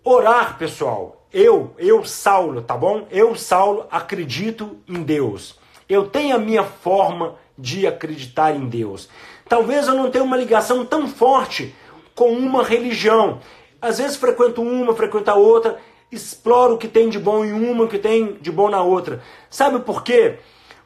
orar, 0.03 0.57
pessoal. 0.57 1.27
Eu, 1.31 1.73
eu 1.77 2.05
Saulo, 2.05 2.61
tá 2.61 2.77
bom? 2.77 3.05
Eu 3.11 3.35
Saulo 3.35 3.85
acredito 3.91 4.77
em 4.87 5.03
Deus. 5.03 5.59
Eu 5.87 6.07
tenho 6.07 6.35
a 6.35 6.39
minha 6.39 6.63
forma 6.63 7.35
de 7.57 7.85
acreditar 7.85 8.55
em 8.55 8.67
Deus. 8.67 9.09
Talvez 9.47 9.87
eu 9.87 9.95
não 9.95 10.09
tenha 10.09 10.23
uma 10.23 10.37
ligação 10.37 10.85
tão 10.85 11.07
forte 11.07 11.75
com 12.13 12.31
uma 12.31 12.63
religião. 12.63 13.39
Às 13.85 13.99
vezes 13.99 14.17
frequento 14.17 14.63
uma, 14.63 14.95
frequento 14.95 15.29
a 15.29 15.35
outra, 15.35 15.77
exploro 16.11 16.73
o 16.73 16.77
que 16.79 16.87
tem 16.87 17.07
de 17.07 17.19
bom 17.19 17.45
em 17.45 17.53
uma, 17.53 17.83
o 17.83 17.87
que 17.87 17.99
tem 17.99 18.33
de 18.41 18.51
bom 18.51 18.67
na 18.67 18.81
outra. 18.81 19.21
Sabe 19.47 19.77
por 19.77 20.03
quê? 20.03 20.39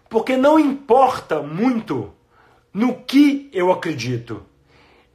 Porque 0.09 0.35
não 0.35 0.59
importa 0.59 1.41
muito 1.41 2.13
no 2.73 2.93
que 2.93 3.49
eu 3.53 3.71
acredito. 3.71 4.43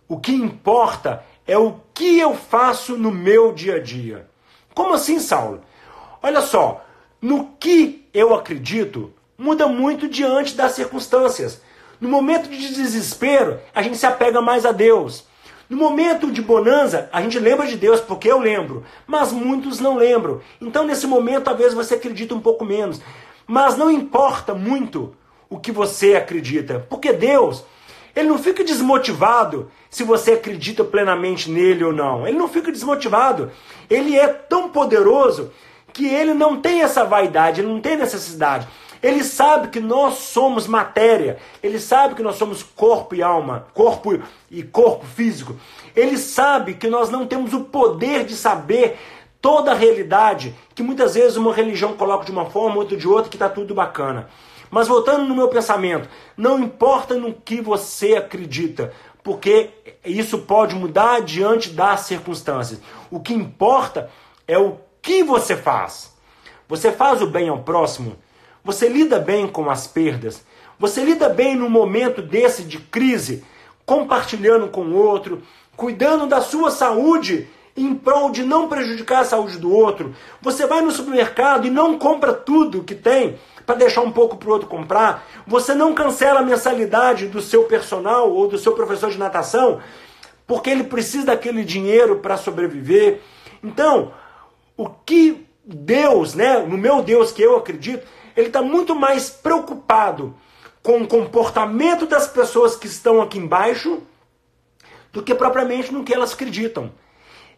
O 0.08 0.18
que 0.18 0.32
importa 0.32 1.22
é 1.46 1.58
o 1.58 1.78
que 1.92 2.18
eu 2.18 2.34
faço 2.34 2.96
no 2.96 3.10
meu 3.10 3.52
dia 3.52 3.74
a 3.74 3.80
dia. 3.80 4.30
Como 4.74 4.94
assim, 4.94 5.20
Saulo? 5.20 5.60
Olha 6.22 6.40
só, 6.40 6.82
no 7.20 7.50
que 7.60 8.08
eu 8.14 8.34
acredito 8.34 9.12
muda 9.36 9.66
muito 9.68 10.08
diante 10.08 10.54
das 10.54 10.72
circunstâncias. 10.72 11.60
No 12.00 12.08
momento 12.08 12.48
de 12.48 12.74
desespero, 12.74 13.60
a 13.74 13.82
gente 13.82 13.98
se 13.98 14.06
apega 14.06 14.40
mais 14.40 14.64
a 14.64 14.72
Deus. 14.72 15.26
No 15.68 15.76
momento 15.76 16.30
de 16.30 16.42
bonança, 16.42 17.08
a 17.12 17.22
gente 17.22 17.38
lembra 17.38 17.66
de 17.66 17.76
Deus, 17.76 18.00
porque 18.00 18.30
eu 18.30 18.38
lembro, 18.38 18.84
mas 19.06 19.32
muitos 19.32 19.80
não 19.80 19.96
lembram. 19.96 20.40
Então, 20.60 20.84
nesse 20.84 21.06
momento, 21.06 21.44
talvez 21.44 21.72
você 21.72 21.94
acredite 21.94 22.34
um 22.34 22.40
pouco 22.40 22.64
menos. 22.64 23.00
Mas 23.46 23.76
não 23.76 23.90
importa 23.90 24.54
muito 24.54 25.14
o 25.48 25.58
que 25.58 25.72
você 25.72 26.16
acredita, 26.16 26.86
porque 26.88 27.12
Deus, 27.12 27.64
ele 28.14 28.28
não 28.28 28.38
fica 28.38 28.64
desmotivado 28.64 29.70
se 29.88 30.04
você 30.04 30.32
acredita 30.32 30.84
plenamente 30.84 31.50
nele 31.50 31.84
ou 31.84 31.92
não. 31.92 32.26
Ele 32.26 32.36
não 32.38 32.48
fica 32.48 32.70
desmotivado. 32.70 33.50
Ele 33.88 34.18
é 34.18 34.28
tão 34.28 34.68
poderoso 34.68 35.50
que 35.92 36.06
ele 36.06 36.34
não 36.34 36.60
tem 36.60 36.82
essa 36.82 37.04
vaidade, 37.04 37.60
ele 37.60 37.68
não 37.68 37.80
tem 37.80 37.96
necessidade. 37.96 38.66
Ele 39.04 39.22
sabe 39.22 39.68
que 39.68 39.80
nós 39.80 40.14
somos 40.14 40.66
matéria, 40.66 41.36
ele 41.62 41.78
sabe 41.78 42.14
que 42.14 42.22
nós 42.22 42.36
somos 42.36 42.62
corpo 42.62 43.14
e 43.14 43.22
alma, 43.22 43.66
corpo 43.74 44.18
e 44.50 44.62
corpo 44.62 45.04
físico. 45.04 45.56
Ele 45.94 46.16
sabe 46.16 46.72
que 46.72 46.88
nós 46.88 47.10
não 47.10 47.26
temos 47.26 47.52
o 47.52 47.64
poder 47.64 48.24
de 48.24 48.34
saber 48.34 48.98
toda 49.42 49.72
a 49.72 49.74
realidade, 49.74 50.54
que 50.74 50.82
muitas 50.82 51.16
vezes 51.16 51.36
uma 51.36 51.52
religião 51.52 51.92
coloca 51.92 52.24
de 52.24 52.32
uma 52.32 52.46
forma, 52.46 52.76
outra 52.76 52.96
de 52.96 53.06
outra, 53.06 53.28
que 53.28 53.36
está 53.36 53.46
tudo 53.46 53.74
bacana. 53.74 54.30
Mas 54.70 54.88
voltando 54.88 55.28
no 55.28 55.36
meu 55.36 55.48
pensamento, 55.48 56.08
não 56.34 56.58
importa 56.58 57.14
no 57.14 57.34
que 57.34 57.60
você 57.60 58.14
acredita, 58.14 58.90
porque 59.22 59.68
isso 60.02 60.38
pode 60.38 60.74
mudar 60.74 61.20
diante 61.20 61.68
das 61.68 62.00
circunstâncias. 62.00 62.80
O 63.10 63.20
que 63.20 63.34
importa 63.34 64.08
é 64.48 64.56
o 64.56 64.78
que 65.02 65.22
você 65.22 65.54
faz. 65.54 66.10
Você 66.66 66.90
faz 66.90 67.20
o 67.20 67.26
bem 67.26 67.50
ao 67.50 67.58
próximo? 67.58 68.16
Você 68.64 68.88
lida 68.88 69.18
bem 69.18 69.46
com 69.46 69.68
as 69.68 69.86
perdas? 69.86 70.42
Você 70.78 71.04
lida 71.04 71.28
bem 71.28 71.54
no 71.54 71.68
momento 71.68 72.22
desse 72.22 72.62
de 72.62 72.78
crise, 72.78 73.44
compartilhando 73.84 74.68
com 74.68 74.86
o 74.86 74.96
outro, 74.96 75.42
cuidando 75.76 76.26
da 76.26 76.40
sua 76.40 76.70
saúde 76.70 77.46
em 77.76 77.94
prol 77.94 78.30
de 78.30 78.42
não 78.42 78.68
prejudicar 78.68 79.20
a 79.20 79.24
saúde 79.24 79.58
do 79.58 79.70
outro? 79.70 80.14
Você 80.40 80.66
vai 80.66 80.80
no 80.80 80.90
supermercado 80.90 81.66
e 81.66 81.70
não 81.70 81.98
compra 81.98 82.32
tudo 82.32 82.82
que 82.82 82.94
tem 82.94 83.38
para 83.66 83.74
deixar 83.74 84.00
um 84.00 84.10
pouco 84.10 84.36
para 84.38 84.48
o 84.48 84.52
outro 84.52 84.68
comprar? 84.68 85.26
Você 85.46 85.74
não 85.74 85.94
cancela 85.94 86.40
a 86.40 86.44
mensalidade 86.44 87.28
do 87.28 87.42
seu 87.42 87.64
personal 87.64 88.32
ou 88.32 88.48
do 88.48 88.58
seu 88.58 88.72
professor 88.72 89.10
de 89.10 89.18
natação 89.18 89.80
porque 90.46 90.70
ele 90.70 90.84
precisa 90.84 91.26
daquele 91.26 91.64
dinheiro 91.64 92.16
para 92.16 92.36
sobreviver? 92.36 93.20
Então, 93.62 94.12
o 94.76 94.88
que 94.88 95.46
Deus, 95.64 96.34
né, 96.34 96.58
no 96.58 96.76
meu 96.76 97.02
Deus 97.02 97.32
que 97.32 97.42
eu 97.42 97.56
acredito, 97.56 98.06
ele 98.36 98.48
está 98.48 98.62
muito 98.62 98.94
mais 98.94 99.30
preocupado 99.30 100.34
com 100.82 101.02
o 101.02 101.08
comportamento 101.08 102.06
das 102.06 102.26
pessoas 102.26 102.76
que 102.76 102.86
estão 102.86 103.22
aqui 103.22 103.38
embaixo 103.38 104.02
do 105.12 105.22
que 105.22 105.34
propriamente 105.34 105.92
no 105.92 106.04
que 106.04 106.12
elas 106.12 106.34
acreditam. 106.34 106.92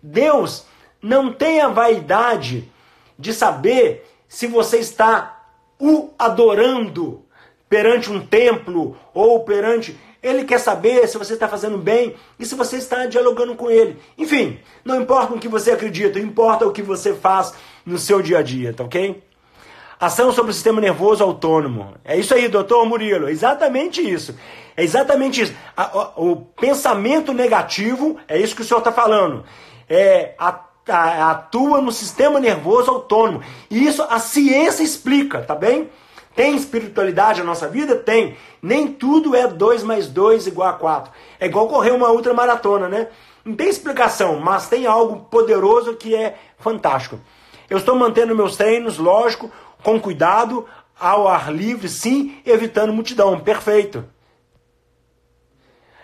Deus 0.03 0.65
não 1.03 1.33
tem 1.33 1.61
a 1.61 1.69
vaidade 1.69 2.71
de 3.19 3.33
saber 3.33 4.07
se 4.29 4.47
você 4.47 4.79
está 4.79 5.45
o 5.79 6.11
adorando 6.19 7.25
perante 7.69 8.13
um 8.13 8.25
templo 8.25 8.97
ou 9.13 9.41
perante. 9.45 9.99
Ele 10.23 10.45
quer 10.45 10.59
saber 10.59 11.07
se 11.09 11.19
você 11.19 11.35
está 11.35 11.49
fazendo 11.49 11.79
bem 11.79 12.15
e 12.39 12.45
se 12.45 12.55
você 12.55 12.77
está 12.77 13.07
dialogando 13.07 13.55
com 13.55 13.71
ele. 13.71 13.99
Enfim, 14.19 14.59
não 14.85 15.01
importa 15.01 15.35
o 15.35 15.39
que 15.39 15.49
você 15.49 15.73
acredita, 15.73 16.19
importa 16.19 16.67
o 16.67 16.73
que 16.73 16.83
você 16.83 17.15
faz 17.15 17.55
no 17.85 17.99
seu 17.99 18.21
dia 18.21 18.39
a 18.39 18.43
dia, 18.43 18.73
tá 18.73 18.85
ok? 18.85 19.23
Ação 19.99 20.31
sobre 20.31 20.51
o 20.51 20.55
sistema 20.55 20.81
nervoso 20.81 21.25
autônomo. 21.25 21.95
É 22.05 22.19
isso 22.19 22.35
aí, 22.35 22.49
doutor 22.49 22.85
Murilo. 22.85 23.31
Exatamente 23.31 24.03
isso. 24.03 24.37
É 24.77 24.85
exatamente 24.85 25.43
isso. 25.43 25.55
o 26.17 26.37
pensamento 26.37 27.33
negativo, 27.33 28.19
é 28.29 28.39
isso 28.39 28.55
que 28.55 28.61
o 28.61 28.65
senhor 28.65 28.81
está 28.81 28.93
falando. 28.93 29.45
É, 29.89 30.35
atua 30.39 31.81
no 31.81 31.91
sistema 31.91 32.39
nervoso 32.39 32.91
autônomo. 32.91 33.43
E 33.71 33.87
isso 33.87 34.03
a 34.03 34.19
ciência 34.19 34.83
explica, 34.83 35.41
tá 35.41 35.55
bem? 35.55 35.89
Tem 36.35 36.55
espiritualidade 36.55 37.41
na 37.41 37.47
nossa 37.47 37.67
vida? 37.67 37.97
Tem. 37.97 38.37
Nem 38.61 38.89
tudo 38.89 39.35
é 39.35 39.49
2 39.49 39.83
mais 39.83 40.09
2 40.09 40.47
igual 40.47 40.69
a 40.69 40.75
4. 40.75 41.11
É 41.41 41.47
igual 41.47 41.67
correr 41.67 41.93
uma 41.93 42.11
ultramaratona, 42.11 42.87
né? 42.87 43.09
Não 43.43 43.57
tem 43.57 43.71
explicação, 43.71 44.39
mas 44.39 44.69
tem 44.69 44.87
algo 44.87 45.25
poderoso 45.31 45.95
que 45.95 46.15
é 46.15 46.37
fantástico. 46.59 47.19
Eu 47.71 47.79
estou 47.79 47.97
mantendo 47.97 48.37
meus 48.37 48.57
treinos, 48.57 48.99
lógico, 48.99 49.51
com 49.87 50.01
cuidado, 50.01 50.67
ao 50.99 51.29
ar 51.29 51.53
livre, 51.53 51.89
sim, 51.89 52.41
evitando 52.45 52.93
multidão. 52.93 53.39
Perfeito. 53.39 54.05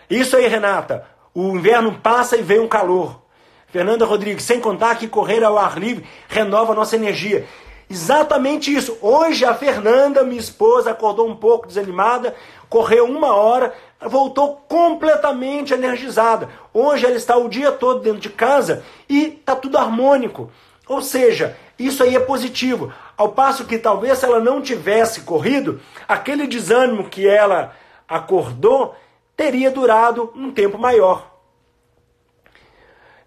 Isso 0.08 0.36
aí, 0.36 0.46
Renata. 0.46 1.04
O 1.34 1.56
inverno 1.56 1.98
passa 2.00 2.36
e 2.36 2.42
vem 2.42 2.60
um 2.60 2.68
calor. 2.68 3.20
Fernanda 3.66 4.04
Rodrigues, 4.04 4.44
sem 4.44 4.60
contar 4.60 4.94
que 4.94 5.08
correr 5.08 5.42
ao 5.42 5.58
ar 5.58 5.80
livre 5.80 6.06
renova 6.28 6.76
nossa 6.76 6.94
energia. 6.94 7.44
Exatamente 7.90 8.72
isso. 8.72 8.96
Hoje 9.02 9.44
a 9.44 9.52
Fernanda, 9.52 10.22
minha 10.22 10.38
esposa, 10.38 10.92
acordou 10.92 11.28
um 11.28 11.34
pouco 11.34 11.66
desanimada, 11.66 12.36
correu 12.68 13.06
uma 13.06 13.34
hora, 13.34 13.74
voltou 14.00 14.62
completamente 14.68 15.74
energizada. 15.74 16.48
Hoje 16.72 17.04
ela 17.04 17.16
está 17.16 17.36
o 17.36 17.48
dia 17.48 17.72
todo 17.72 18.00
dentro 18.00 18.20
de 18.20 18.30
casa 18.30 18.84
e 19.08 19.38
está 19.40 19.56
tudo 19.56 19.76
harmônico. 19.76 20.52
Ou 20.86 21.02
seja, 21.02 21.56
isso 21.86 22.02
aí 22.02 22.14
é 22.14 22.20
positivo. 22.20 22.92
Ao 23.16 23.30
passo 23.30 23.64
que 23.64 23.78
talvez 23.78 24.18
se 24.18 24.24
ela 24.24 24.40
não 24.40 24.60
tivesse 24.60 25.22
corrido, 25.22 25.80
aquele 26.08 26.46
desânimo 26.46 27.08
que 27.08 27.26
ela 27.26 27.74
acordou 28.08 28.94
teria 29.36 29.70
durado 29.70 30.32
um 30.34 30.50
tempo 30.50 30.78
maior. 30.78 31.30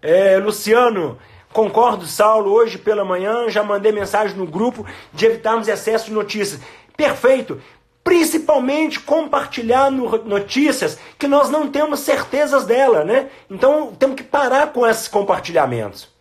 É, 0.00 0.38
Luciano, 0.38 1.18
concordo, 1.52 2.06
Saulo. 2.06 2.52
Hoje 2.52 2.78
pela 2.78 3.04
manhã 3.04 3.48
já 3.48 3.62
mandei 3.62 3.92
mensagem 3.92 4.36
no 4.36 4.46
grupo 4.46 4.86
de 5.12 5.26
evitarmos 5.26 5.68
excesso 5.68 6.06
de 6.06 6.12
notícias. 6.12 6.60
Perfeito. 6.96 7.60
Principalmente 8.04 9.00
compartilhar 9.00 9.90
notícias 9.90 10.98
que 11.18 11.26
nós 11.26 11.50
não 11.50 11.68
temos 11.68 12.00
certezas 12.00 12.64
dela, 12.64 13.04
né? 13.04 13.28
Então 13.50 13.92
temos 13.98 14.16
que 14.16 14.22
parar 14.22 14.72
com 14.72 14.86
esses 14.86 15.08
compartilhamentos. 15.08 16.15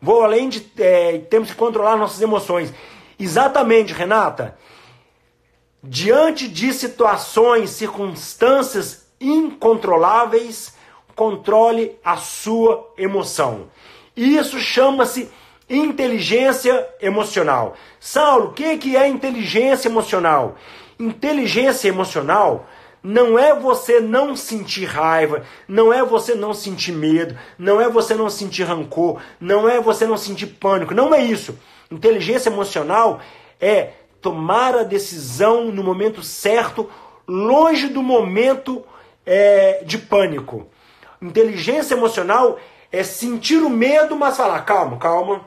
Vou 0.00 0.22
além 0.22 0.48
de 0.48 0.64
é, 0.78 1.18
temos 1.30 1.50
que 1.50 1.56
controlar 1.56 1.96
nossas 1.96 2.20
emoções. 2.20 2.72
Exatamente, 3.18 3.92
Renata. 3.92 4.56
Diante 5.82 6.48
de 6.48 6.72
situações, 6.72 7.70
circunstâncias 7.70 9.06
incontroláveis, 9.20 10.74
controle 11.14 11.96
a 12.04 12.16
sua 12.16 12.92
emoção. 12.96 13.68
Isso 14.16 14.58
chama-se 14.58 15.30
inteligência 15.68 16.88
emocional. 17.00 17.74
Saulo, 18.00 18.48
o 18.48 18.52
que 18.52 18.96
é 18.96 19.08
inteligência 19.08 19.88
emocional? 19.88 20.56
Inteligência 20.98 21.88
emocional 21.88 22.66
não 23.02 23.38
é 23.38 23.54
você 23.54 24.00
não 24.00 24.34
sentir 24.34 24.84
raiva, 24.84 25.44
não 25.66 25.92
é 25.92 26.04
você 26.04 26.34
não 26.34 26.52
sentir 26.52 26.92
medo, 26.92 27.38
não 27.58 27.80
é 27.80 27.88
você 27.88 28.14
não 28.14 28.28
sentir 28.28 28.64
rancor, 28.64 29.20
não 29.40 29.68
é 29.68 29.80
você 29.80 30.06
não 30.06 30.16
sentir 30.16 30.46
pânico, 30.46 30.94
não 30.94 31.14
é 31.14 31.22
isso. 31.22 31.58
Inteligência 31.90 32.50
emocional 32.50 33.20
é 33.60 33.92
tomar 34.20 34.74
a 34.74 34.82
decisão 34.82 35.66
no 35.66 35.82
momento 35.82 36.22
certo, 36.22 36.90
longe 37.26 37.88
do 37.88 38.02
momento 38.02 38.84
é, 39.24 39.82
de 39.84 39.98
pânico. 39.98 40.66
Inteligência 41.20 41.94
emocional 41.94 42.58
é 42.90 43.02
sentir 43.02 43.58
o 43.58 43.70
medo, 43.70 44.16
mas 44.16 44.36
falar: 44.36 44.60
calma, 44.62 44.96
calma, 44.96 45.46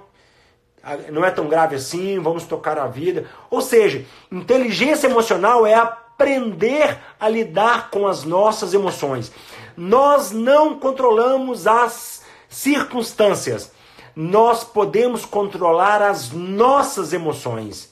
não 1.12 1.24
é 1.24 1.32
tão 1.32 1.48
grave 1.48 1.76
assim, 1.76 2.20
vamos 2.20 2.46
tocar 2.46 2.78
a 2.78 2.88
vida. 2.88 3.26
Ou 3.50 3.62
seja, 3.62 4.06
inteligência 4.32 5.08
emocional 5.08 5.66
é 5.66 5.76
aprender 6.22 7.00
a 7.20 7.28
lidar 7.28 7.90
com 7.90 8.08
as 8.08 8.24
nossas 8.24 8.74
emoções. 8.74 9.32
Nós 9.76 10.32
não 10.32 10.78
controlamos 10.78 11.66
as 11.66 12.22
circunstâncias, 12.48 13.72
nós 14.16 14.64
podemos 14.64 15.26
controlar 15.26 16.02
as 16.02 16.32
nossas 16.32 17.12
emoções. 17.12 17.92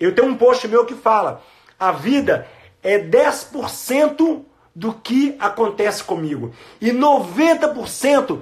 Eu 0.00 0.14
tenho 0.14 0.28
um 0.28 0.36
post 0.36 0.66
meu 0.66 0.84
que 0.84 0.94
fala: 0.94 1.42
a 1.78 1.92
vida 1.92 2.48
é 2.82 2.98
10% 2.98 4.42
do 4.74 4.92
que 4.92 5.36
acontece 5.38 6.02
comigo. 6.02 6.52
E 6.80 6.90
90% 6.90 8.40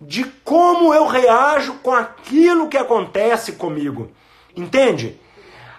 de 0.00 0.24
como 0.42 0.94
eu 0.94 1.06
reajo 1.06 1.74
com 1.82 1.92
aquilo 1.92 2.68
que 2.68 2.78
acontece 2.78 3.52
comigo. 3.52 4.10
Entende? 4.56 5.20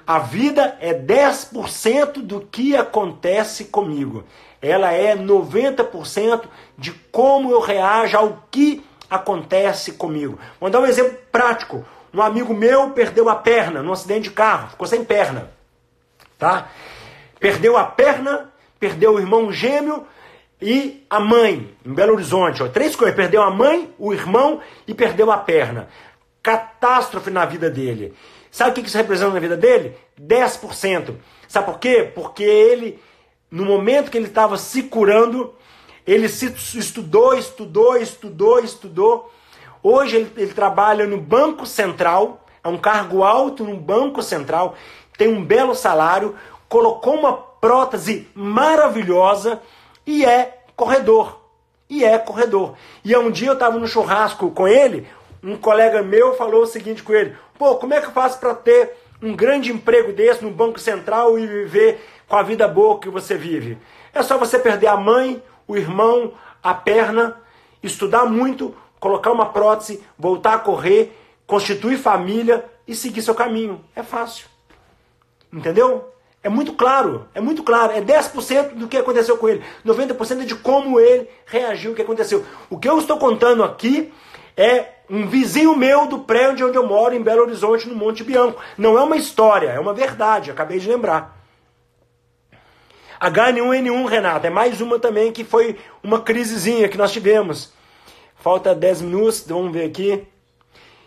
A 0.05 0.19
vida 0.19 0.77
é 0.79 0.93
10% 0.93 2.21
do 2.21 2.41
que 2.41 2.75
acontece 2.75 3.65
comigo. 3.65 4.23
Ela 4.61 4.91
é 4.91 5.15
90% 5.15 6.43
de 6.77 6.91
como 7.11 7.51
eu 7.51 7.59
reajo 7.59 8.17
ao 8.17 8.43
que 8.51 8.85
acontece 9.09 9.93
comigo. 9.93 10.39
Vou 10.59 10.69
dar 10.69 10.79
um 10.79 10.85
exemplo 10.85 11.17
prático. 11.31 11.85
Um 12.13 12.21
amigo 12.21 12.53
meu 12.53 12.91
perdeu 12.91 13.29
a 13.29 13.35
perna 13.35 13.81
num 13.81 13.91
acidente 13.91 14.29
de 14.29 14.31
carro, 14.31 14.69
ficou 14.69 14.87
sem 14.87 15.03
perna. 15.03 15.51
Tá? 16.37 16.69
Perdeu 17.39 17.75
a 17.75 17.83
perna, 17.83 18.51
perdeu 18.79 19.15
o 19.15 19.19
irmão 19.19 19.51
gêmeo 19.51 20.05
e 20.61 21.05
a 21.09 21.19
mãe, 21.19 21.75
em 21.85 21.93
Belo 21.93 22.13
Horizonte. 22.13 22.63
Ó, 22.63 22.67
três 22.67 22.95
coisas: 22.95 23.15
perdeu 23.15 23.41
a 23.41 23.51
mãe, 23.51 23.93
o 23.97 24.13
irmão 24.13 24.61
e 24.87 24.93
perdeu 24.93 25.31
a 25.31 25.37
perna. 25.37 25.89
Catástrofe 26.41 27.29
na 27.29 27.45
vida 27.45 27.69
dele. 27.69 28.13
Sabe 28.55 28.71
o 28.71 28.73
que 28.73 28.87
isso 28.87 28.95
representa 28.95 29.33
na 29.33 29.39
vida 29.41 29.57
dele? 29.57 29.97
10%. 30.17 31.17
Sabe 31.45 31.65
por 31.65 31.77
quê? 31.77 32.09
Porque 32.15 32.41
ele, 32.41 33.03
no 33.51 33.65
momento 33.65 34.09
que 34.09 34.17
ele 34.17 34.27
estava 34.27 34.57
se 34.57 34.83
curando, 34.83 35.53
ele 36.07 36.29
se 36.29 36.45
estudou, 36.79 37.33
estudou, 37.33 37.97
estudou, 37.97 38.59
estudou. 38.59 39.29
Hoje 39.83 40.15
ele, 40.15 40.31
ele 40.37 40.53
trabalha 40.53 41.05
no 41.05 41.19
Banco 41.19 41.65
Central, 41.65 42.45
é 42.63 42.69
um 42.69 42.77
cargo 42.77 43.23
alto 43.23 43.65
no 43.65 43.75
Banco 43.75 44.23
Central, 44.23 44.75
tem 45.17 45.27
um 45.27 45.43
belo 45.43 45.75
salário, 45.75 46.33
colocou 46.69 47.19
uma 47.19 47.33
prótese 47.33 48.29
maravilhosa 48.33 49.61
e 50.07 50.23
é 50.23 50.59
corredor. 50.77 51.41
E 51.89 52.05
é 52.05 52.17
corredor. 52.17 52.75
E 53.03 53.13
um 53.17 53.29
dia 53.29 53.49
eu 53.49 53.53
estava 53.53 53.77
no 53.77 53.85
churrasco 53.85 54.49
com 54.51 54.65
ele, 54.65 55.05
um 55.45 55.57
colega 55.57 56.01
meu 56.01 56.35
falou 56.35 56.63
o 56.63 56.67
seguinte 56.67 57.03
com 57.03 57.13
ele: 57.13 57.35
pô, 57.57 57.75
como 57.75 57.93
é 57.93 58.01
que 58.01 58.07
eu 58.07 58.11
faço 58.11 58.39
para 58.39 58.55
ter 58.55 58.97
um 59.21 59.35
grande 59.35 59.71
emprego 59.71 60.11
desse 60.11 60.43
no 60.43 60.51
Banco 60.51 60.79
Central 60.79 61.37
e 61.37 61.45
viver 61.45 62.03
com 62.27 62.35
a 62.35 62.43
vida 62.43 62.67
boa 62.67 62.99
que 62.99 63.09
você 63.09 63.37
vive? 63.37 63.77
É 64.13 64.23
só 64.23 64.37
você 64.37 64.57
perder 64.57 64.87
a 64.87 64.97
mãe, 64.97 65.41
o 65.67 65.77
irmão, 65.77 66.33
a 66.63 66.73
perna, 66.73 67.39
estudar 67.83 68.25
muito, 68.25 68.75
colocar 68.99 69.31
uma 69.31 69.47
prótese, 69.47 70.03
voltar 70.17 70.55
a 70.55 70.59
correr, 70.59 71.15
constituir 71.45 71.97
família 71.97 72.65
e 72.87 72.95
seguir 72.95 73.21
seu 73.21 73.35
caminho. 73.35 73.83
É 73.95 74.01
fácil. 74.01 74.47
Entendeu? 75.53 76.11
É 76.41 76.49
muito 76.49 76.73
claro, 76.73 77.27
é 77.33 77.41
muito 77.41 77.63
claro. 77.63 77.91
É 77.91 78.01
10% 78.01 78.73
do 78.75 78.87
que 78.87 78.97
aconteceu 78.97 79.37
com 79.37 79.49
ele. 79.49 79.63
90% 79.85 80.41
é 80.41 80.45
de 80.45 80.55
como 80.55 80.99
ele 80.99 81.27
reagiu 81.45 81.91
ao 81.91 81.95
que 81.95 82.01
aconteceu. 82.01 82.45
O 82.69 82.77
que 82.77 82.87
eu 82.87 82.97
estou 82.99 83.17
contando 83.17 83.63
aqui 83.63 84.13
é 84.55 84.94
um 85.09 85.27
vizinho 85.27 85.75
meu 85.75 86.07
do 86.07 86.19
prédio 86.19 86.67
onde 86.67 86.77
eu 86.77 86.85
moro, 86.85 87.13
em 87.13 87.21
Belo 87.21 87.43
Horizonte, 87.43 87.87
no 87.87 87.95
Monte 87.95 88.23
Bianco. 88.23 88.61
Não 88.77 88.97
é 88.97 89.01
uma 89.01 89.17
história, 89.17 89.69
é 89.69 89.79
uma 89.79 89.93
verdade, 89.93 90.51
acabei 90.51 90.79
de 90.79 90.89
lembrar. 90.89 91.35
H1N1, 93.19 94.05
Renata, 94.07 94.47
é 94.47 94.49
mais 94.49 94.81
uma 94.81 94.99
também 94.99 95.31
que 95.31 95.43
foi 95.43 95.77
uma 96.03 96.21
crisezinha 96.21 96.89
que 96.89 96.97
nós 96.97 97.11
tivemos. 97.11 97.73
Falta 98.35 98.75
10 98.75 99.01
minutos, 99.01 99.45
vamos 99.47 99.71
ver 99.71 99.85
aqui. 99.85 100.27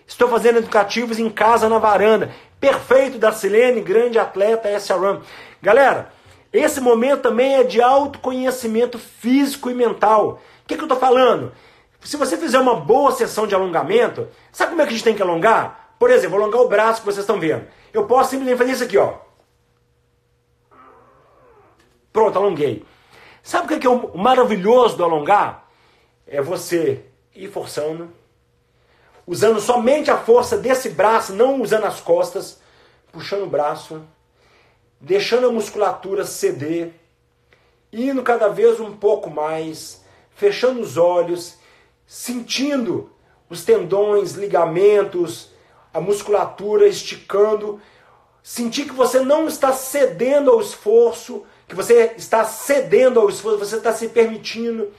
Estou 0.07 0.28
fazendo 0.28 0.59
educativos 0.59 1.18
em 1.18 1.28
casa 1.28 1.68
na 1.68 1.78
varanda. 1.78 2.30
Perfeito 2.59 3.18
da 3.18 3.30
Silene, 3.30 3.80
grande 3.80 4.18
atleta 4.18 4.70
SRAM. 4.78 5.20
Galera, 5.61 6.11
esse 6.53 6.80
momento 6.80 7.22
também 7.22 7.57
é 7.57 7.62
de 7.62 7.80
autoconhecimento 7.80 8.99
físico 8.99 9.70
e 9.70 9.74
mental. 9.74 10.40
O 10.64 10.66
que, 10.66 10.74
que 10.74 10.80
eu 10.80 10.86
estou 10.86 10.99
falando? 10.99 11.53
Se 12.09 12.17
você 12.17 12.39
fizer 12.39 12.59
uma 12.59 12.75
boa 12.75 13.13
sessão 13.13 13.47
de 13.47 13.55
alongamento, 13.55 14.29
sabe 14.51 14.71
como 14.71 14.81
é 14.81 14.87
que 14.87 14.95
a 14.95 14.97
gente 14.97 15.05
tem 15.05 15.15
que 15.15 15.21
alongar? 15.21 15.93
Por 15.99 16.11
exemplo, 16.11 16.39
alongar 16.39 16.63
o 16.63 16.67
braço 16.67 17.01
que 17.01 17.05
vocês 17.05 17.23
estão 17.23 17.39
vendo. 17.39 17.67
Eu 17.93 18.07
posso 18.07 18.31
simplesmente 18.31 18.57
fazer 18.57 18.73
isso 18.73 18.85
aqui, 18.85 18.97
ó. 18.97 19.19
Pronto, 22.11 22.39
alonguei. 22.39 22.83
Sabe 23.43 23.75
o 23.75 23.79
que 23.79 23.87
é 23.87 23.91
o 23.91 24.17
maravilhoso 24.17 24.97
do 24.97 25.05
alongar? 25.05 25.69
É 26.27 26.41
você 26.41 27.05
ir 27.35 27.49
forçando, 27.49 28.11
usando 29.27 29.61
somente 29.61 30.11
a 30.11 30.17
força 30.17 30.57
desse 30.57 30.89
braço, 30.89 31.35
não 31.35 31.61
usando 31.61 31.85
as 31.85 32.01
costas, 32.01 32.59
puxando 33.13 33.43
o 33.43 33.51
braço, 33.51 34.01
deixando 34.99 35.47
a 35.47 35.53
musculatura 35.53 36.25
ceder, 36.25 36.91
indo 37.93 38.23
cada 38.23 38.49
vez 38.49 38.81
um 38.81 38.97
pouco 38.97 39.29
mais, 39.29 40.03
fechando 40.31 40.81
os 40.81 40.97
olhos, 40.97 41.59
sentindo 42.09 43.11
os 43.51 43.65
tendões, 43.65 44.33
ligamentos, 44.33 45.51
a 45.93 46.01
musculatura 46.01 46.89
esticando, 46.89 47.79
sentir 48.43 48.87
que 48.87 48.95
você 48.95 49.21
não 49.21 49.47
está 49.47 49.73
cedendo 49.75 50.51
ao 50.51 50.59
esforço, 50.59 51.45
que 51.69 51.75
você 51.75 52.15
está 52.17 52.47
cedendo 52.47 53.21
ao 53.21 53.29
esforço, 53.29 53.59
você 53.59 53.77
está 53.77 53.93
se 53.93 54.09
permitindo. 54.09 54.91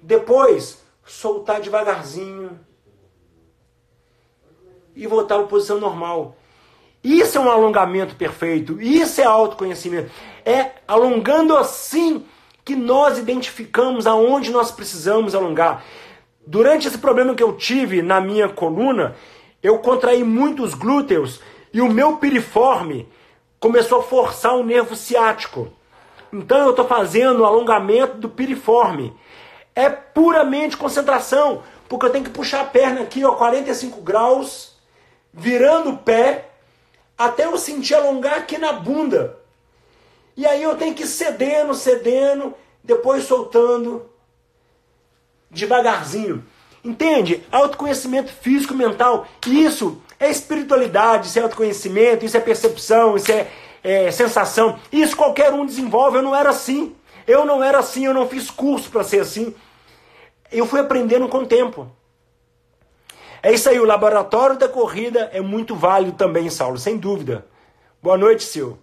Depois, 0.00 0.78
soltar 1.04 1.60
devagarzinho 1.60 2.60
e 4.94 5.04
voltar 5.08 5.40
à 5.40 5.42
posição 5.42 5.80
normal. 5.80 6.36
Isso 7.02 7.38
é 7.38 7.40
um 7.40 7.50
alongamento 7.50 8.14
perfeito, 8.14 8.80
isso 8.80 9.20
é 9.20 9.24
autoconhecimento. 9.24 10.12
É 10.44 10.70
alongando 10.86 11.56
assim 11.56 12.24
que 12.64 12.76
nós 12.76 13.18
identificamos 13.18 14.06
aonde 14.06 14.52
nós 14.52 14.70
precisamos 14.70 15.34
alongar. 15.34 15.84
Durante 16.46 16.88
esse 16.88 16.98
problema 16.98 17.34
que 17.34 17.42
eu 17.42 17.56
tive 17.56 18.02
na 18.02 18.20
minha 18.20 18.48
coluna, 18.48 19.14
eu 19.62 19.78
contraí 19.78 20.24
muito 20.24 20.64
os 20.64 20.74
glúteos 20.74 21.40
e 21.72 21.80
o 21.80 21.88
meu 21.88 22.16
piriforme 22.16 23.08
começou 23.60 24.00
a 24.00 24.02
forçar 24.02 24.56
o 24.56 24.64
nervo 24.64 24.96
ciático. 24.96 25.72
Então 26.32 26.58
eu 26.58 26.70
estou 26.70 26.86
fazendo 26.86 27.40
o 27.40 27.44
alongamento 27.44 28.16
do 28.16 28.28
piriforme. 28.28 29.14
É 29.72 29.88
puramente 29.88 30.76
concentração, 30.76 31.62
porque 31.88 32.06
eu 32.06 32.10
tenho 32.10 32.24
que 32.24 32.30
puxar 32.30 32.62
a 32.62 32.66
perna 32.66 33.02
aqui, 33.02 33.24
ó, 33.24 33.32
45 33.32 34.00
graus, 34.00 34.76
virando 35.32 35.90
o 35.90 35.98
pé, 35.98 36.48
até 37.16 37.44
eu 37.44 37.56
sentir 37.56 37.94
alongar 37.94 38.38
aqui 38.38 38.58
na 38.58 38.72
bunda. 38.72 39.38
E 40.36 40.44
aí 40.44 40.62
eu 40.62 40.74
tenho 40.76 40.94
que 40.94 41.04
ir 41.04 41.06
cedendo, 41.06 41.72
cedendo, 41.72 42.52
depois 42.82 43.24
soltando 43.24 44.10
devagarzinho. 45.52 46.44
Entende? 46.82 47.44
Autoconhecimento 47.52 48.32
físico 48.32 48.74
mental. 48.74 49.26
Isso 49.46 50.02
é 50.18 50.28
espiritualidade, 50.28 51.28
isso 51.28 51.38
é 51.38 51.42
autoconhecimento, 51.42 52.24
isso 52.24 52.36
é 52.36 52.40
percepção, 52.40 53.16
isso 53.16 53.30
é 53.30 53.48
é, 53.82 54.10
sensação. 54.10 54.78
Isso 54.90 55.16
qualquer 55.16 55.52
um 55.52 55.66
desenvolve. 55.66 56.18
Eu 56.18 56.22
não 56.22 56.34
era 56.34 56.50
assim. 56.50 56.94
Eu 57.26 57.44
não 57.44 57.62
era 57.62 57.78
assim, 57.78 58.04
eu 58.04 58.14
não 58.14 58.28
fiz 58.28 58.50
curso 58.50 58.90
para 58.90 59.04
ser 59.04 59.20
assim. 59.20 59.54
Eu 60.50 60.66
fui 60.66 60.80
aprendendo 60.80 61.28
com 61.28 61.38
o 61.38 61.46
tempo. 61.46 61.90
É 63.42 63.52
isso 63.52 63.68
aí, 63.68 63.78
o 63.80 63.84
laboratório 63.84 64.56
da 64.56 64.68
corrida 64.68 65.30
é 65.32 65.40
muito 65.40 65.74
válido 65.74 66.16
também, 66.16 66.48
Saulo, 66.48 66.78
sem 66.78 66.96
dúvida. 66.96 67.46
Boa 68.00 68.16
noite, 68.16 68.44
Sil. 68.46 68.78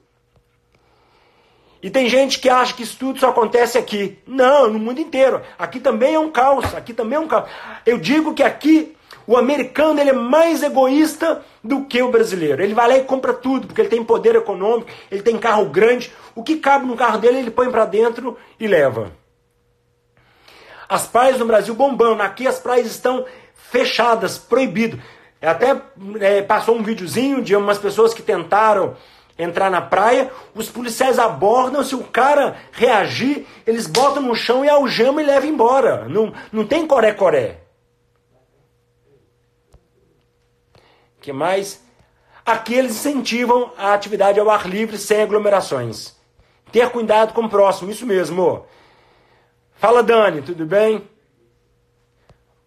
E 1.82 1.90
tem 1.90 2.10
gente 2.10 2.40
que 2.40 2.50
acha 2.50 2.74
que 2.74 2.84
isso 2.84 2.98
tudo 2.98 3.20
só 3.20 3.30
acontece 3.30 3.78
aqui. 3.78 4.20
Não, 4.28 4.70
no 4.70 4.80
mundo 4.80 5.00
inteiro. 5.00 5.42
Aqui 5.58 5.80
também 5.80 6.16
é 6.16 6.20
um 6.20 6.30
caos. 6.30 6.76
Aqui 6.76 6.94
também 6.94 7.16
é 7.16 7.20
um 7.20 7.28
caos. 7.28 7.50
Eu 7.86 7.98
digo 7.98 8.34
que 8.34 8.44
aqui 8.44 8.96
o 9.26 9.38
americano 9.38 10.00
ele 10.00 10.10
é 10.10 10.14
mais 10.14 10.62
egoísta 10.62 11.42
do 11.64 11.86
que 11.86 12.02
o 12.02 12.12
brasileiro. 12.12 12.62
Ele 12.62 12.74
vai 12.74 12.88
lá 12.88 12.98
e 12.98 13.04
compra 13.04 13.34
tudo, 13.34 13.68
porque 13.68 13.82
ele 13.82 13.90
tem 13.90 14.04
poder 14.04 14.36
econômico, 14.36 14.90
ele 15.10 15.22
tem 15.22 15.38
carro 15.38 15.66
grande. 15.66 16.12
O 16.36 16.44
que 16.44 16.58
cabe 16.58 16.86
no 16.86 16.98
carro 16.98 17.20
dele, 17.20 17.40
ele 17.40 17.52
põe 17.52 17.70
para 17.72 17.86
dentro 17.86 18.38
e 18.60 18.68
leva. 18.68 19.12
As 20.90 21.06
praias 21.06 21.38
no 21.38 21.46
Brasil 21.46 21.76
bombando. 21.76 22.24
Aqui 22.24 22.48
as 22.48 22.60
praias 22.60 22.88
estão 22.88 23.24
fechadas, 23.54 24.38
proibido. 24.38 25.00
Até 25.42 25.80
é, 26.20 26.42
passou 26.42 26.76
um 26.76 26.84
videozinho 26.84 27.42
de 27.42 27.56
umas 27.56 27.78
pessoas 27.78 28.14
que 28.14 28.22
tentaram 28.22 28.98
entrar 29.40 29.72
na 29.72 29.82
praia, 29.82 30.30
os 30.54 30.70
policiais 30.70 31.18
abordam, 31.18 31.84
se 31.84 31.96
o 31.96 32.04
cara 32.04 32.58
reagir, 32.72 33.48
eles 33.66 33.88
botam 33.88 34.22
no 34.22 34.36
chão 34.36 34.64
e 34.64 34.70
algemam 34.70 35.22
e 35.22 35.26
levam 35.26 35.50
embora. 35.50 36.08
Não, 36.10 36.34
não 36.52 36.68
tem 36.68 36.86
coré-coré. 36.86 37.62
que 41.22 41.34
mais? 41.34 41.82
Aqui 42.46 42.74
eles 42.74 42.94
incentivam 42.94 43.72
a 43.78 43.94
atividade 43.94 44.40
ao 44.40 44.50
ar 44.50 44.68
livre 44.68 44.98
sem 44.98 45.22
aglomerações. 45.22 46.16
Ter 46.72 46.90
cuidado 46.90 47.34
com 47.34 47.42
o 47.42 47.50
próximo, 47.50 47.92
isso 47.92 48.06
mesmo. 48.06 48.66
Fala 49.76 50.02
Dani, 50.02 50.42
tudo 50.42 50.66
bem? 50.66 51.08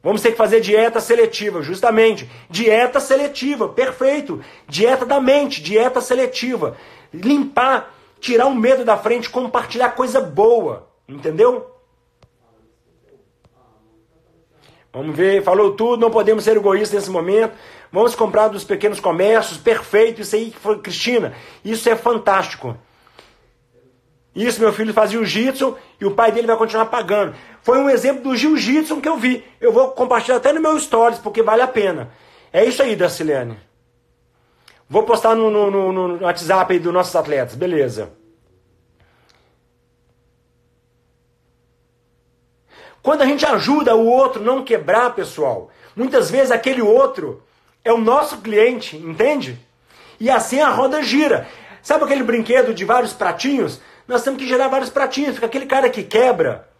Vamos 0.03 0.21
ter 0.21 0.33
que 0.33 0.37
fazer 0.37 0.61
dieta 0.61 1.01
seletiva, 1.01 1.63
justamente. 1.63 2.29
Dieta 2.51 2.99
seletiva, 2.99 3.69
perfeito. 3.69 4.41
Dieta 4.67 5.07
da 5.07 5.21
mente, 5.21 5.63
dieta 5.63 6.01
seletiva. 6.01 6.77
Limpar, 7.15 7.95
tirar 8.21 8.47
o 8.47 8.55
medo 8.55 8.85
da 8.85 8.97
frente, 8.97 9.31
compartilhar 9.31 9.91
coisa 9.91 10.21
boa. 10.21 10.89
Entendeu? 11.09 11.71
Vamos 14.93 15.17
ver, 15.17 15.43
falou 15.43 15.73
tudo, 15.75 16.01
não 16.01 16.11
podemos 16.11 16.45
ser 16.45 16.57
egoístas 16.57 17.01
nesse 17.01 17.11
momento. 17.11 17.55
Vamos 17.91 18.15
comprar 18.15 18.49
dos 18.49 18.65
pequenos 18.65 19.01
comércios, 19.01 19.59
perfeito, 19.59 20.21
isso 20.21 20.37
aí, 20.37 20.53
Cristina, 20.83 21.35
isso 21.65 21.89
é 21.89 21.97
fantástico. 21.97 22.77
Isso, 24.35 24.61
meu 24.61 24.73
filho 24.73 24.95
fazia 24.95 25.19
jiu-jitsu 25.19 25.77
e 26.01 26.07
o 26.07 26.13
pai 26.13 26.33
dele 26.33 26.47
vai 26.47 26.57
continuar 26.57 26.87
pagando. 26.87 27.35
Foi 27.63 27.79
um 27.79 27.91
exemplo 27.91 28.23
do 28.23 28.37
jiu-jitsu 28.37 29.01
que 29.01 29.09
eu 29.09 29.17
vi. 29.17 29.45
Eu 29.61 29.73
vou 29.73 29.91
compartilhar 29.91 30.39
até 30.39 30.53
no 30.53 30.61
meu 30.61 30.79
stories, 30.81 31.19
porque 31.19 31.43
vale 31.43 31.61
a 31.61 31.69
pena. 31.69 32.11
É 32.53 32.65
isso 32.65 32.83
aí, 32.83 32.97
Dacilene. 32.97 33.59
Vou 34.89 35.03
postar 35.05 35.35
no, 35.35 35.51
no, 35.51 35.71
no, 35.71 35.93
no 35.93 36.25
WhatsApp 36.25 36.73
aí 36.73 36.79
dos 36.79 36.93
nossos 36.93 37.15
atletas, 37.15 37.55
beleza. 37.55 38.11
Quando 43.03 43.23
a 43.23 43.27
gente 43.27 43.45
ajuda 43.45 43.97
o 43.97 44.07
outro 44.07 44.43
não 44.43 44.65
quebrar, 44.65 45.15
pessoal, 45.15 45.71
muitas 45.97 46.31
vezes 46.31 46.53
aquele 46.53 46.81
outro 46.81 47.43
é 47.85 47.93
o 47.93 47.99
nosso 47.99 48.39
cliente, 48.39 48.97
entende? 48.97 49.59
E 50.21 50.31
assim 50.31 50.61
a 50.61 50.69
roda 50.69 51.03
gira. 51.03 51.49
Sabe 51.83 52.05
aquele 52.05 52.23
brinquedo 52.23 52.73
de 52.73 52.85
vários 52.85 53.13
pratinhos? 53.13 53.81
Nós 54.07 54.23
temos 54.23 54.41
que 54.41 54.49
gerar 54.49 54.69
vários 54.69 54.91
pratinhos. 54.91 55.35
Fica 55.35 55.47
aquele 55.47 55.67
cara 55.67 55.91
que 55.91 56.03
quebra 56.03 56.73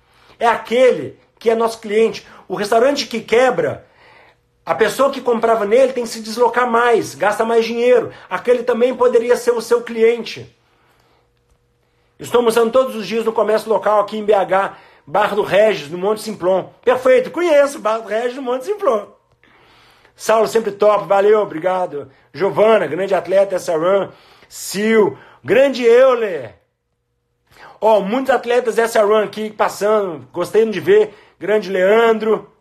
é 0.43 0.47
aquele 0.49 1.19
que 1.39 1.49
é 1.49 1.55
nosso 1.55 1.81
cliente. 1.81 2.27
O 2.49 2.57
restaurante 2.57 3.07
que 3.07 3.21
quebra, 3.21 3.87
a 4.67 4.75
pessoa 4.75 5.13
que 5.13 5.21
comprava 5.21 5.65
nele 5.65 5.93
tem 5.93 6.03
que 6.03 6.11
se 6.11 6.21
deslocar 6.21 6.69
mais, 6.69 7.15
gasta 7.15 7.45
mais 7.45 7.65
dinheiro. 7.65 8.13
Aquele 8.29 8.65
também 8.65 8.93
poderia 8.93 9.37
ser 9.37 9.53
o 9.53 9.61
seu 9.61 9.83
cliente. 9.83 10.53
Estou 12.19 12.41
almoçando 12.41 12.73
todos 12.73 12.97
os 12.97 13.07
dias 13.07 13.25
no 13.25 13.33
comércio 13.33 13.69
local 13.69 14.01
aqui 14.01 14.19
em 14.19 14.25
BH, 14.25 14.77
Barra 15.07 15.37
do 15.37 15.43
Regis, 15.43 15.89
no 15.89 15.99
Monte 15.99 16.23
Simplon. 16.23 16.69
Perfeito, 16.85 17.31
conheço 17.31 17.79
Barra 17.79 18.01
do 18.01 18.09
Regis 18.09 18.37
no 18.37 18.43
Monte 18.43 18.65
Simplon. 18.65 19.07
Saulo, 20.17 20.47
sempre 20.47 20.73
top, 20.73 21.07
valeu, 21.07 21.41
obrigado. 21.41 22.11
Giovana, 22.35 22.87
grande 22.87 23.15
atleta, 23.15 23.55
essa 23.55 23.77
run. 23.77 24.09
Sil, 24.53 25.17
grande 25.43 25.83
Euler. 25.83 26.55
Ó, 27.81 27.97
oh, 27.97 28.01
muitos 28.03 28.35
atletas 28.35 28.77
essa 28.77 29.03
run 29.03 29.25
aqui 29.25 29.49
passando, 29.49 30.29
gostei 30.31 30.69
de 30.69 30.79
ver. 30.79 31.15
Grande 31.41 31.71
Leandro. 31.71 32.53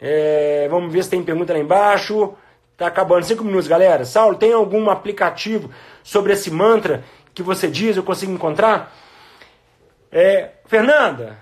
É, 0.00 0.66
vamos 0.68 0.92
ver 0.92 1.04
se 1.04 1.10
tem 1.10 1.22
pergunta 1.22 1.52
lá 1.52 1.60
embaixo. 1.60 2.34
Tá 2.76 2.88
acabando, 2.88 3.24
cinco 3.24 3.44
minutos, 3.44 3.68
galera. 3.68 4.04
Saulo, 4.04 4.36
tem 4.36 4.52
algum 4.52 4.90
aplicativo 4.90 5.70
sobre 6.02 6.32
esse 6.32 6.50
mantra 6.50 7.04
que 7.32 7.42
você 7.42 7.68
diz, 7.68 7.96
eu 7.96 8.02
consigo 8.02 8.32
encontrar? 8.32 8.92
É, 10.10 10.54
Fernanda, 10.66 11.38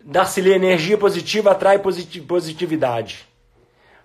Darcy 0.00 0.40
energia 0.48 0.96
positiva 0.96 1.50
atrai 1.50 1.78
positividade. 1.78 3.30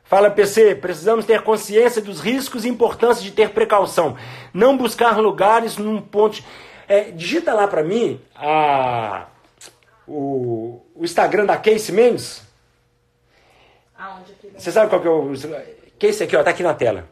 Fala 0.07 0.31
PC, 0.31 0.75
precisamos 0.75 1.25
ter 1.25 1.41
consciência 1.41 2.01
dos 2.01 2.21
riscos 2.21 2.63
e 2.63 2.69
importância 2.69 3.21
de 3.21 3.31
ter 3.31 3.49
precaução. 3.49 4.15
Não 4.53 4.77
buscar 4.77 5.17
lugares 5.19 5.77
num 5.77 6.01
ponto. 6.01 6.41
É, 6.87 7.11
digita 7.11 7.53
lá 7.53 7.67
para 7.67 7.83
mim 7.83 8.21
a, 8.33 9.25
o, 10.07 10.81
o, 10.95 11.03
Instagram 11.03 11.45
da 11.45 11.57
Casey 11.57 11.93
Mendes. 11.93 12.41
Aonde? 13.97 14.33
Você 14.57 14.71
sabe 14.71 14.89
qual 14.89 15.01
que 15.01 15.07
é 15.07 15.11
o. 15.11 15.33
Casey 15.99 16.25
aqui, 16.25 16.37
ó, 16.37 16.43
tá 16.43 16.51
aqui 16.51 16.63
na 16.63 16.73
tela. 16.73 17.05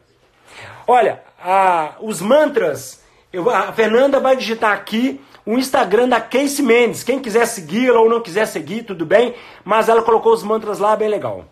Olha, 0.86 1.22
a, 1.38 1.96
os 2.00 2.22
mantras. 2.22 3.04
Eu, 3.30 3.50
a 3.50 3.74
Fernanda 3.74 4.18
vai 4.18 4.36
digitar 4.36 4.72
aqui 4.72 5.20
o 5.44 5.58
Instagram 5.58 6.08
da 6.08 6.18
Casey 6.18 6.64
Mendes. 6.64 7.02
Quem 7.02 7.20
quiser 7.20 7.44
segui-la 7.46 8.00
ou 8.00 8.08
não 8.08 8.22
quiser 8.22 8.46
seguir, 8.46 8.84
tudo 8.84 9.04
bem. 9.04 9.34
Mas 9.62 9.90
ela 9.90 10.00
colocou 10.00 10.32
os 10.32 10.42
mantras 10.42 10.78
lá, 10.78 10.96
bem 10.96 11.08
legal. 11.08 11.44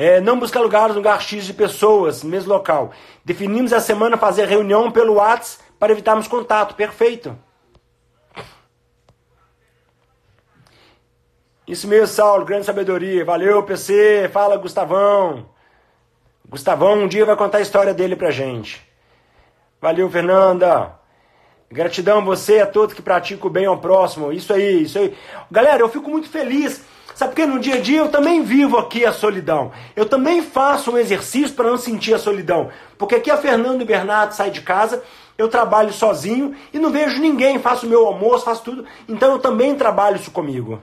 É, 0.00 0.20
não 0.20 0.38
buscar 0.38 0.60
lugares 0.60 0.90
no 0.94 1.00
lugar 1.00 1.20
X 1.20 1.44
de 1.44 1.52
pessoas 1.52 2.22
mesmo 2.22 2.52
local. 2.52 2.92
Definimos 3.24 3.72
a 3.72 3.80
semana 3.80 4.16
fazer 4.16 4.46
reunião 4.46 4.92
pelo 4.92 5.14
WhatsApp 5.14 5.64
para 5.76 5.90
evitarmos 5.90 6.28
contato. 6.28 6.76
Perfeito. 6.76 7.36
Isso 11.66 11.88
mesmo, 11.88 12.06
Saulo. 12.06 12.44
Grande 12.44 12.64
sabedoria. 12.64 13.24
Valeu, 13.24 13.60
PC. 13.64 14.30
Fala, 14.32 14.56
Gustavão. 14.56 15.50
Gustavão 16.48 17.02
um 17.02 17.08
dia 17.08 17.26
vai 17.26 17.34
contar 17.34 17.58
a 17.58 17.62
história 17.62 17.92
dele 17.92 18.14
pra 18.14 18.30
gente. 18.30 18.80
Valeu, 19.80 20.08
Fernanda. 20.08 20.94
Gratidão 21.68 22.18
a 22.18 22.24
você 22.24 22.58
e 22.58 22.60
a 22.60 22.66
todos 22.68 22.94
que 22.94 23.02
praticam 23.02 23.48
o 23.48 23.52
bem 23.52 23.66
ao 23.66 23.80
próximo. 23.80 24.32
Isso 24.32 24.52
aí, 24.52 24.84
isso 24.84 24.96
aí. 24.96 25.12
Galera, 25.50 25.82
eu 25.82 25.88
fico 25.88 26.08
muito 26.08 26.30
feliz 26.30 26.84
Sabe 27.14 27.32
porque 27.32 27.46
no 27.46 27.58
dia 27.58 27.76
a 27.76 27.80
dia 27.80 27.98
eu 27.98 28.08
também 28.08 28.42
vivo 28.42 28.78
aqui 28.78 29.04
a 29.04 29.12
solidão. 29.12 29.72
Eu 29.96 30.06
também 30.06 30.42
faço 30.42 30.92
um 30.92 30.98
exercício 30.98 31.54
para 31.54 31.68
não 31.68 31.76
sentir 31.76 32.14
a 32.14 32.18
solidão. 32.18 32.70
Porque 32.96 33.16
aqui 33.16 33.30
a 33.30 33.36
Fernando 33.36 33.82
e 33.82 33.84
Bernardo 33.84 34.34
saem 34.34 34.52
de 34.52 34.60
casa, 34.60 35.02
eu 35.36 35.48
trabalho 35.48 35.92
sozinho 35.92 36.56
e 36.72 36.78
não 36.78 36.90
vejo 36.90 37.20
ninguém, 37.20 37.58
faço 37.58 37.86
meu 37.86 38.06
almoço, 38.06 38.44
faço 38.44 38.62
tudo. 38.62 38.86
Então 39.08 39.32
eu 39.32 39.38
também 39.38 39.74
trabalho 39.74 40.16
isso 40.16 40.30
comigo. 40.30 40.82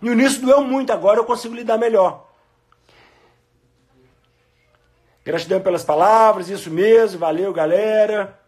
E 0.00 0.08
o 0.08 0.12
início 0.12 0.42
doeu 0.42 0.62
muito, 0.62 0.92
agora 0.92 1.18
eu 1.18 1.24
consigo 1.24 1.54
lidar 1.54 1.78
melhor. 1.78 2.26
Gratidão 5.24 5.60
pelas 5.60 5.82
palavras, 5.82 6.50
isso 6.50 6.70
mesmo, 6.70 7.18
valeu 7.18 7.52
galera. 7.52 8.38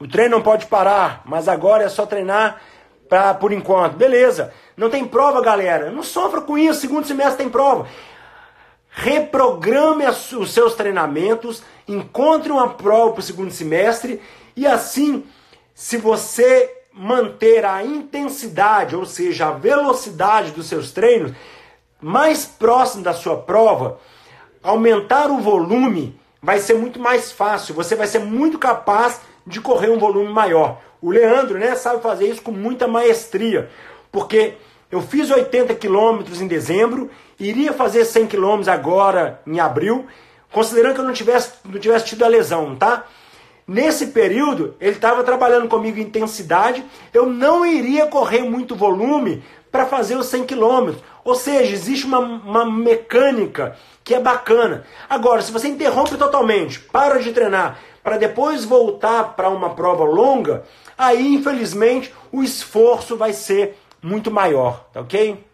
O 0.00 0.08
treino 0.08 0.36
não 0.36 0.42
pode 0.42 0.66
parar, 0.66 1.22
mas 1.24 1.46
agora 1.46 1.84
é 1.84 1.88
só 1.88 2.04
treinar 2.04 2.60
pra, 3.08 3.32
por 3.32 3.52
enquanto. 3.52 3.96
Beleza. 3.96 4.52
Não 4.76 4.90
tem 4.90 5.04
prova, 5.04 5.40
galera. 5.40 5.90
Não 5.90 6.02
sofra 6.02 6.40
com 6.40 6.56
isso. 6.56 6.80
Segundo 6.80 7.06
semestre 7.06 7.38
tem 7.38 7.48
prova. 7.48 7.86
Reprograme 8.88 10.04
os 10.06 10.52
seus 10.52 10.74
treinamentos, 10.74 11.62
encontre 11.88 12.52
uma 12.52 12.68
prova 12.68 13.12
para 13.12 13.20
o 13.20 13.22
segundo 13.22 13.50
semestre 13.50 14.20
e 14.54 14.66
assim, 14.66 15.24
se 15.74 15.96
você 15.96 16.70
manter 16.92 17.64
a 17.64 17.82
intensidade, 17.82 18.94
ou 18.94 19.06
seja, 19.06 19.48
a 19.48 19.52
velocidade 19.52 20.50
dos 20.50 20.66
seus 20.66 20.92
treinos 20.92 21.32
mais 22.00 22.44
próximo 22.44 23.02
da 23.02 23.14
sua 23.14 23.38
prova, 23.38 23.98
aumentar 24.62 25.30
o 25.30 25.40
volume 25.40 26.20
vai 26.42 26.58
ser 26.58 26.74
muito 26.74 27.00
mais 27.00 27.32
fácil. 27.32 27.74
Você 27.74 27.94
vai 27.94 28.06
ser 28.06 28.18
muito 28.18 28.58
capaz 28.58 29.20
de 29.46 29.60
correr 29.60 29.88
um 29.88 29.98
volume 29.98 30.30
maior. 30.30 30.80
O 31.00 31.10
Leandro, 31.10 31.58
né, 31.58 31.74
sabe 31.74 32.02
fazer 32.02 32.28
isso 32.28 32.42
com 32.42 32.52
muita 32.52 32.86
maestria, 32.86 33.70
porque 34.12 34.54
eu 34.90 35.00
fiz 35.00 35.30
80 35.30 35.74
quilômetros 35.74 36.42
em 36.42 36.46
dezembro, 36.46 37.10
iria 37.40 37.72
fazer 37.72 38.04
100 38.04 38.26
quilômetros 38.26 38.68
agora 38.68 39.40
em 39.46 39.58
abril, 39.58 40.06
considerando 40.52 40.94
que 40.94 41.00
eu 41.00 41.04
não 41.06 41.14
tivesse, 41.14 41.54
não 41.64 41.80
tivesse 41.80 42.04
tido 42.04 42.24
a 42.24 42.28
lesão, 42.28 42.76
tá? 42.76 43.06
Nesse 43.66 44.08
período, 44.08 44.74
ele 44.78 44.96
estava 44.96 45.24
trabalhando 45.24 45.66
comigo 45.66 45.98
em 45.98 46.02
intensidade, 46.02 46.84
eu 47.14 47.26
não 47.26 47.64
iria 47.64 48.06
correr 48.06 48.42
muito 48.42 48.76
volume 48.76 49.42
para 49.70 49.86
fazer 49.86 50.16
os 50.16 50.26
100 50.26 50.44
quilômetros. 50.44 51.02
Ou 51.24 51.34
seja, 51.34 51.72
existe 51.72 52.04
uma, 52.04 52.18
uma 52.18 52.70
mecânica 52.70 53.76
que 54.04 54.14
é 54.14 54.20
bacana. 54.20 54.84
Agora, 55.08 55.40
se 55.40 55.52
você 55.52 55.68
interrompe 55.68 56.16
totalmente, 56.16 56.80
para 56.80 57.20
de 57.20 57.32
treinar, 57.32 57.78
para 58.02 58.18
depois 58.18 58.64
voltar 58.64 59.36
para 59.36 59.48
uma 59.48 59.70
prova 59.70 60.04
longa, 60.04 60.64
aí 60.98 61.34
infelizmente 61.34 62.12
o 62.30 62.42
esforço 62.42 63.16
vai 63.16 63.32
ser 63.32 63.78
muito 64.02 64.30
maior, 64.30 64.88
tá 64.92 65.00
ok? 65.00 65.44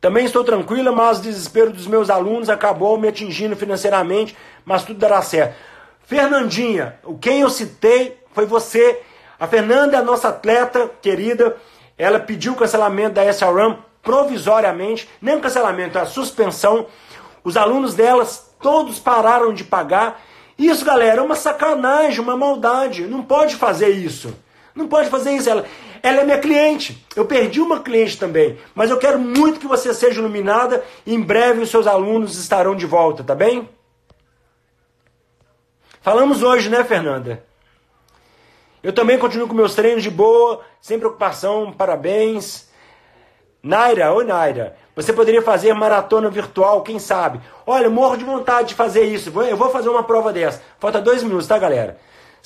Também 0.00 0.24
estou 0.24 0.44
tranquila, 0.44 0.92
mas 0.92 1.18
o 1.18 1.22
desespero 1.22 1.72
dos 1.72 1.86
meus 1.86 2.08
alunos 2.08 2.48
acabou 2.48 2.96
me 2.98 3.08
atingindo 3.08 3.56
financeiramente, 3.56 4.36
mas 4.64 4.84
tudo 4.84 4.98
dará 4.98 5.20
certo. 5.20 5.56
Fernandinha, 6.04 6.98
quem 7.20 7.40
eu 7.40 7.50
citei 7.50 8.18
foi 8.32 8.46
você. 8.46 9.02
A 9.38 9.46
Fernanda 9.46 9.96
é 9.96 10.00
a 10.00 10.04
nossa 10.04 10.28
atleta 10.28 10.90
querida. 11.02 11.56
Ela 11.98 12.20
pediu 12.20 12.52
o 12.52 12.56
cancelamento 12.56 13.14
da 13.14 13.30
SRAM 13.32 13.78
provisoriamente, 14.00 15.08
nem 15.20 15.36
o 15.36 15.40
cancelamento, 15.40 15.98
a 15.98 16.06
suspensão. 16.06 16.86
Os 17.44 17.56
alunos 17.56 17.94
delas 17.94 18.54
todos 18.60 18.98
pararam 18.98 19.52
de 19.52 19.64
pagar. 19.64 20.22
Isso, 20.56 20.84
galera, 20.84 21.20
é 21.20 21.22
uma 21.22 21.34
sacanagem, 21.34 22.20
uma 22.20 22.36
maldade. 22.36 23.06
Não 23.06 23.22
pode 23.22 23.56
fazer 23.56 23.90
isso. 23.90 24.32
Não 24.78 24.86
pode 24.86 25.10
fazer 25.10 25.32
isso. 25.32 25.50
Ela, 25.50 25.66
ela 26.02 26.20
é 26.20 26.24
minha 26.24 26.38
cliente. 26.38 27.04
Eu 27.16 27.24
perdi 27.24 27.60
uma 27.60 27.80
cliente 27.80 28.16
também. 28.16 28.56
Mas 28.76 28.90
eu 28.90 28.96
quero 28.96 29.18
muito 29.18 29.58
que 29.58 29.66
você 29.66 29.92
seja 29.92 30.20
iluminada. 30.20 30.84
E 31.04 31.12
em 31.12 31.20
breve 31.20 31.60
os 31.60 31.68
seus 31.68 31.88
alunos 31.88 32.38
estarão 32.38 32.76
de 32.76 32.86
volta, 32.86 33.24
tá 33.24 33.34
bem? 33.34 33.68
Falamos 36.00 36.44
hoje, 36.44 36.70
né, 36.70 36.84
Fernanda? 36.84 37.44
Eu 38.80 38.92
também 38.92 39.18
continuo 39.18 39.48
com 39.48 39.54
meus 39.54 39.74
treinos 39.74 40.04
de 40.04 40.10
boa, 40.10 40.60
sem 40.80 40.96
preocupação, 40.96 41.72
parabéns. 41.72 42.68
Naira, 43.60 44.12
oi 44.12 44.24
Naira, 44.24 44.76
você 44.94 45.12
poderia 45.12 45.42
fazer 45.42 45.74
maratona 45.74 46.30
virtual, 46.30 46.82
quem 46.82 47.00
sabe? 47.00 47.40
Olha, 47.66 47.90
morro 47.90 48.16
de 48.16 48.24
vontade 48.24 48.68
de 48.68 48.74
fazer 48.76 49.02
isso. 49.02 49.32
Eu 49.42 49.56
vou 49.56 49.70
fazer 49.70 49.88
uma 49.88 50.04
prova 50.04 50.32
dessa. 50.32 50.62
Falta 50.78 51.00
dois 51.00 51.24
minutos, 51.24 51.48
tá, 51.48 51.58
galera? 51.58 51.98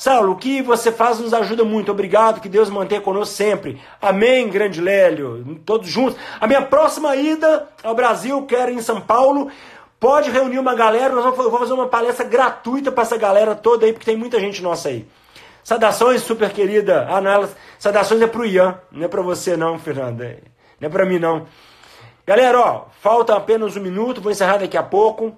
Saulo, 0.02 0.32
o 0.32 0.36
que 0.36 0.60
você 0.62 0.90
faz 0.90 1.20
nos 1.20 1.32
ajuda 1.32 1.62
muito. 1.62 1.92
Obrigado, 1.92 2.40
que 2.40 2.48
Deus 2.48 2.68
mantenha 2.68 3.00
conosco 3.00 3.36
sempre. 3.36 3.80
Amém, 4.00 4.48
grande 4.48 4.80
Lélio. 4.80 5.60
Todos 5.64 5.88
juntos. 5.88 6.18
A 6.40 6.46
minha 6.48 6.60
próxima 6.60 7.14
ida 7.14 7.68
ao 7.84 7.94
Brasil, 7.94 8.44
quero 8.44 8.72
ir 8.72 8.74
em 8.74 8.82
São 8.82 9.00
Paulo. 9.00 9.48
Pode 10.00 10.28
reunir 10.28 10.58
uma 10.58 10.74
galera, 10.74 11.14
nós 11.14 11.22
vamos, 11.36 11.56
fazer 11.56 11.72
uma 11.72 11.86
palestra 11.86 12.26
gratuita 12.26 12.90
para 12.90 13.02
essa 13.04 13.16
galera 13.16 13.54
toda 13.54 13.86
aí, 13.86 13.92
porque 13.92 14.04
tem 14.04 14.16
muita 14.16 14.40
gente 14.40 14.60
nossa 14.60 14.88
aí. 14.88 15.06
Saudações, 15.62 16.20
super 16.22 16.50
querida. 16.50 17.06
Elas, 17.08 17.54
saudações 17.78 18.20
é 18.20 18.26
pro 18.26 18.44
Ian, 18.44 18.80
não 18.90 19.04
é 19.04 19.08
para 19.08 19.22
você 19.22 19.56
não, 19.56 19.78
Fernanda. 19.78 20.36
Não 20.80 20.88
é 20.88 20.90
para 20.90 21.06
mim 21.06 21.20
não. 21.20 21.46
Galera, 22.26 22.58
ó, 22.58 22.86
falta 23.00 23.36
apenas 23.36 23.76
um 23.76 23.80
minuto, 23.80 24.20
vou 24.20 24.32
encerrar 24.32 24.56
daqui 24.56 24.76
a 24.76 24.82
pouco. 24.82 25.32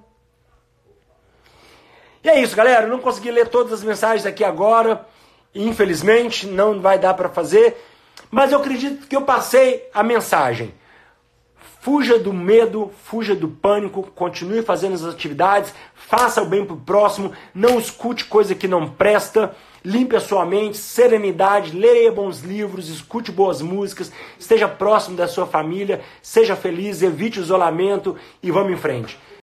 E 2.25 2.29
é 2.31 2.41
isso, 2.41 2.57
galera. 2.57 2.87
Eu 2.87 2.89
não 2.89 3.01
consegui 3.01 3.31
ler 3.31 3.49
todas 3.49 3.71
as 3.75 3.85
mensagens 3.85 4.25
aqui 4.25 4.43
agora. 4.43 5.07
Infelizmente, 5.55 6.47
não 6.47 6.81
vai 6.81 6.99
dar 6.99 7.13
para 7.13 7.29
fazer. 7.29 7.77
Mas 8.31 8.51
eu 8.51 8.59
acredito 8.59 9.07
que 9.07 9.15
eu 9.15 9.23
passei 9.23 9.87
a 9.93 10.03
mensagem. 10.03 10.75
Fuja 11.83 12.19
do 12.19 12.33
medo, 12.33 12.91
fuja 13.05 13.35
do 13.35 13.47
pânico, 13.47 14.03
continue 14.15 14.63
fazendo 14.63 14.95
as 14.95 15.05
atividades, 15.05 15.75
faça 15.95 16.41
o 16.41 16.47
bem 16.47 16.65
pro 16.65 16.79
próximo, 16.79 17.31
não 17.55 17.79
escute 17.79 18.25
coisa 18.25 18.55
que 18.55 18.67
não 18.67 18.89
presta, 18.89 19.55
limpe 19.85 20.17
a 20.17 20.21
sua 20.21 20.47
mente, 20.47 20.79
serenidade, 20.79 21.77
leia 21.77 22.11
bons 22.11 22.41
livros, 22.41 22.89
escute 22.89 23.31
boas 23.31 23.61
músicas, 23.61 24.11
esteja 24.39 24.67
próximo 24.67 25.15
da 25.15 25.29
sua 25.29 25.47
família, 25.47 26.01
seja 26.23 26.57
feliz, 26.57 27.03
evite 27.03 27.39
o 27.39 27.43
isolamento 27.43 28.17
e 28.43 28.51
vamos 28.51 28.73
em 28.73 28.79
frente. 28.79 29.19